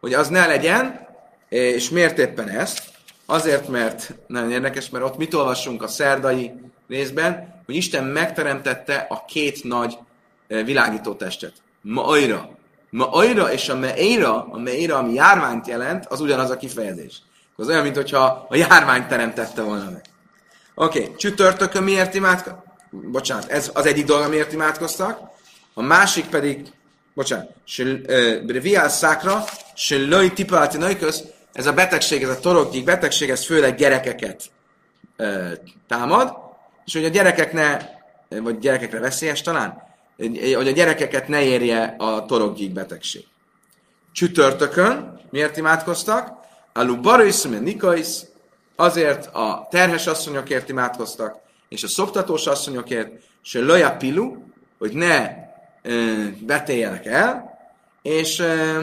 Hogy 0.00 0.14
az 0.14 0.28
ne 0.28 0.46
legyen, 0.46 1.08
és 1.48 1.90
miért 1.90 2.18
éppen 2.18 2.48
ezt? 2.48 2.90
Azért, 3.26 3.68
mert 3.68 4.14
nagyon 4.26 4.50
érdekes, 4.50 4.90
mert 4.90 5.04
ott 5.04 5.16
mit 5.16 5.34
olvassunk 5.34 5.82
a 5.82 5.88
szerdai 5.88 6.52
részben, 6.88 7.62
hogy 7.66 7.74
Isten 7.74 8.04
megteremtette 8.04 9.06
a 9.08 9.24
két 9.24 9.64
nagy 9.64 9.98
eh, 10.48 10.64
világító 10.64 11.14
testet. 11.14 11.52
Maajra. 11.80 12.50
Maajra 12.90 13.52
és 13.52 13.68
a 13.68 13.76
meéra, 13.76 14.46
a 14.50 14.58
meéra, 14.58 14.96
ami 14.96 15.12
járványt 15.12 15.66
jelent, 15.66 16.06
az 16.06 16.20
ugyanaz 16.20 16.50
a 16.50 16.56
kifejezés. 16.56 17.22
Az 17.56 17.68
olyan, 17.68 17.82
mintha 17.82 18.46
a 18.48 18.56
járványt 18.56 19.08
teremtette 19.08 19.62
volna 19.62 19.90
meg. 19.90 20.02
Oké, 20.74 21.02
okay. 21.02 21.14
csütörtökön 21.16 21.82
miért 21.82 22.14
imádkoztak? 22.14 22.64
Bocsánat, 22.90 23.50
ez 23.50 23.70
az 23.74 23.86
egyik 23.86 24.04
dolog, 24.04 24.28
miért 24.28 24.52
imádkoztak. 24.52 25.20
A 25.74 25.82
másik 25.82 26.26
pedig, 26.26 26.66
bocsánat, 27.14 27.50
Breviál 28.44 28.88
szákra, 28.88 29.44
se 29.74 29.96
löj 29.96 30.32
tipalati 30.32 30.78
ez 31.52 31.66
a 31.66 31.72
betegség, 31.72 32.22
ez 32.22 32.28
a 32.28 32.40
torokgyík 32.40 32.84
betegség, 32.84 33.30
ez 33.30 33.44
főleg 33.44 33.76
gyerekeket 33.76 34.42
ö, 35.16 35.48
támad, 35.88 36.36
és 36.84 36.92
hogy 36.92 37.04
a 37.04 37.08
gyerekek 37.08 37.52
ne, 37.52 37.78
vagy 38.40 38.58
gyerekekre 38.58 38.98
veszélyes 38.98 39.42
talán, 39.42 39.82
hogy 40.54 40.68
a 40.68 40.70
gyerekeket 40.70 41.28
ne 41.28 41.42
érje 41.42 41.94
a 41.98 42.24
torokgyík 42.24 42.72
betegség. 42.72 43.24
Csütörtökön 44.12 45.20
miért 45.30 45.56
imádkoztak? 45.56 46.41
Alu 46.72 47.00
baris, 47.00 47.42
nikais, 47.42 48.20
azért 48.76 49.26
a 49.26 49.66
terhes 49.70 50.06
asszonyokért 50.06 50.68
imádkoztak, 50.68 51.36
és 51.68 51.82
a 51.82 51.88
szoptatós 51.88 52.46
asszonyokért, 52.46 53.12
a 53.52 53.58
loja 53.58 53.96
pilu, 53.96 54.36
hogy 54.78 54.92
ne 54.92 55.30
ö, 55.82 56.24
betéljenek 56.40 57.06
el, 57.06 57.58
és 58.02 58.38
ö, 58.38 58.82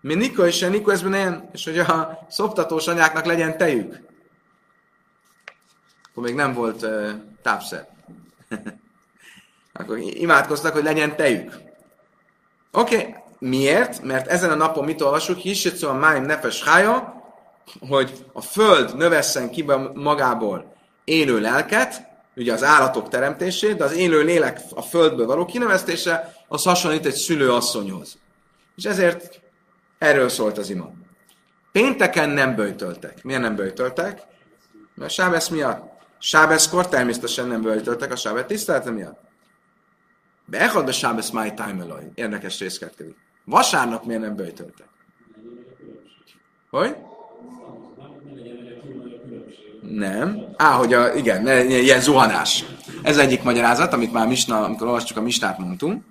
mi 0.00 0.14
Niko 0.14 0.44
és 0.44 0.60
Niko 0.60 0.90
ezben 0.90 1.14
ilyen, 1.14 1.48
és 1.52 1.64
hogy 1.64 1.78
a 1.78 2.26
szoptatós 2.28 2.86
anyáknak 2.86 3.24
legyen 3.24 3.56
tejük. 3.56 4.00
Akkor 6.10 6.22
még 6.22 6.34
nem 6.34 6.52
volt 6.52 6.82
uh, 6.82 7.10
tápszer. 7.42 7.88
Akkor 9.72 9.98
imádkoztak, 9.98 10.72
hogy 10.72 10.82
legyen 10.82 11.16
tejük. 11.16 11.60
Oké, 12.72 12.96
okay. 12.96 13.14
Miért? 13.38 14.02
Mert 14.02 14.26
ezen 14.26 14.50
a 14.50 14.54
napon 14.54 14.84
mit 14.84 15.02
olvasjuk? 15.02 15.38
Hissetszó 15.38 15.88
a 15.88 15.92
máim 15.92 16.22
nefes 16.22 16.64
hája, 16.64 17.22
hogy 17.88 18.24
a 18.32 18.40
föld 18.40 18.96
növesszen 18.96 19.50
ki 19.50 19.64
magából 19.94 20.72
élő 21.04 21.40
lelket, 21.40 22.06
ugye 22.36 22.52
az 22.52 22.64
állatok 22.64 23.08
teremtését, 23.08 23.76
de 23.76 23.84
az 23.84 23.92
élő 23.92 24.22
lélek 24.22 24.60
a 24.74 24.82
földből 24.82 25.26
való 25.26 25.44
kinevesztése, 25.44 26.34
az 26.48 26.64
hasonlít 26.64 27.06
egy 27.06 27.14
szülőasszonyhoz. 27.14 28.18
És 28.76 28.84
ezért 28.84 29.40
Erről 29.98 30.28
szólt 30.28 30.58
az 30.58 30.70
ima. 30.70 30.92
Pénteken 31.72 32.30
nem 32.30 32.54
böjtöltek. 32.54 33.22
Miért 33.22 33.40
nem 33.40 33.56
böjtöltek? 33.56 34.22
Mert 34.94 35.10
a 35.10 35.14
Sábesz 35.14 35.48
miatt. 35.48 35.96
Sábeszkor 36.18 36.88
természetesen 36.88 37.46
nem 37.46 37.62
böjtöltek 37.62 38.12
a 38.12 38.16
Sábet 38.16 38.46
tisztelete 38.46 38.90
miatt. 38.90 39.20
Beechad 40.44 40.84
be 40.84 40.92
Sábesz 40.92 41.30
my 41.30 41.54
time 41.54 41.82
alone. 41.82 42.10
Érdekes 42.14 42.58
rész 42.58 42.78
következik. 42.78 43.16
Vasárnap 43.48 44.04
miért 44.04 44.20
nem 44.20 44.36
böjtöltek? 44.36 44.88
Hogy? 46.70 46.96
Nem. 49.80 50.44
Á, 50.56 50.72
hogy 50.72 50.92
a, 50.92 51.14
igen, 51.14 51.68
ilyen 51.68 52.00
zuhanás. 52.00 52.64
Ez 53.02 53.18
egyik 53.18 53.42
magyarázat, 53.42 53.92
amit 53.92 54.12
már 54.12 54.26
Misna, 54.26 54.64
amikor 54.64 54.86
olvastuk 54.86 55.16
a 55.16 55.20
Mistát 55.20 55.58
mondtunk. 55.58 56.04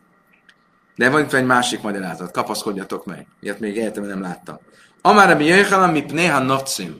De 0.95 1.09
van 1.09 1.21
itt 1.21 1.33
egy 1.33 1.45
másik 1.45 1.81
magyarázat, 1.81 2.31
kapaszkodjatok 2.31 3.05
meg. 3.05 3.27
Ilyet 3.39 3.59
még 3.59 3.75
életemben 3.75 4.11
nem 4.11 4.21
láttam. 4.21 4.57
Amára 5.01 5.35
mi 5.35 5.45
jöjjön, 5.45 5.89
mi 5.89 6.05
néha 6.11 6.39
nocim. 6.39 6.99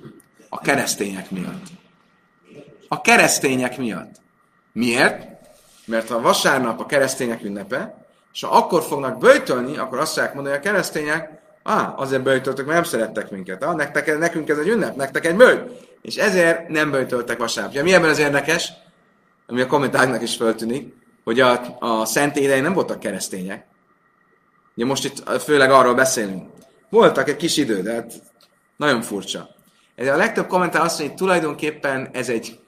A 0.50 0.60
keresztények 0.60 1.32
miatt. 1.32 1.66
A 2.88 3.02
keresztények 3.02 3.78
miatt. 3.78 4.16
Miért? 4.74 5.28
Mert 5.86 6.10
a 6.10 6.22
vasárnap 6.22 6.80
a 6.80 6.86
keresztények 6.86 7.44
ünnepe, 7.44 8.07
és 8.38 8.44
ha 8.44 8.56
akkor 8.56 8.84
fognak 8.84 9.18
böjtölni, 9.18 9.78
akkor 9.78 10.00
azt 10.00 10.14
fogják 10.14 10.34
mondani 10.34 10.56
a 10.56 10.60
keresztények, 10.60 11.30
ah, 11.64 12.00
azért 12.00 12.24
böjtöltök, 12.24 12.66
mert 12.66 12.78
nem 12.78 12.90
szerettek 12.90 13.32
minket. 13.32 13.64
Ah, 13.64 13.76
nektek, 13.76 14.18
nekünk 14.18 14.50
ez 14.50 14.58
egy 14.58 14.68
ünnep, 14.68 14.96
nektek 14.96 15.26
egy 15.26 15.36
böjt. 15.36 15.72
És 16.02 16.16
ezért 16.16 16.68
nem 16.68 16.92
böjtöltek 16.92 17.38
vasárnap. 17.38 17.74
Ja, 17.74 17.84
mi 17.84 17.94
ebben 17.94 18.10
az 18.10 18.20
érdekes, 18.20 18.72
ami 19.48 19.62
a 19.62 19.68
kommentáknak 19.68 20.22
is 20.22 20.36
föltűnik, 20.36 20.94
hogy 21.24 21.40
a, 21.40 21.78
a 21.80 22.06
szent 22.06 22.36
idején 22.36 22.64
nem 22.64 22.74
voltak 22.74 23.00
keresztények, 23.00 23.66
Ugye 24.76 24.86
most 24.86 25.06
itt 25.06 25.42
főleg 25.42 25.72
arról 25.72 25.94
beszélünk. 25.94 26.50
Voltak 26.90 27.30
egy 27.30 27.36
kis 27.36 27.58
idő, 27.58 27.82
de 27.82 27.94
hát 27.94 28.14
nagyon 28.76 29.02
furcsa. 29.02 29.50
Ez 29.96 30.08
a 30.08 30.16
legtöbb 30.16 30.48
kommentár 30.48 30.82
azt 30.82 31.00
mondja, 31.00 31.16
hogy 31.16 31.26
tulajdonképpen 31.26 32.10
ez 32.14 32.30
egy, 32.30 32.60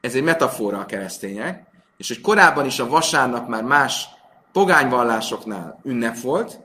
ez 0.00 0.14
egy 0.14 0.22
metafora 0.22 0.78
a 0.78 0.86
keresztények, 0.86 1.66
és 1.96 2.08
hogy 2.08 2.20
korábban 2.20 2.66
is 2.66 2.78
a 2.78 2.88
vasárnap 2.88 3.48
már 3.48 3.62
más 3.62 4.08
pogányvallásoknál 4.52 5.80
ünnep 5.84 6.20
volt, 6.20 6.58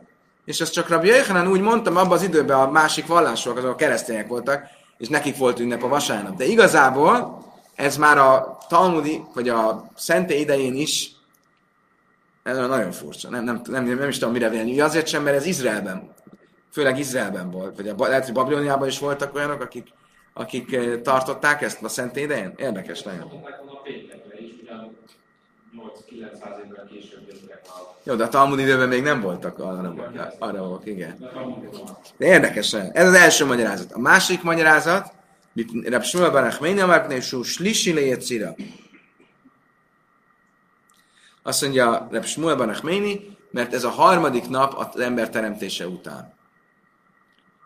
és 0.45 0.59
ezt 0.59 0.73
csak 0.73 0.89
Rabbi 0.89 1.07
Jöjjhanan 1.07 1.47
úgy 1.47 1.61
mondtam, 1.61 1.97
abban 1.97 2.11
az 2.11 2.23
időben 2.23 2.59
a 2.59 2.71
másik 2.71 3.07
vallások, 3.07 3.57
azok 3.57 3.71
a 3.71 3.75
keresztények 3.75 4.27
voltak, 4.27 4.63
és 4.97 5.07
nekik 5.07 5.37
volt 5.37 5.59
ünnep 5.59 5.83
a 5.83 5.87
vasárnap. 5.87 6.35
De 6.35 6.45
igazából 6.45 7.45
ez 7.75 7.97
már 7.97 8.17
a 8.17 8.57
Talmudi, 8.69 9.23
vagy 9.33 9.49
a 9.49 9.91
Szenté 9.95 10.39
idején 10.39 10.75
is 10.75 11.11
ez 12.43 12.57
nagyon 12.57 12.91
furcsa. 12.91 13.29
Nem, 13.29 13.43
nem, 13.43 13.61
nem, 13.69 13.85
nem 13.85 14.09
is 14.09 14.17
tudom, 14.17 14.33
mire 14.33 14.49
venni. 14.49 14.79
Azért 14.79 15.07
sem, 15.07 15.23
mert 15.23 15.35
ez 15.35 15.45
Izraelben, 15.45 16.13
főleg 16.71 16.99
Izraelben 16.99 17.51
volt, 17.51 17.75
vagy 17.75 17.87
a, 17.87 17.95
lehet, 17.97 18.25
hogy 18.25 18.33
Babiloniában 18.33 18.87
is 18.87 18.99
voltak 18.99 19.35
olyanok, 19.35 19.61
akik 19.61 19.87
akik 20.37 20.73
eh, 20.73 21.01
tartották 21.01 21.61
ezt 21.61 21.83
a 21.83 21.87
szent 21.87 22.15
idején? 22.15 22.53
Érdekes 22.57 23.01
nagyon. 23.01 23.45
Jó, 28.07 28.15
de 28.15 28.23
a 28.23 28.27
Talmud 28.27 28.59
időben 28.59 28.87
még 28.87 29.03
nem 29.03 29.21
voltak, 29.21 29.59
arra 29.59 29.81
nem 29.81 29.95
voltak, 29.95 30.85
igen. 30.85 31.17
De 32.17 32.25
érdekes 32.25 32.73
Ez 32.73 33.07
az 33.07 33.13
első 33.13 33.45
magyarázat. 33.45 33.91
A 33.91 33.99
másik 33.99 34.41
magyarázat, 34.41 35.13
Rab 35.83 36.03
Shmuel 36.03 36.31
Barach 36.31 36.61
Meini 36.61 36.79
Amarkné, 36.79 37.19
Sú 37.19 37.43
Slisi 37.43 38.15
Cira. 38.17 38.55
Azt 41.43 41.61
mondja 41.61 42.07
Rab 42.11 42.25
Shmuel 42.25 42.55
Barach 42.55 42.83
mert 43.51 43.73
ez 43.73 43.83
a 43.83 43.89
harmadik 43.89 44.49
nap 44.49 44.73
az 44.73 44.99
ember 44.99 45.29
teremtése 45.29 45.87
után. 45.87 46.33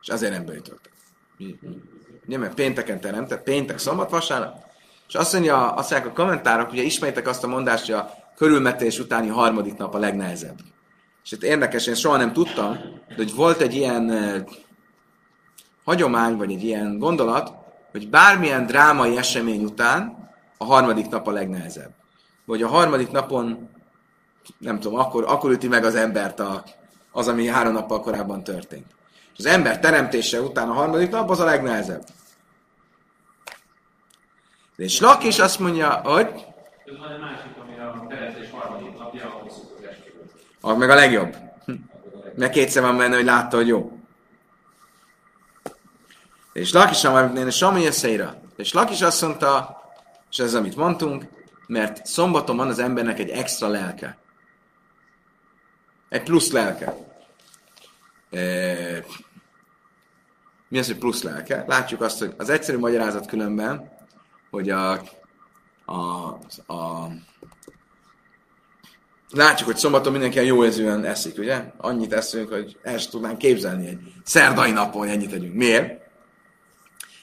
És 0.02 0.08
azért 0.08 0.32
nem 0.32 0.46
bejutottak. 0.46 0.92
Ugye, 2.26 2.38
mert 2.38 2.54
pénteken 2.54 3.00
teremtett, 3.00 3.44
péntek, 3.44 3.78
szombat, 3.78 4.10
vasárnap. 4.10 4.70
És 5.08 5.16
azt 5.16 5.34
mondja, 5.34 5.72
azt 5.72 5.92
mondják 5.92 6.12
a 6.12 6.16
kommentárok, 6.16 6.72
ugye 6.72 6.82
ismertek 6.82 7.28
azt 7.28 7.44
a 7.44 7.48
mondást, 7.48 7.86
hogy 7.86 7.96
a 7.96 8.21
körülmetés 8.42 9.00
utáni 9.00 9.28
harmadik 9.28 9.78
nap 9.78 9.94
a 9.94 9.98
legnehezebb. 9.98 10.58
És 11.24 11.32
itt 11.32 11.44
érdekes, 11.44 11.88
én 11.88 11.96
soha 11.96 12.18
nem 12.18 12.34
tudtam, 12.34 12.74
de 13.08 13.16
hogy 13.16 13.36
volt 13.36 13.62
egy 13.62 13.76
ilyen 13.76 14.12
hagyomány, 15.84 16.38
vagy 16.38 16.52
egy 16.52 16.64
ilyen 16.64 16.98
gondolat, 16.98 17.54
hogy 17.92 18.10
bármilyen 18.10 18.66
drámai 18.66 19.18
esemény 19.18 19.64
után 19.64 20.30
a 20.58 20.66
harmadik 20.66 21.10
nap 21.10 21.28
a 21.28 21.32
legnehezebb. 21.32 21.92
Vagy 22.46 22.62
a 22.62 22.68
harmadik 22.68 23.12
napon, 23.12 23.70
nem 24.58 24.80
tudom, 24.80 25.00
akkor, 25.00 25.24
akkor 25.28 25.52
üti 25.52 25.68
meg 25.68 25.84
az 25.84 25.96
embert 25.96 26.40
a, 26.40 26.64
az, 27.12 27.28
ami 27.28 27.48
három 27.48 27.74
nappal 27.74 28.02
korábban 28.02 28.44
történt. 28.44 28.88
És 29.34 29.38
az 29.38 29.46
ember 29.46 29.80
teremtése 29.80 30.42
után 30.42 30.70
a 30.70 30.74
harmadik 30.74 31.10
nap 31.10 31.30
az 31.30 31.40
a 31.40 31.46
legnehezebb. 31.46 32.04
És 34.76 35.00
Lak 35.00 35.24
is 35.24 35.40
azt 35.40 35.60
mondja, 35.60 35.90
hogy... 35.90 36.28
Ez 36.86 36.98
van 36.98 37.12
egy 37.12 37.20
másik, 37.20 37.61
a 37.94 38.08
teremtés 38.08 38.50
harmadik 38.50 38.98
napja, 38.98 39.26
a 39.26 39.30
hosszú 39.30 39.62
Az 40.62 40.78
meg 40.78 40.90
a 40.90 40.96
legjobb. 40.96 41.36
Mert 42.36 42.52
kétszer 42.52 42.84
van 42.84 42.98
benne, 42.98 43.16
hogy 43.16 43.26
látta, 43.26 43.56
hogy 43.56 43.68
jó. 43.68 44.00
És 46.54 46.74
Lak 46.74 46.92
is 46.92 47.02
mondja, 47.02 47.52
Sami 47.52 47.86
összeira. 47.86 48.42
És 48.56 48.74
Lak 48.74 48.92
is 48.92 49.02
azt 49.02 49.22
mondta, 49.22 49.82
és 50.30 50.40
ez 50.40 50.54
amit 50.54 50.76
mondtunk, 50.76 51.26
mert 51.68 52.06
szombaton 52.06 52.58
van 52.58 52.68
az 52.68 52.80
embernek 52.80 53.20
egy 53.20 53.30
extra 53.30 53.68
lelke. 53.68 54.18
Egy 56.10 56.24
plusz 56.24 56.52
lelke. 56.52 56.96
Mi 60.68 60.78
az, 60.78 60.88
hogy 60.88 60.98
plusz 60.98 61.24
lelke? 61.24 61.64
Látjuk 61.68 62.02
azt, 62.02 62.20
hogy 62.20 62.34
az 62.38 62.50
egyszerű 62.50 62.78
magyarázat 62.78 63.26
különben, 63.26 63.92
hogy 64.50 64.70
a, 64.70 64.92
a, 65.86 66.28
a 66.74 67.08
látjuk, 69.32 69.70
hogy 69.70 69.78
szombaton 69.78 70.12
mindenki 70.12 70.46
jó 70.46 70.66
érzően 70.66 71.06
eszik, 71.06 71.38
ugye? 71.38 71.64
Annyit 71.78 72.14
eszünk, 72.14 72.50
hogy 72.50 72.78
el 72.84 72.98
sem 72.98 73.12
tudnánk 73.12 73.38
képzelni 73.38 73.88
egy 73.88 74.00
szerdai 74.24 74.72
napon, 74.72 75.02
hogy 75.02 75.10
ennyit 75.10 75.30
tegyünk. 75.30 75.54
Miért? 75.54 75.88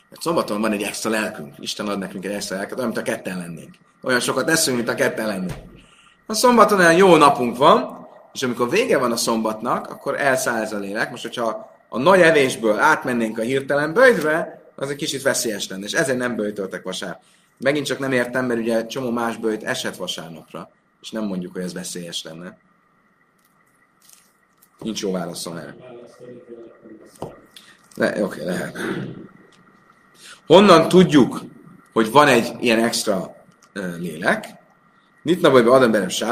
Mert 0.09 0.23
szombaton 0.23 0.61
van 0.61 0.73
egy 0.73 0.83
extra 0.83 1.11
lelkünk. 1.11 1.55
Isten 1.59 1.89
ad 1.89 1.99
nekünk 1.99 2.25
egy 2.25 2.33
extra 2.33 2.57
lelket, 2.57 2.79
olyan, 2.79 2.91
mint 2.91 3.09
a 3.09 3.11
ketten 3.11 3.39
lennénk. 3.39 3.75
Olyan 4.03 4.21
sokat 4.21 4.51
eszünk, 4.51 4.77
mint 4.77 4.89
a 4.89 4.95
ketten 4.95 5.27
lennénk. 5.27 5.53
A 6.27 6.35
szombaton 6.35 6.79
olyan 6.79 6.97
jó 6.97 7.17
napunk 7.17 7.57
van, 7.57 8.07
és 8.33 8.43
amikor 8.43 8.71
vége 8.71 8.99
van 8.99 9.13
a 9.13 9.17
szombatnak, 9.17 9.91
akkor 9.91 10.21
elszáll 10.21 10.63
ez 10.63 10.73
a 10.73 10.79
lélek. 10.79 11.11
Most, 11.11 11.23
hogyha 11.23 11.71
a 11.89 11.99
nagy 11.99 12.21
evésből 12.21 12.79
átmennénk 12.79 13.39
a 13.39 13.43
hirtelen 13.43 13.93
bőjtve, 13.93 14.63
az 14.77 14.91
egy 14.91 14.97
kicsit 14.97 15.23
veszélyes 15.23 15.69
lenne, 15.69 15.85
és 15.85 15.93
ezért 15.93 16.19
nem 16.19 16.37
bőjtöltek 16.37 16.83
vasár. 16.83 17.21
Megint 17.59 17.87
csak 17.87 17.99
nem 17.99 18.13
értem, 18.13 18.47
mert 18.47 18.61
ugye 18.61 18.87
csomó 18.87 19.11
más 19.11 19.37
bőjt 19.37 19.63
esett 19.63 19.97
vasárnapra, 19.97 20.71
és 21.01 21.11
nem 21.11 21.25
mondjuk, 21.25 21.53
hogy 21.53 21.63
ez 21.63 21.73
veszélyes 21.73 22.23
lenne. 22.23 22.59
Nincs 24.79 25.01
jó 25.01 25.13
válaszom 25.13 25.57
erre. 25.57 25.77
Le, 27.95 28.09
oké, 28.11 28.21
okay, 28.23 28.45
lehet. 28.45 28.79
Honnan 30.47 30.89
tudjuk, 30.89 31.41
hogy 31.93 32.11
van 32.11 32.29
egy 32.29 32.57
ilyen 32.61 32.85
extra 32.85 33.37
uh, 33.75 33.99
lélek? 33.99 34.57
Nitna 35.23 35.51
vagy 35.51 35.67
Adam 35.67 35.91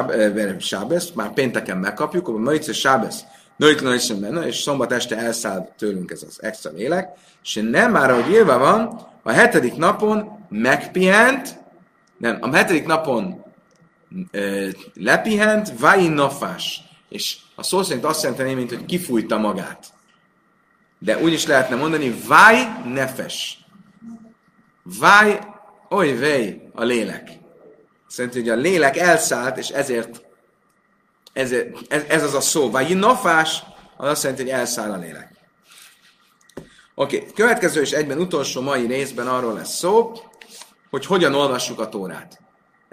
Berem 0.09 0.59
Sábesz, 0.59 1.11
már 1.12 1.33
pénteken 1.33 1.79
megkapjuk, 1.79 2.29
a 2.29 2.33
Maice 2.33 2.73
Sábesz 2.73 3.25
Nőtlen 3.57 3.95
is 3.95 4.05
sem 4.05 4.21
benne, 4.21 4.47
és 4.47 4.57
szombat 4.57 4.93
este 4.93 5.17
elszáll 5.17 5.73
tőlünk 5.79 6.11
ez 6.11 6.23
az 6.23 6.43
extra 6.43 6.71
lélek, 6.71 7.09
és 7.43 7.61
nem 7.71 7.93
már, 7.93 8.11
ahogy 8.11 8.31
írva 8.31 8.59
van, 8.59 9.07
a 9.23 9.31
hetedik 9.31 9.77
napon 9.77 10.47
megpihent, 10.49 11.59
nem, 12.19 12.39
a 12.41 12.55
hetedik 12.55 12.87
napon 12.87 13.45
lepihent, 14.95 15.79
vain 15.79 16.11
nafás, 16.11 16.83
és 17.09 17.37
a 17.55 17.62
szó 17.62 17.83
szerint 17.83 18.05
azt 18.05 18.23
jelenti, 18.23 18.55
mint 18.55 18.71
hogy 18.71 18.85
kifújta 18.85 19.39
magát. 19.39 19.87
De 20.99 21.19
úgy 21.19 21.33
is 21.33 21.47
lehetne 21.47 21.77
mondani, 21.77 22.14
vaj 22.27 22.67
nefes. 22.85 23.59
Vaj, 24.83 25.39
oly 25.91 26.19
vej 26.19 26.71
a 26.73 26.85
lélek. 26.85 27.31
Szerintem, 28.09 28.41
hogy 28.41 28.51
a 28.51 28.55
lélek 28.55 28.97
elszállt, 28.97 29.57
és 29.57 29.69
ezért 29.69 30.23
ez, 31.33 31.53
ez, 31.89 32.03
ez 32.09 32.23
az 32.23 32.35
a 32.35 32.41
szó. 32.41 32.71
Vagy 32.71 32.97
nafás, 32.97 33.62
az 33.97 34.09
azt 34.09 34.23
jelenti, 34.23 34.45
hogy 34.45 34.53
elszáll 34.53 34.93
a 34.93 34.97
lélek. 34.97 35.35
Oké, 36.95 37.17
okay. 37.17 37.33
következő 37.33 37.81
és 37.81 37.93
egyben 37.93 38.19
utolsó 38.19 38.61
mai 38.61 38.87
részben 38.87 39.29
arról 39.29 39.53
lesz 39.53 39.77
szó, 39.77 40.12
hogy 40.91 41.07
hogyan 41.07 41.35
olvassuk 41.35 41.81
a 41.81 41.89
Tórát. 41.89 42.41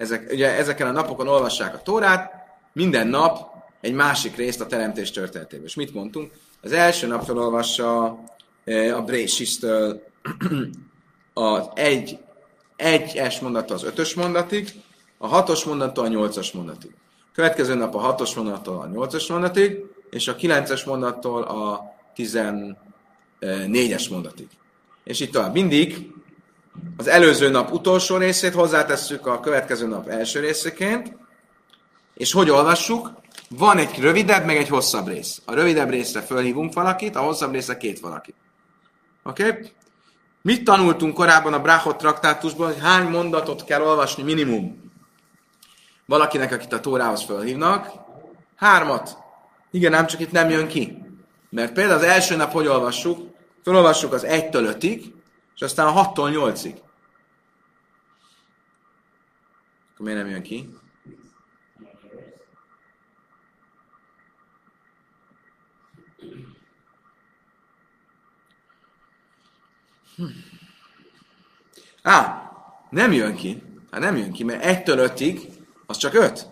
Ezek, 0.03 0.31
ugye 0.31 0.55
ezeken 0.55 0.87
a 0.87 0.91
napokon 0.91 1.27
olvassák 1.27 1.73
a 1.73 1.81
Tórát, 1.81 2.33
minden 2.73 3.07
nap 3.07 3.53
egy 3.81 3.93
másik 3.93 4.35
részt 4.35 4.61
a 4.61 4.65
teremtés 4.65 5.11
történetéből. 5.11 5.65
És 5.65 5.75
mit 5.75 5.93
mondtunk? 5.93 6.31
Az 6.61 6.71
első 6.71 7.07
nap 7.07 7.23
felolvassa 7.23 8.19
e, 8.65 8.95
a 8.95 9.01
Brésistől 9.01 10.03
az 11.33 11.69
egy, 11.73 12.17
egyes 12.75 13.39
mondattól 13.39 13.75
az 13.75 13.83
ötös 13.83 14.13
mondatig, 14.13 14.69
a 15.17 15.27
hatos 15.27 15.63
mondattól 15.63 16.05
a 16.05 16.07
nyolcas 16.07 16.51
mondatig. 16.51 16.91
Következő 17.33 17.73
nap 17.73 17.95
a 17.95 17.99
hatos 17.99 18.33
mondattól 18.33 18.81
a 18.81 18.87
nyolcas 18.87 19.27
mondatig, 19.27 19.85
és 20.09 20.27
a 20.27 20.35
kilences 20.35 20.83
mondattól 20.83 21.43
a 21.43 21.93
tizennégyes 22.15 24.07
mondatig. 24.07 24.47
És 25.03 25.19
itt 25.19 25.31
tovább. 25.31 25.53
Mindig 25.53 26.13
az 26.97 27.07
előző 27.07 27.49
nap 27.49 27.71
utolsó 27.71 28.17
részét 28.17 28.53
hozzátesszük 28.53 29.27
a 29.27 29.39
következő 29.39 29.87
nap 29.87 30.07
első 30.07 30.39
részeként, 30.39 31.15
és 32.13 32.31
hogy 32.31 32.49
olvassuk? 32.49 33.11
Van 33.49 33.77
egy 33.77 33.99
rövidebb, 33.99 34.45
meg 34.45 34.57
egy 34.57 34.69
hosszabb 34.69 35.07
rész. 35.07 35.41
A 35.45 35.53
rövidebb 35.53 35.89
részre 35.89 36.21
fölhívunk 36.21 36.73
valakit, 36.73 37.15
a 37.15 37.21
hosszabb 37.21 37.51
részre 37.51 37.77
két 37.77 37.99
valakit. 37.99 38.35
Oké? 39.23 39.47
Okay? 39.47 39.71
Mit 40.41 40.63
tanultunk 40.63 41.13
korábban 41.13 41.53
a 41.53 41.61
Brachot 41.61 41.97
traktátusban, 41.97 42.67
hogy 42.67 42.81
hány 42.81 43.07
mondatot 43.07 43.63
kell 43.63 43.81
olvasni 43.81 44.23
minimum? 44.23 44.83
valakinek, 46.05 46.51
akit 46.51 46.73
a 46.73 46.79
Tórához 46.79 47.23
fölhívnak, 47.23 47.91
hármat. 48.55 49.17
Igen, 49.71 49.93
ám 49.93 50.07
csak 50.07 50.19
itt 50.19 50.31
nem 50.31 50.49
jön 50.49 50.67
ki. 50.67 50.97
Mert 51.49 51.73
például 51.73 51.97
az 51.97 52.05
első 52.05 52.35
nap 52.35 52.51
hogy 52.51 52.67
olvassuk? 52.67 53.31
Fölolvassuk 53.63 54.13
az 54.13 54.25
1-től 54.27 54.75
5-ig, 54.79 55.03
és 55.55 55.61
aztán 55.61 55.87
a 55.87 56.11
6-tól 56.11 56.53
8-ig. 56.53 56.75
Akkor 59.93 60.05
miért 60.05 60.19
nem 60.19 60.29
jön 60.29 60.41
ki? 60.41 60.69
Hm. 70.15 70.25
Á, 72.01 72.51
nem 72.89 73.11
jön 73.11 73.35
ki. 73.35 73.63
Hát 73.91 74.01
nem 74.01 74.17
jön 74.17 74.31
ki, 74.31 74.43
mert 74.43 74.63
1-től 74.63 75.11
5-ig 75.15 75.53
az 75.85 75.97
csak 75.97 76.13
öt. 76.13 76.51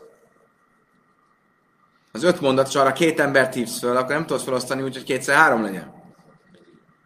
Az 2.11 2.23
öt 2.23 2.41
mondat, 2.41 2.67
és 2.67 2.75
arra 2.75 2.93
két 2.93 3.19
embert 3.19 3.53
hívsz 3.53 3.79
föl, 3.79 3.97
akkor 3.97 4.09
nem 4.09 4.25
tudod 4.25 4.43
felosztani 4.43 4.81
úgy, 4.81 4.93
hogy 4.93 5.03
kétszer 5.03 5.35
három 5.35 5.61
legyen. 5.61 6.00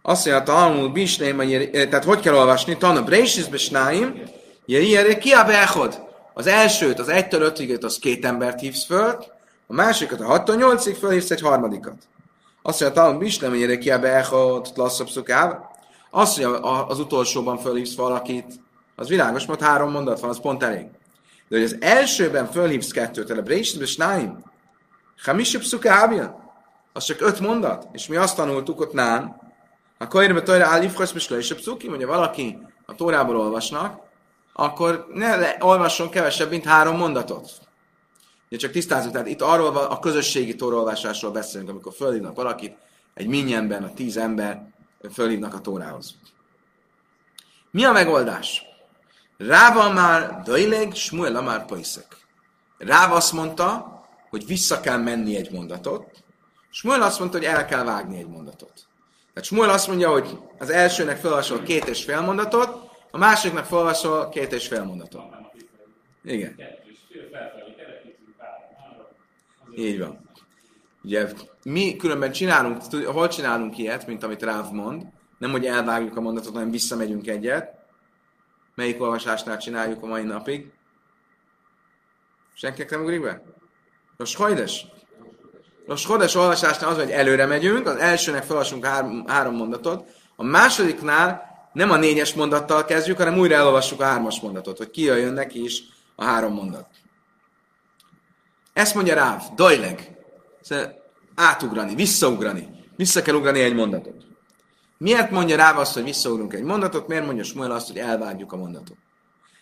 Azt 0.08 0.26
mondja, 0.26 0.44
Talmud 0.44 0.92
Bisném, 0.92 1.40
eh, 1.40 1.70
tehát 1.72 2.04
hogy 2.04 2.20
kell 2.20 2.36
olvasni? 2.36 2.78
Tanna 2.78 3.04
Brésis 3.04 3.48
Besnáim, 3.48 4.22
Jerire 4.66 5.18
Kiabe 5.18 5.62
Echod. 5.62 6.04
Az 6.34 6.48
elsőt, 6.48 7.00
az 7.00 7.08
egytől 7.08 7.42
ötig, 7.42 7.84
az 7.84 7.98
két 7.98 8.26
embert 8.26 8.60
hívsz 8.60 8.86
föl, 8.86 9.26
a 9.68 9.74
másikat 9.74 10.20
a 10.20 10.26
6 10.26 10.58
nyolcig 10.58 10.96
fölhívsz 10.96 11.32
egy 11.32 11.42
harmadikat. 11.42 11.94
Azt 12.62 12.82
mondja, 12.82 13.02
Talmud 13.02 13.20
Bisném, 13.20 13.56
Jerire 13.56 13.78
Kiabe 13.78 14.16
Echod, 14.16 14.68
Lasszabb 14.76 15.10
Szukáv. 15.10 15.54
Azt 16.10 16.40
mondja, 16.40 16.86
az 16.86 17.00
utolsóban 17.00 17.58
fölhívsz 17.58 17.96
valakit, 17.96 18.54
az 18.96 19.08
világos, 19.08 19.46
mert 19.46 19.62
három 19.62 19.92
mondat 19.92 20.20
van, 20.20 20.30
az 20.30 20.40
pont 20.42 20.64
elég. 20.64 20.86
De 21.48 21.58
hogy 21.58 21.64
az 21.64 21.78
elsőben 21.80 22.52
fölhívsz 22.52 22.92
kettőt, 22.92 23.30
a 23.30 23.42
Breishit 23.42 23.88
Snáim, 23.88 24.44
Hamisib 25.24 25.62
Szukábja, 25.62 26.54
az 26.94 27.04
csak 27.04 27.22
öt 27.22 27.40
mondat, 27.40 27.88
és 27.92 28.08
mi 28.08 28.16
azt 28.16 28.36
tanultuk 28.36 28.80
ott 28.80 28.94
nán, 28.94 29.44
Akkor 30.06 30.24
érve 30.24 30.42
tojra 30.42 30.66
áll 30.66 30.84
ifkasz, 30.84 31.14
és 31.14 31.30
le 31.30 31.38
is 31.38 31.52
a 31.52 31.56
pszuki, 31.56 31.90
mondja 31.90 32.08
valaki 32.08 32.58
a 32.86 32.96
Tórából 32.96 33.38
olvasnak, 33.38 34.00
akkor 34.54 35.08
ne 35.14 35.36
le, 35.36 35.58
olvasson 35.60 36.10
kevesebb, 36.10 36.50
mint 36.50 36.66
három 36.66 36.98
mondatot. 36.98 37.50
Ugye 38.48 38.58
csak 38.58 38.72
tisztázunk, 38.72 39.14
tehát 39.14 39.28
itt 39.28 39.42
arról 39.42 39.78
a 39.78 40.00
közösségi 40.00 40.56
tórolvásásról 40.56 41.32
beszélünk, 41.32 41.70
amikor 41.70 41.94
fölhívnak 41.94 42.36
valakit, 42.36 42.78
egy 43.14 43.28
minnyenben, 43.28 43.84
a 43.84 43.94
tíz 43.94 44.18
ember 44.18 44.68
fölhívnak 45.14 45.54
a 45.54 45.62
tórához. 45.62 46.16
Mi 47.72 47.84
a 47.84 47.92
megoldás? 47.92 48.62
Ráva 49.38 49.94
már 49.94 50.42
döjleg, 50.44 50.94
Smuel 50.94 51.42
már 51.42 51.66
paiszek. 51.66 52.18
Ráv 52.78 53.14
azt 53.14 53.34
mondta, 53.34 54.00
hogy 54.30 54.46
vissza 54.46 54.80
kell 54.80 54.98
menni 54.98 55.36
egy 55.36 55.52
mondatot, 55.52 56.24
Smuel 56.70 57.02
azt 57.02 57.20
mondta, 57.20 57.38
hogy 57.38 57.48
el 57.48 57.66
kell 57.66 57.84
vágni 57.84 58.18
egy 58.18 58.28
mondatot. 58.28 58.85
Tehát 59.36 59.50
Smuel 59.50 59.70
azt 59.70 59.88
mondja, 59.88 60.10
hogy 60.12 60.38
az 60.58 60.70
elsőnek 60.70 61.18
felolvasol 61.18 61.62
két 61.62 61.88
és 61.88 62.04
fél 62.04 62.22
mondatot, 62.22 62.90
a 63.12 63.18
másiknak 63.18 63.66
felolvasol 63.66 64.30
két 64.30 64.54
és 64.54 64.68
fél 64.68 64.84
mondatot. 64.84 65.24
Igen. 66.24 66.56
Így 69.76 70.00
van. 70.00 70.30
Ugye 71.04 71.28
mi 71.64 71.96
különben 71.96 72.32
csinálunk, 72.32 72.82
hol 73.06 73.28
csinálunk 73.28 73.78
ilyet, 73.78 74.08
mint 74.08 74.24
amit 74.24 74.44
Ráv 74.44 74.72
mond, 74.72 75.04
nem 75.38 75.52
hogy 75.52 75.66
elvágjuk 75.66 76.18
a 76.18 76.22
mondatot, 76.22 76.54
hanem 76.54 76.72
visszamegyünk 76.72 77.28
egyet. 77.28 77.80
Melyik 78.76 79.02
olvasásnál 79.02 79.58
csináljuk 79.58 80.04
a 80.04 80.08
mai 80.08 80.24
napig? 80.24 80.72
Senkinek 82.54 82.90
nem 82.90 83.02
ugrik 83.02 83.22
be? 83.22 83.42
Most 84.18 84.38
hajdes? 84.38 84.86
Most 85.88 86.06
Hodes 86.06 86.36
olvasásnál 86.36 86.90
az, 86.90 86.98
hogy 86.98 87.12
előre 87.12 87.46
megyünk, 87.46 87.88
az 87.88 87.96
elsőnek 87.96 88.44
felolvasunk 88.44 88.86
három, 88.86 89.28
három 89.28 89.56
mondatot, 89.56 90.10
a 90.36 90.44
másodiknál 90.44 91.54
nem 91.74 91.92
a 91.92 91.98
négyes 91.98 92.34
mondattal 92.34 92.86
kezdjük, 92.86 93.18
hanem 93.18 93.38
újra 93.38 93.56
elolvassuk 93.56 94.02
a 94.02 94.06
hármas 94.06 94.40
mondatot, 94.40 94.78
hogy 94.78 94.90
kijöjjön 94.90 95.34
neki 95.34 95.64
is 95.64 95.84
a 96.16 96.24
három 96.24 96.54
mondat. 96.54 96.88
Ezt 98.74 98.96
mondja 98.96 99.16
Ráv, 99.16 99.42
dajleg. 99.56 100.18
Szóval 100.62 101.04
átugrani, 101.36 101.96
visszaugrani. 101.96 102.70
Vissza 102.96 103.22
kell 103.22 103.36
ugrani 103.36 103.60
egy 103.60 103.76
mondatot. 103.76 104.26
Miért 104.98 105.32
mondja 105.32 105.56
Ráv 105.56 105.78
azt, 105.78 105.94
hogy 105.94 106.04
visszaugrunk 106.04 106.54
egy 106.54 106.64
mondatot, 106.64 107.08
miért 107.08 107.26
mondja 107.26 107.44
Smuel 107.44 107.72
azt, 107.72 107.88
hogy 107.88 107.98
elvágjuk 107.98 108.52
a 108.52 108.58
mondatot? 108.58 108.98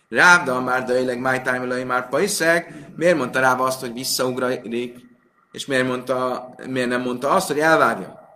Ráv, 0.08 0.44
de 0.44 0.52
már 0.52 0.84
dajleg, 0.84 1.20
my 1.20 1.40
time 1.42 1.84
már 1.84 2.08
paiszeg, 2.08 2.88
miért 2.96 3.16
mondta 3.16 3.40
Ráv 3.40 3.60
azt, 3.60 3.80
hogy 3.80 3.92
visszaugrik 3.92 4.94
és 5.54 5.66
miért, 5.66 5.86
mondta, 5.86 6.48
miért 6.66 6.88
nem 6.88 7.00
mondta 7.00 7.30
azt, 7.30 7.46
hogy 7.46 7.58
elvágja? 7.58 8.28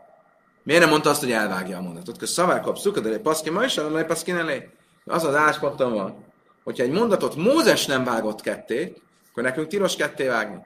Miért 0.63 0.81
nem 0.81 0.91
mondta 0.91 1.11
azt, 1.11 1.21
hogy 1.21 1.33
elvágja 1.33 1.79
a 1.79 1.81
mondatot? 1.81 2.19
Kösz 2.19 2.31
szavár 2.31 2.61
kapszuk, 2.61 2.99
de 2.99 3.09
egy 3.09 3.21
paszki 3.21 3.51
ma 3.51 3.65
is, 3.65 3.79
a 3.79 4.05
paszki 4.05 4.31
elé. 4.31 4.71
Az 5.05 5.25
az 5.25 5.35
állásponton 5.35 5.93
van, 5.93 6.25
hogyha 6.65 6.83
egy 6.83 6.91
mondatot 6.91 7.37
Mózes 7.37 7.87
nem 7.87 8.05
vágott 8.05 8.41
ketté, 8.41 8.95
akkor 9.31 9.43
nekünk 9.43 9.67
tilos 9.67 9.97
ketté 9.97 10.27
vágni. 10.27 10.59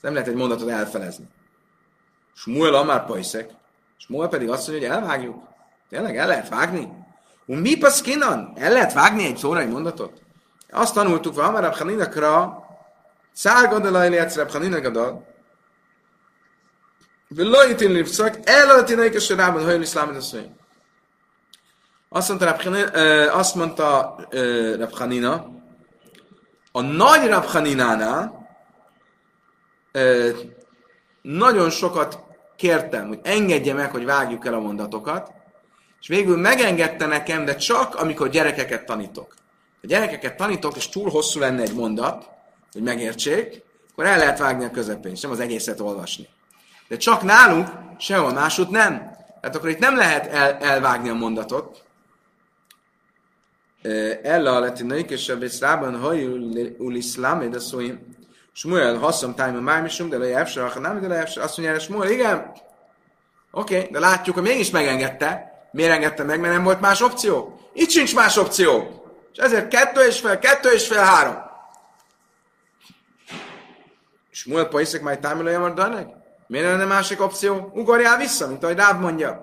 Nem 0.00 0.12
lehet 0.12 0.28
egy 0.28 0.34
mondatot 0.34 0.68
elfelezni. 0.68 1.28
Smuel 2.34 2.84
már 2.84 3.06
pajszek. 3.06 3.50
Smuel 3.96 4.28
pedig 4.28 4.50
azt 4.50 4.68
mondja, 4.68 4.88
hogy 4.88 4.96
elvágjuk. 4.96 5.42
Tényleg 5.88 6.16
el 6.16 6.26
lehet 6.26 6.48
vágni? 6.48 6.88
Un 7.46 7.58
mi 7.58 7.78
paszkinan? 7.78 8.52
El 8.56 8.72
lehet 8.72 8.92
vágni 8.92 9.24
egy 9.24 9.36
szóra 9.36 9.60
egy 9.60 9.70
mondatot? 9.70 10.22
Azt 10.70 10.94
tanultuk, 10.94 11.34
hogy 11.34 11.44
Amar 11.44 11.64
Abchaninakra, 11.64 12.64
Szárgadalajli 13.32 14.16
egyszer 14.16 14.42
Abchaninakadal, 14.42 15.29
ולא 17.31 17.67
ייתן 17.67 17.91
לפסוק, 17.91 18.33
אלא 18.47 18.81
תנאי 18.81 19.09
כשרבן 19.17 19.63
hogy 19.63 19.81
iszlámot 19.81 20.15
a 20.15 20.21
szó. 20.21 20.37
Azt 22.09 22.29
mondta, 22.29 22.55
azt 23.31 23.55
mondta 23.55 24.15
Rabchanina, 24.77 25.47
a 26.71 26.81
nagy 26.81 27.27
Rabchaninánál 27.27 28.47
nagyon 31.21 31.69
sokat 31.69 32.19
kértem, 32.55 33.07
hogy 33.07 33.19
engedje 33.23 33.73
meg, 33.73 33.91
hogy 33.91 34.05
vágjuk 34.05 34.45
el 34.45 34.53
a 34.53 34.59
mondatokat, 34.59 35.31
és 36.01 36.07
végül 36.07 36.37
megengedte 36.37 37.05
nekem, 37.05 37.45
de 37.45 37.55
csak 37.55 37.95
amikor 37.95 38.29
gyerekeket 38.29 38.85
tanítok. 38.85 39.33
Ha 39.81 39.87
gyerekeket 39.87 40.37
tanítok, 40.37 40.75
és 40.75 40.89
túl 40.89 41.09
hosszú 41.09 41.39
lenne 41.39 41.61
egy 41.61 41.73
mondat, 41.73 42.29
hogy 42.71 42.81
megértsék, 42.81 43.63
akkor 43.91 44.05
el 44.05 44.17
lehet 44.17 44.39
vágni 44.39 44.65
a 44.65 44.71
közepén, 44.71 45.11
és 45.11 45.21
nem 45.21 45.31
az 45.31 45.39
egészet 45.39 45.79
olvasni. 45.79 46.27
De 46.90 46.96
csak 46.96 47.22
nálunk 47.22 47.68
sehol 47.98 48.32
másút 48.32 48.70
nem. 48.70 48.98
Tehát 49.40 49.56
akkor 49.56 49.68
itt 49.68 49.78
nem 49.78 49.96
lehet 49.96 50.26
el, 50.26 50.52
elvágni 50.52 51.08
a 51.08 51.14
mondatot. 51.14 51.84
Ella 54.22 54.58
letinaik, 54.58 55.10
és 55.10 55.28
a 55.28 55.38
Bészrában 55.38 56.00
hajul 56.00 56.94
iszlám, 56.94 57.50
de 57.50 57.58
szóim, 57.58 58.16
Smuel 58.52 58.96
haszom 58.96 59.34
tájma 59.34 59.60
májmisum, 59.60 60.08
de 60.08 60.18
lejjevse, 60.18 60.62
ha 60.62 60.80
nem, 60.80 61.00
de 61.00 61.08
lejjevse. 61.08 61.42
Azt 61.42 61.56
mondja, 61.56 61.78
Smuel, 61.78 62.10
igen, 62.10 62.52
oké, 63.50 63.88
de 63.90 63.98
látjuk, 63.98 64.34
hogy 64.34 64.44
mégis 64.44 64.70
megengedte. 64.70 65.52
Miért 65.72 65.92
engedte 65.92 66.22
meg? 66.22 66.40
Mert 66.40 66.54
nem 66.54 66.64
volt 66.64 66.80
más 66.80 67.00
opció. 67.00 67.60
Itt 67.72 67.90
sincs 67.90 68.14
más 68.14 68.36
opció. 68.36 69.02
És 69.32 69.38
ezért 69.38 69.68
kettő 69.68 70.00
és 70.06 70.20
fél, 70.20 70.38
kettő 70.38 70.70
és 70.70 70.86
fél, 70.86 70.98
három. 70.98 71.36
Smuel 74.30 74.68
paiszek 74.68 75.02
majd 75.02 75.20
támolja 75.20 75.64
a 75.64 76.19
Miért 76.50 76.66
lenne 76.66 76.84
másik 76.84 77.20
opció? 77.20 77.70
Ugorjál 77.74 78.16
vissza, 78.16 78.48
mint 78.48 78.62
ahogy 78.62 78.76
Ráb 78.76 79.00
mondja. 79.00 79.42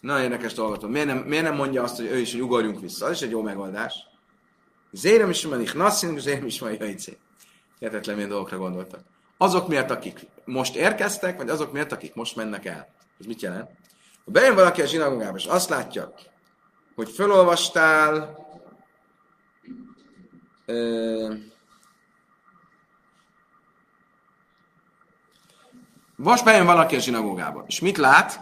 Na, 0.00 0.22
érdekes 0.22 0.52
dolgot. 0.52 0.88
Miért 0.88 1.06
nem, 1.06 1.18
miért 1.18 1.44
nem 1.44 1.54
mondja 1.54 1.82
azt, 1.82 1.96
hogy 1.96 2.06
ő 2.06 2.18
is, 2.18 2.32
hogy 2.32 2.42
ugorjunk 2.42 2.80
vissza? 2.80 3.06
Az 3.06 3.12
is 3.12 3.20
egy 3.20 3.30
jó 3.30 3.42
megoldás. 3.42 3.94
Zérem 4.90 5.30
is 5.30 5.44
van, 5.44 5.60
ich 5.60 5.76
zérem 6.16 6.46
is 6.46 6.60
van, 6.60 6.72
jajcé. 6.72 7.18
Értetlen, 7.78 8.14
milyen 8.14 8.30
dolgokra 8.30 8.56
gondoltak. 8.58 9.00
Azok 9.36 9.68
miért, 9.68 9.90
akik 9.90 10.26
most 10.44 10.76
érkeztek, 10.76 11.36
vagy 11.36 11.48
azok 11.48 11.72
miért, 11.72 11.92
akik 11.92 12.14
most 12.14 12.36
mennek 12.36 12.64
el. 12.64 12.88
Ez 13.20 13.26
mit 13.26 13.42
jelent? 13.42 13.70
Ha 14.24 14.30
bejön 14.30 14.54
valaki 14.54 14.82
a 14.82 14.86
zsinagógába, 14.86 15.36
és 15.36 15.44
azt 15.44 15.68
látja, 15.68 16.14
hogy 16.94 17.10
felolvastál 17.10 18.36
ö, 20.66 21.34
Most 26.22 26.44
bejön 26.44 26.66
valaki 26.66 26.96
a 26.96 26.98
zsinagógába, 26.98 27.64
és 27.66 27.80
mit 27.80 27.96
lát? 27.96 28.40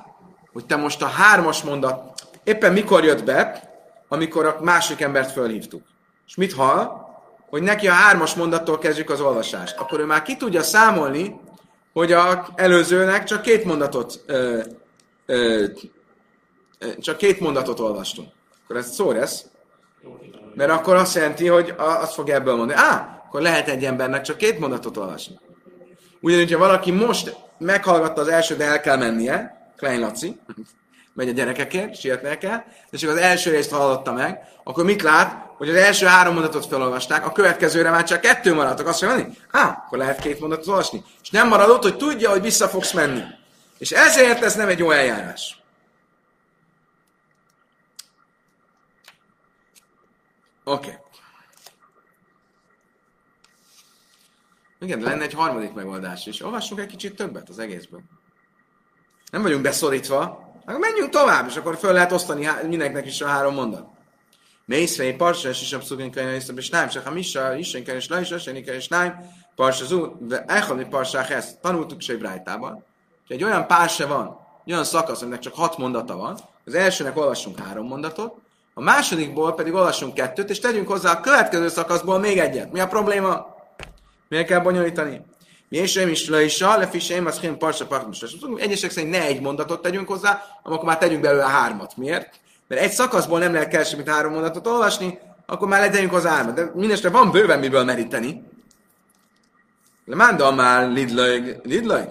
Hogy 0.52 0.66
te 0.66 0.76
most 0.76 1.02
a 1.02 1.06
hármas 1.06 1.62
mondat, 1.62 2.28
éppen 2.44 2.72
mikor 2.72 3.04
jött 3.04 3.24
be, 3.24 3.70
amikor 4.08 4.46
a 4.46 4.56
másik 4.62 5.00
embert 5.00 5.32
fölhívtuk. 5.32 5.82
És 6.26 6.34
mit 6.34 6.52
hall? 6.52 6.90
Hogy 7.50 7.62
neki 7.62 7.88
a 7.88 7.92
hármas 7.92 8.34
mondattól 8.34 8.78
kezdjük 8.78 9.10
az 9.10 9.20
olvasást. 9.20 9.78
Akkor 9.78 10.00
ő 10.00 10.04
már 10.04 10.22
ki 10.22 10.36
tudja 10.36 10.62
számolni, 10.62 11.40
hogy 11.92 12.12
a 12.12 12.48
előzőnek 12.54 13.24
csak 13.24 13.42
két 13.42 13.64
mondatot 13.64 14.20
ö, 14.26 14.62
ö, 15.26 15.64
csak 16.98 17.16
két 17.16 17.40
mondatot 17.40 17.80
olvastunk. 17.80 18.28
Akkor 18.64 18.76
ez 18.76 18.94
szó 18.94 19.12
lesz. 19.12 19.44
Mert 20.54 20.70
akkor 20.70 20.94
azt 20.94 21.14
jelenti, 21.14 21.46
hogy 21.46 21.74
azt 21.76 22.14
fog 22.14 22.28
ebből 22.28 22.56
mondani. 22.56 22.80
Á, 22.80 23.22
akkor 23.26 23.40
lehet 23.40 23.68
egy 23.68 23.84
embernek 23.84 24.22
csak 24.22 24.36
két 24.36 24.58
mondatot 24.58 24.96
olvasni. 24.96 25.38
Ugyanis, 26.20 26.52
ha 26.52 26.58
valaki 26.58 26.90
most 26.90 27.48
meghallgatta 27.60 28.20
az 28.20 28.28
első, 28.28 28.56
de 28.56 28.64
el 28.64 28.80
kell 28.80 28.96
mennie, 28.96 29.70
Klein 29.76 30.00
Laci, 30.00 30.40
megy 31.12 31.28
a 31.28 31.32
gyerekekért, 31.32 32.00
sietnie 32.00 32.38
kell, 32.38 32.62
de 32.90 32.98
csak 32.98 33.10
az 33.10 33.16
első 33.16 33.50
részt 33.50 33.70
hallotta 33.70 34.12
meg, 34.12 34.38
akkor 34.64 34.84
mit 34.84 35.02
lát? 35.02 35.48
Hogy 35.56 35.68
az 35.68 35.74
első 35.74 36.06
három 36.06 36.34
mondatot 36.34 36.66
felolvasták, 36.66 37.26
a 37.26 37.32
következőre 37.32 37.90
már 37.90 38.04
csak 38.04 38.20
kettő 38.20 38.54
maradtak. 38.54 38.86
Azt 38.86 39.02
mondani, 39.02 39.36
á, 39.50 39.82
akkor 39.86 39.98
lehet 39.98 40.20
két 40.20 40.40
mondatot 40.40 40.66
olvasni. 40.66 41.04
És 41.22 41.30
nem 41.30 41.48
maradott, 41.48 41.82
hogy 41.82 41.96
tudja, 41.96 42.30
hogy 42.30 42.42
vissza 42.42 42.68
fogsz 42.68 42.92
menni. 42.92 43.22
És 43.78 43.90
ezért 43.90 44.42
ez 44.42 44.54
nem 44.54 44.68
egy 44.68 44.78
jó 44.78 44.90
eljárás. 44.90 45.62
Oké. 50.64 50.88
Okay. 50.88 51.09
Igen, 54.80 55.00
lenne 55.00 55.22
egy 55.22 55.32
harmadik 55.32 55.72
megoldás 55.72 56.26
is. 56.26 56.42
Olvassunk 56.42 56.80
egy 56.80 56.86
kicsit 56.86 57.16
többet 57.16 57.48
az 57.48 57.58
egészből. 57.58 58.00
Nem 59.30 59.42
vagyunk 59.42 59.62
beszorítva, 59.62 60.48
akkor 60.64 60.78
menjünk 60.78 61.10
tovább, 61.10 61.48
és 61.48 61.56
akkor 61.56 61.76
föl 61.76 61.92
lehet 61.92 62.12
osztani 62.12 62.48
mindenkinek 62.68 63.06
is 63.06 63.20
a 63.20 63.26
három 63.26 63.54
mondat. 63.54 63.88
Mészrei, 64.64 65.12
parsa, 65.12 65.48
és 65.48 65.62
is 65.62 65.72
abszolút 65.72 66.16
és 66.56 66.68
nem, 66.68 66.88
csak 66.88 67.04
ha 67.04 67.10
misa, 67.10 67.56
isen 67.56 67.82
és 67.82 68.08
le 68.08 68.20
is, 68.20 68.30
és 68.66 68.88
nem, 68.88 69.18
parsa 69.54 69.84
zú, 69.84 70.16
de 70.26 70.44
elhalni 70.44 70.84
parsák 70.84 71.30
ezt 71.30 71.60
tanultuk 71.60 72.00
se 72.00 72.16
Brájtában. 72.16 72.84
Egy 73.28 73.44
olyan 73.44 73.66
párse 73.66 74.06
van, 74.06 74.38
egy 74.64 74.72
olyan 74.72 74.84
szakasz, 74.84 75.22
aminek 75.22 75.40
csak 75.40 75.54
hat 75.54 75.78
mondata 75.78 76.16
van, 76.16 76.38
az 76.64 76.74
elsőnek 76.74 77.16
olvassunk 77.16 77.58
három 77.58 77.86
mondatot, 77.86 78.34
a 78.74 78.82
másodikból 78.82 79.54
pedig 79.54 79.74
olvassunk 79.74 80.14
kettőt, 80.14 80.50
és 80.50 80.58
tegyünk 80.58 80.88
hozzá 80.88 81.12
a 81.12 81.20
következő 81.20 81.68
szakaszból 81.68 82.18
még 82.18 82.38
egyet. 82.38 82.72
Mi 82.72 82.80
a 82.80 82.88
probléma? 82.88 83.59
Miért 84.30 84.46
kell 84.46 84.60
bonyolítani? 84.60 85.20
És 85.68 85.90
sem 85.90 86.08
is 86.08 86.28
le 86.28 86.42
is 86.42 86.60
a, 86.62 86.78
lefisém, 86.78 87.26
az 87.26 87.40
hén 87.40 87.58
parsa 87.58 87.86
pakmus. 87.86 88.24
Egyesek 88.56 88.90
szerint 88.90 89.12
ne 89.12 89.22
egy 89.22 89.40
mondatot 89.40 89.82
tegyünk 89.82 90.08
hozzá, 90.08 90.42
akkor 90.62 90.84
már 90.84 90.98
tegyünk 90.98 91.22
belőle 91.22 91.44
hármat. 91.44 91.96
Miért? 91.96 92.40
Mert 92.68 92.82
egy 92.82 92.90
szakaszból 92.90 93.38
nem 93.38 93.52
lehet 93.52 93.68
keresni, 93.68 93.96
mint 93.96 94.08
három 94.08 94.32
mondatot 94.32 94.66
olvasni, 94.66 95.18
akkor 95.46 95.68
már 95.68 95.80
letegyünk 95.80 96.10
hozzá 96.10 96.30
hármat. 96.30 96.54
De 96.54 96.70
mindestre 96.74 97.08
van 97.10 97.30
bőven 97.30 97.58
miből 97.58 97.84
meríteni. 97.84 98.42
Le 100.04 100.16
mánda 100.16 100.52
már 100.52 100.88
lidlög, 100.88 101.60
lidlög? 101.62 102.08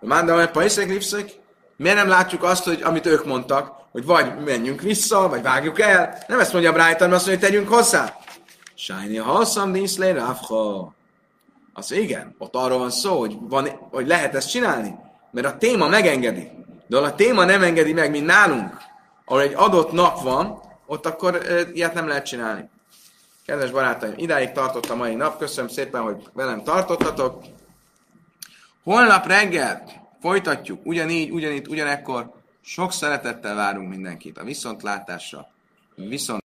Le 0.00 0.08
mánda 0.08 0.34
már 0.34 0.50
pajszeg, 0.50 0.88
lipszeg? 0.88 1.32
Miért 1.76 1.96
nem 1.96 2.08
látjuk 2.08 2.42
azt, 2.42 2.64
hogy 2.64 2.82
amit 2.82 3.06
ők 3.06 3.24
mondtak, 3.24 3.72
hogy 3.92 4.04
vagy 4.04 4.44
menjünk 4.44 4.80
vissza, 4.80 5.28
vagy 5.28 5.42
vágjuk 5.42 5.80
el? 5.80 6.24
Nem 6.26 6.40
ezt 6.40 6.52
mondja 6.52 6.72
Brighton, 6.72 7.12
azt 7.12 7.26
mondja, 7.26 7.48
hogy 7.48 7.52
tegyünk 7.52 7.68
hozzá. 7.68 8.16
Sajni 8.74 9.18
a 9.18 9.24
halszam 9.24 9.72
díszlé, 9.72 10.10
ráfha. 10.10 10.96
Az 11.78 11.92
igen, 11.92 12.34
ott 12.38 12.54
arról 12.54 12.78
van 12.78 12.90
szó, 12.90 13.18
hogy, 13.18 13.36
van, 13.40 13.68
hogy 13.90 14.06
lehet 14.06 14.34
ezt 14.34 14.50
csinálni, 14.50 14.94
mert 15.30 15.46
a 15.46 15.56
téma 15.56 15.88
megengedi. 15.88 16.50
De 16.86 16.98
ha 16.98 17.04
a 17.04 17.14
téma 17.14 17.44
nem 17.44 17.62
engedi 17.62 17.92
meg, 17.92 18.10
mint 18.10 18.26
nálunk, 18.26 18.76
ahol 19.24 19.40
egy 19.40 19.52
adott 19.54 19.92
nap 19.92 20.22
van, 20.22 20.62
ott 20.86 21.06
akkor 21.06 21.42
ilyet 21.72 21.94
nem 21.94 22.08
lehet 22.08 22.26
csinálni. 22.26 22.68
Kedves 23.46 23.70
barátaim, 23.70 24.14
idáig 24.16 24.52
tartott 24.52 24.86
a 24.86 24.94
mai 24.94 25.14
nap. 25.14 25.38
Köszönöm 25.38 25.70
szépen, 25.70 26.02
hogy 26.02 26.28
velem 26.32 26.62
tartottatok. 26.62 27.44
Holnap 28.84 29.26
reggel 29.26 29.82
folytatjuk, 30.20 30.86
ugyanígy, 30.86 31.30
ugyanígy, 31.30 31.68
ugyanekkor. 31.68 32.30
Sok 32.60 32.92
szeretettel 32.92 33.54
várunk 33.54 33.88
mindenkit 33.88 34.38
a 34.38 34.44
viszontlátásra. 34.44 35.48
Viszont 35.94 36.42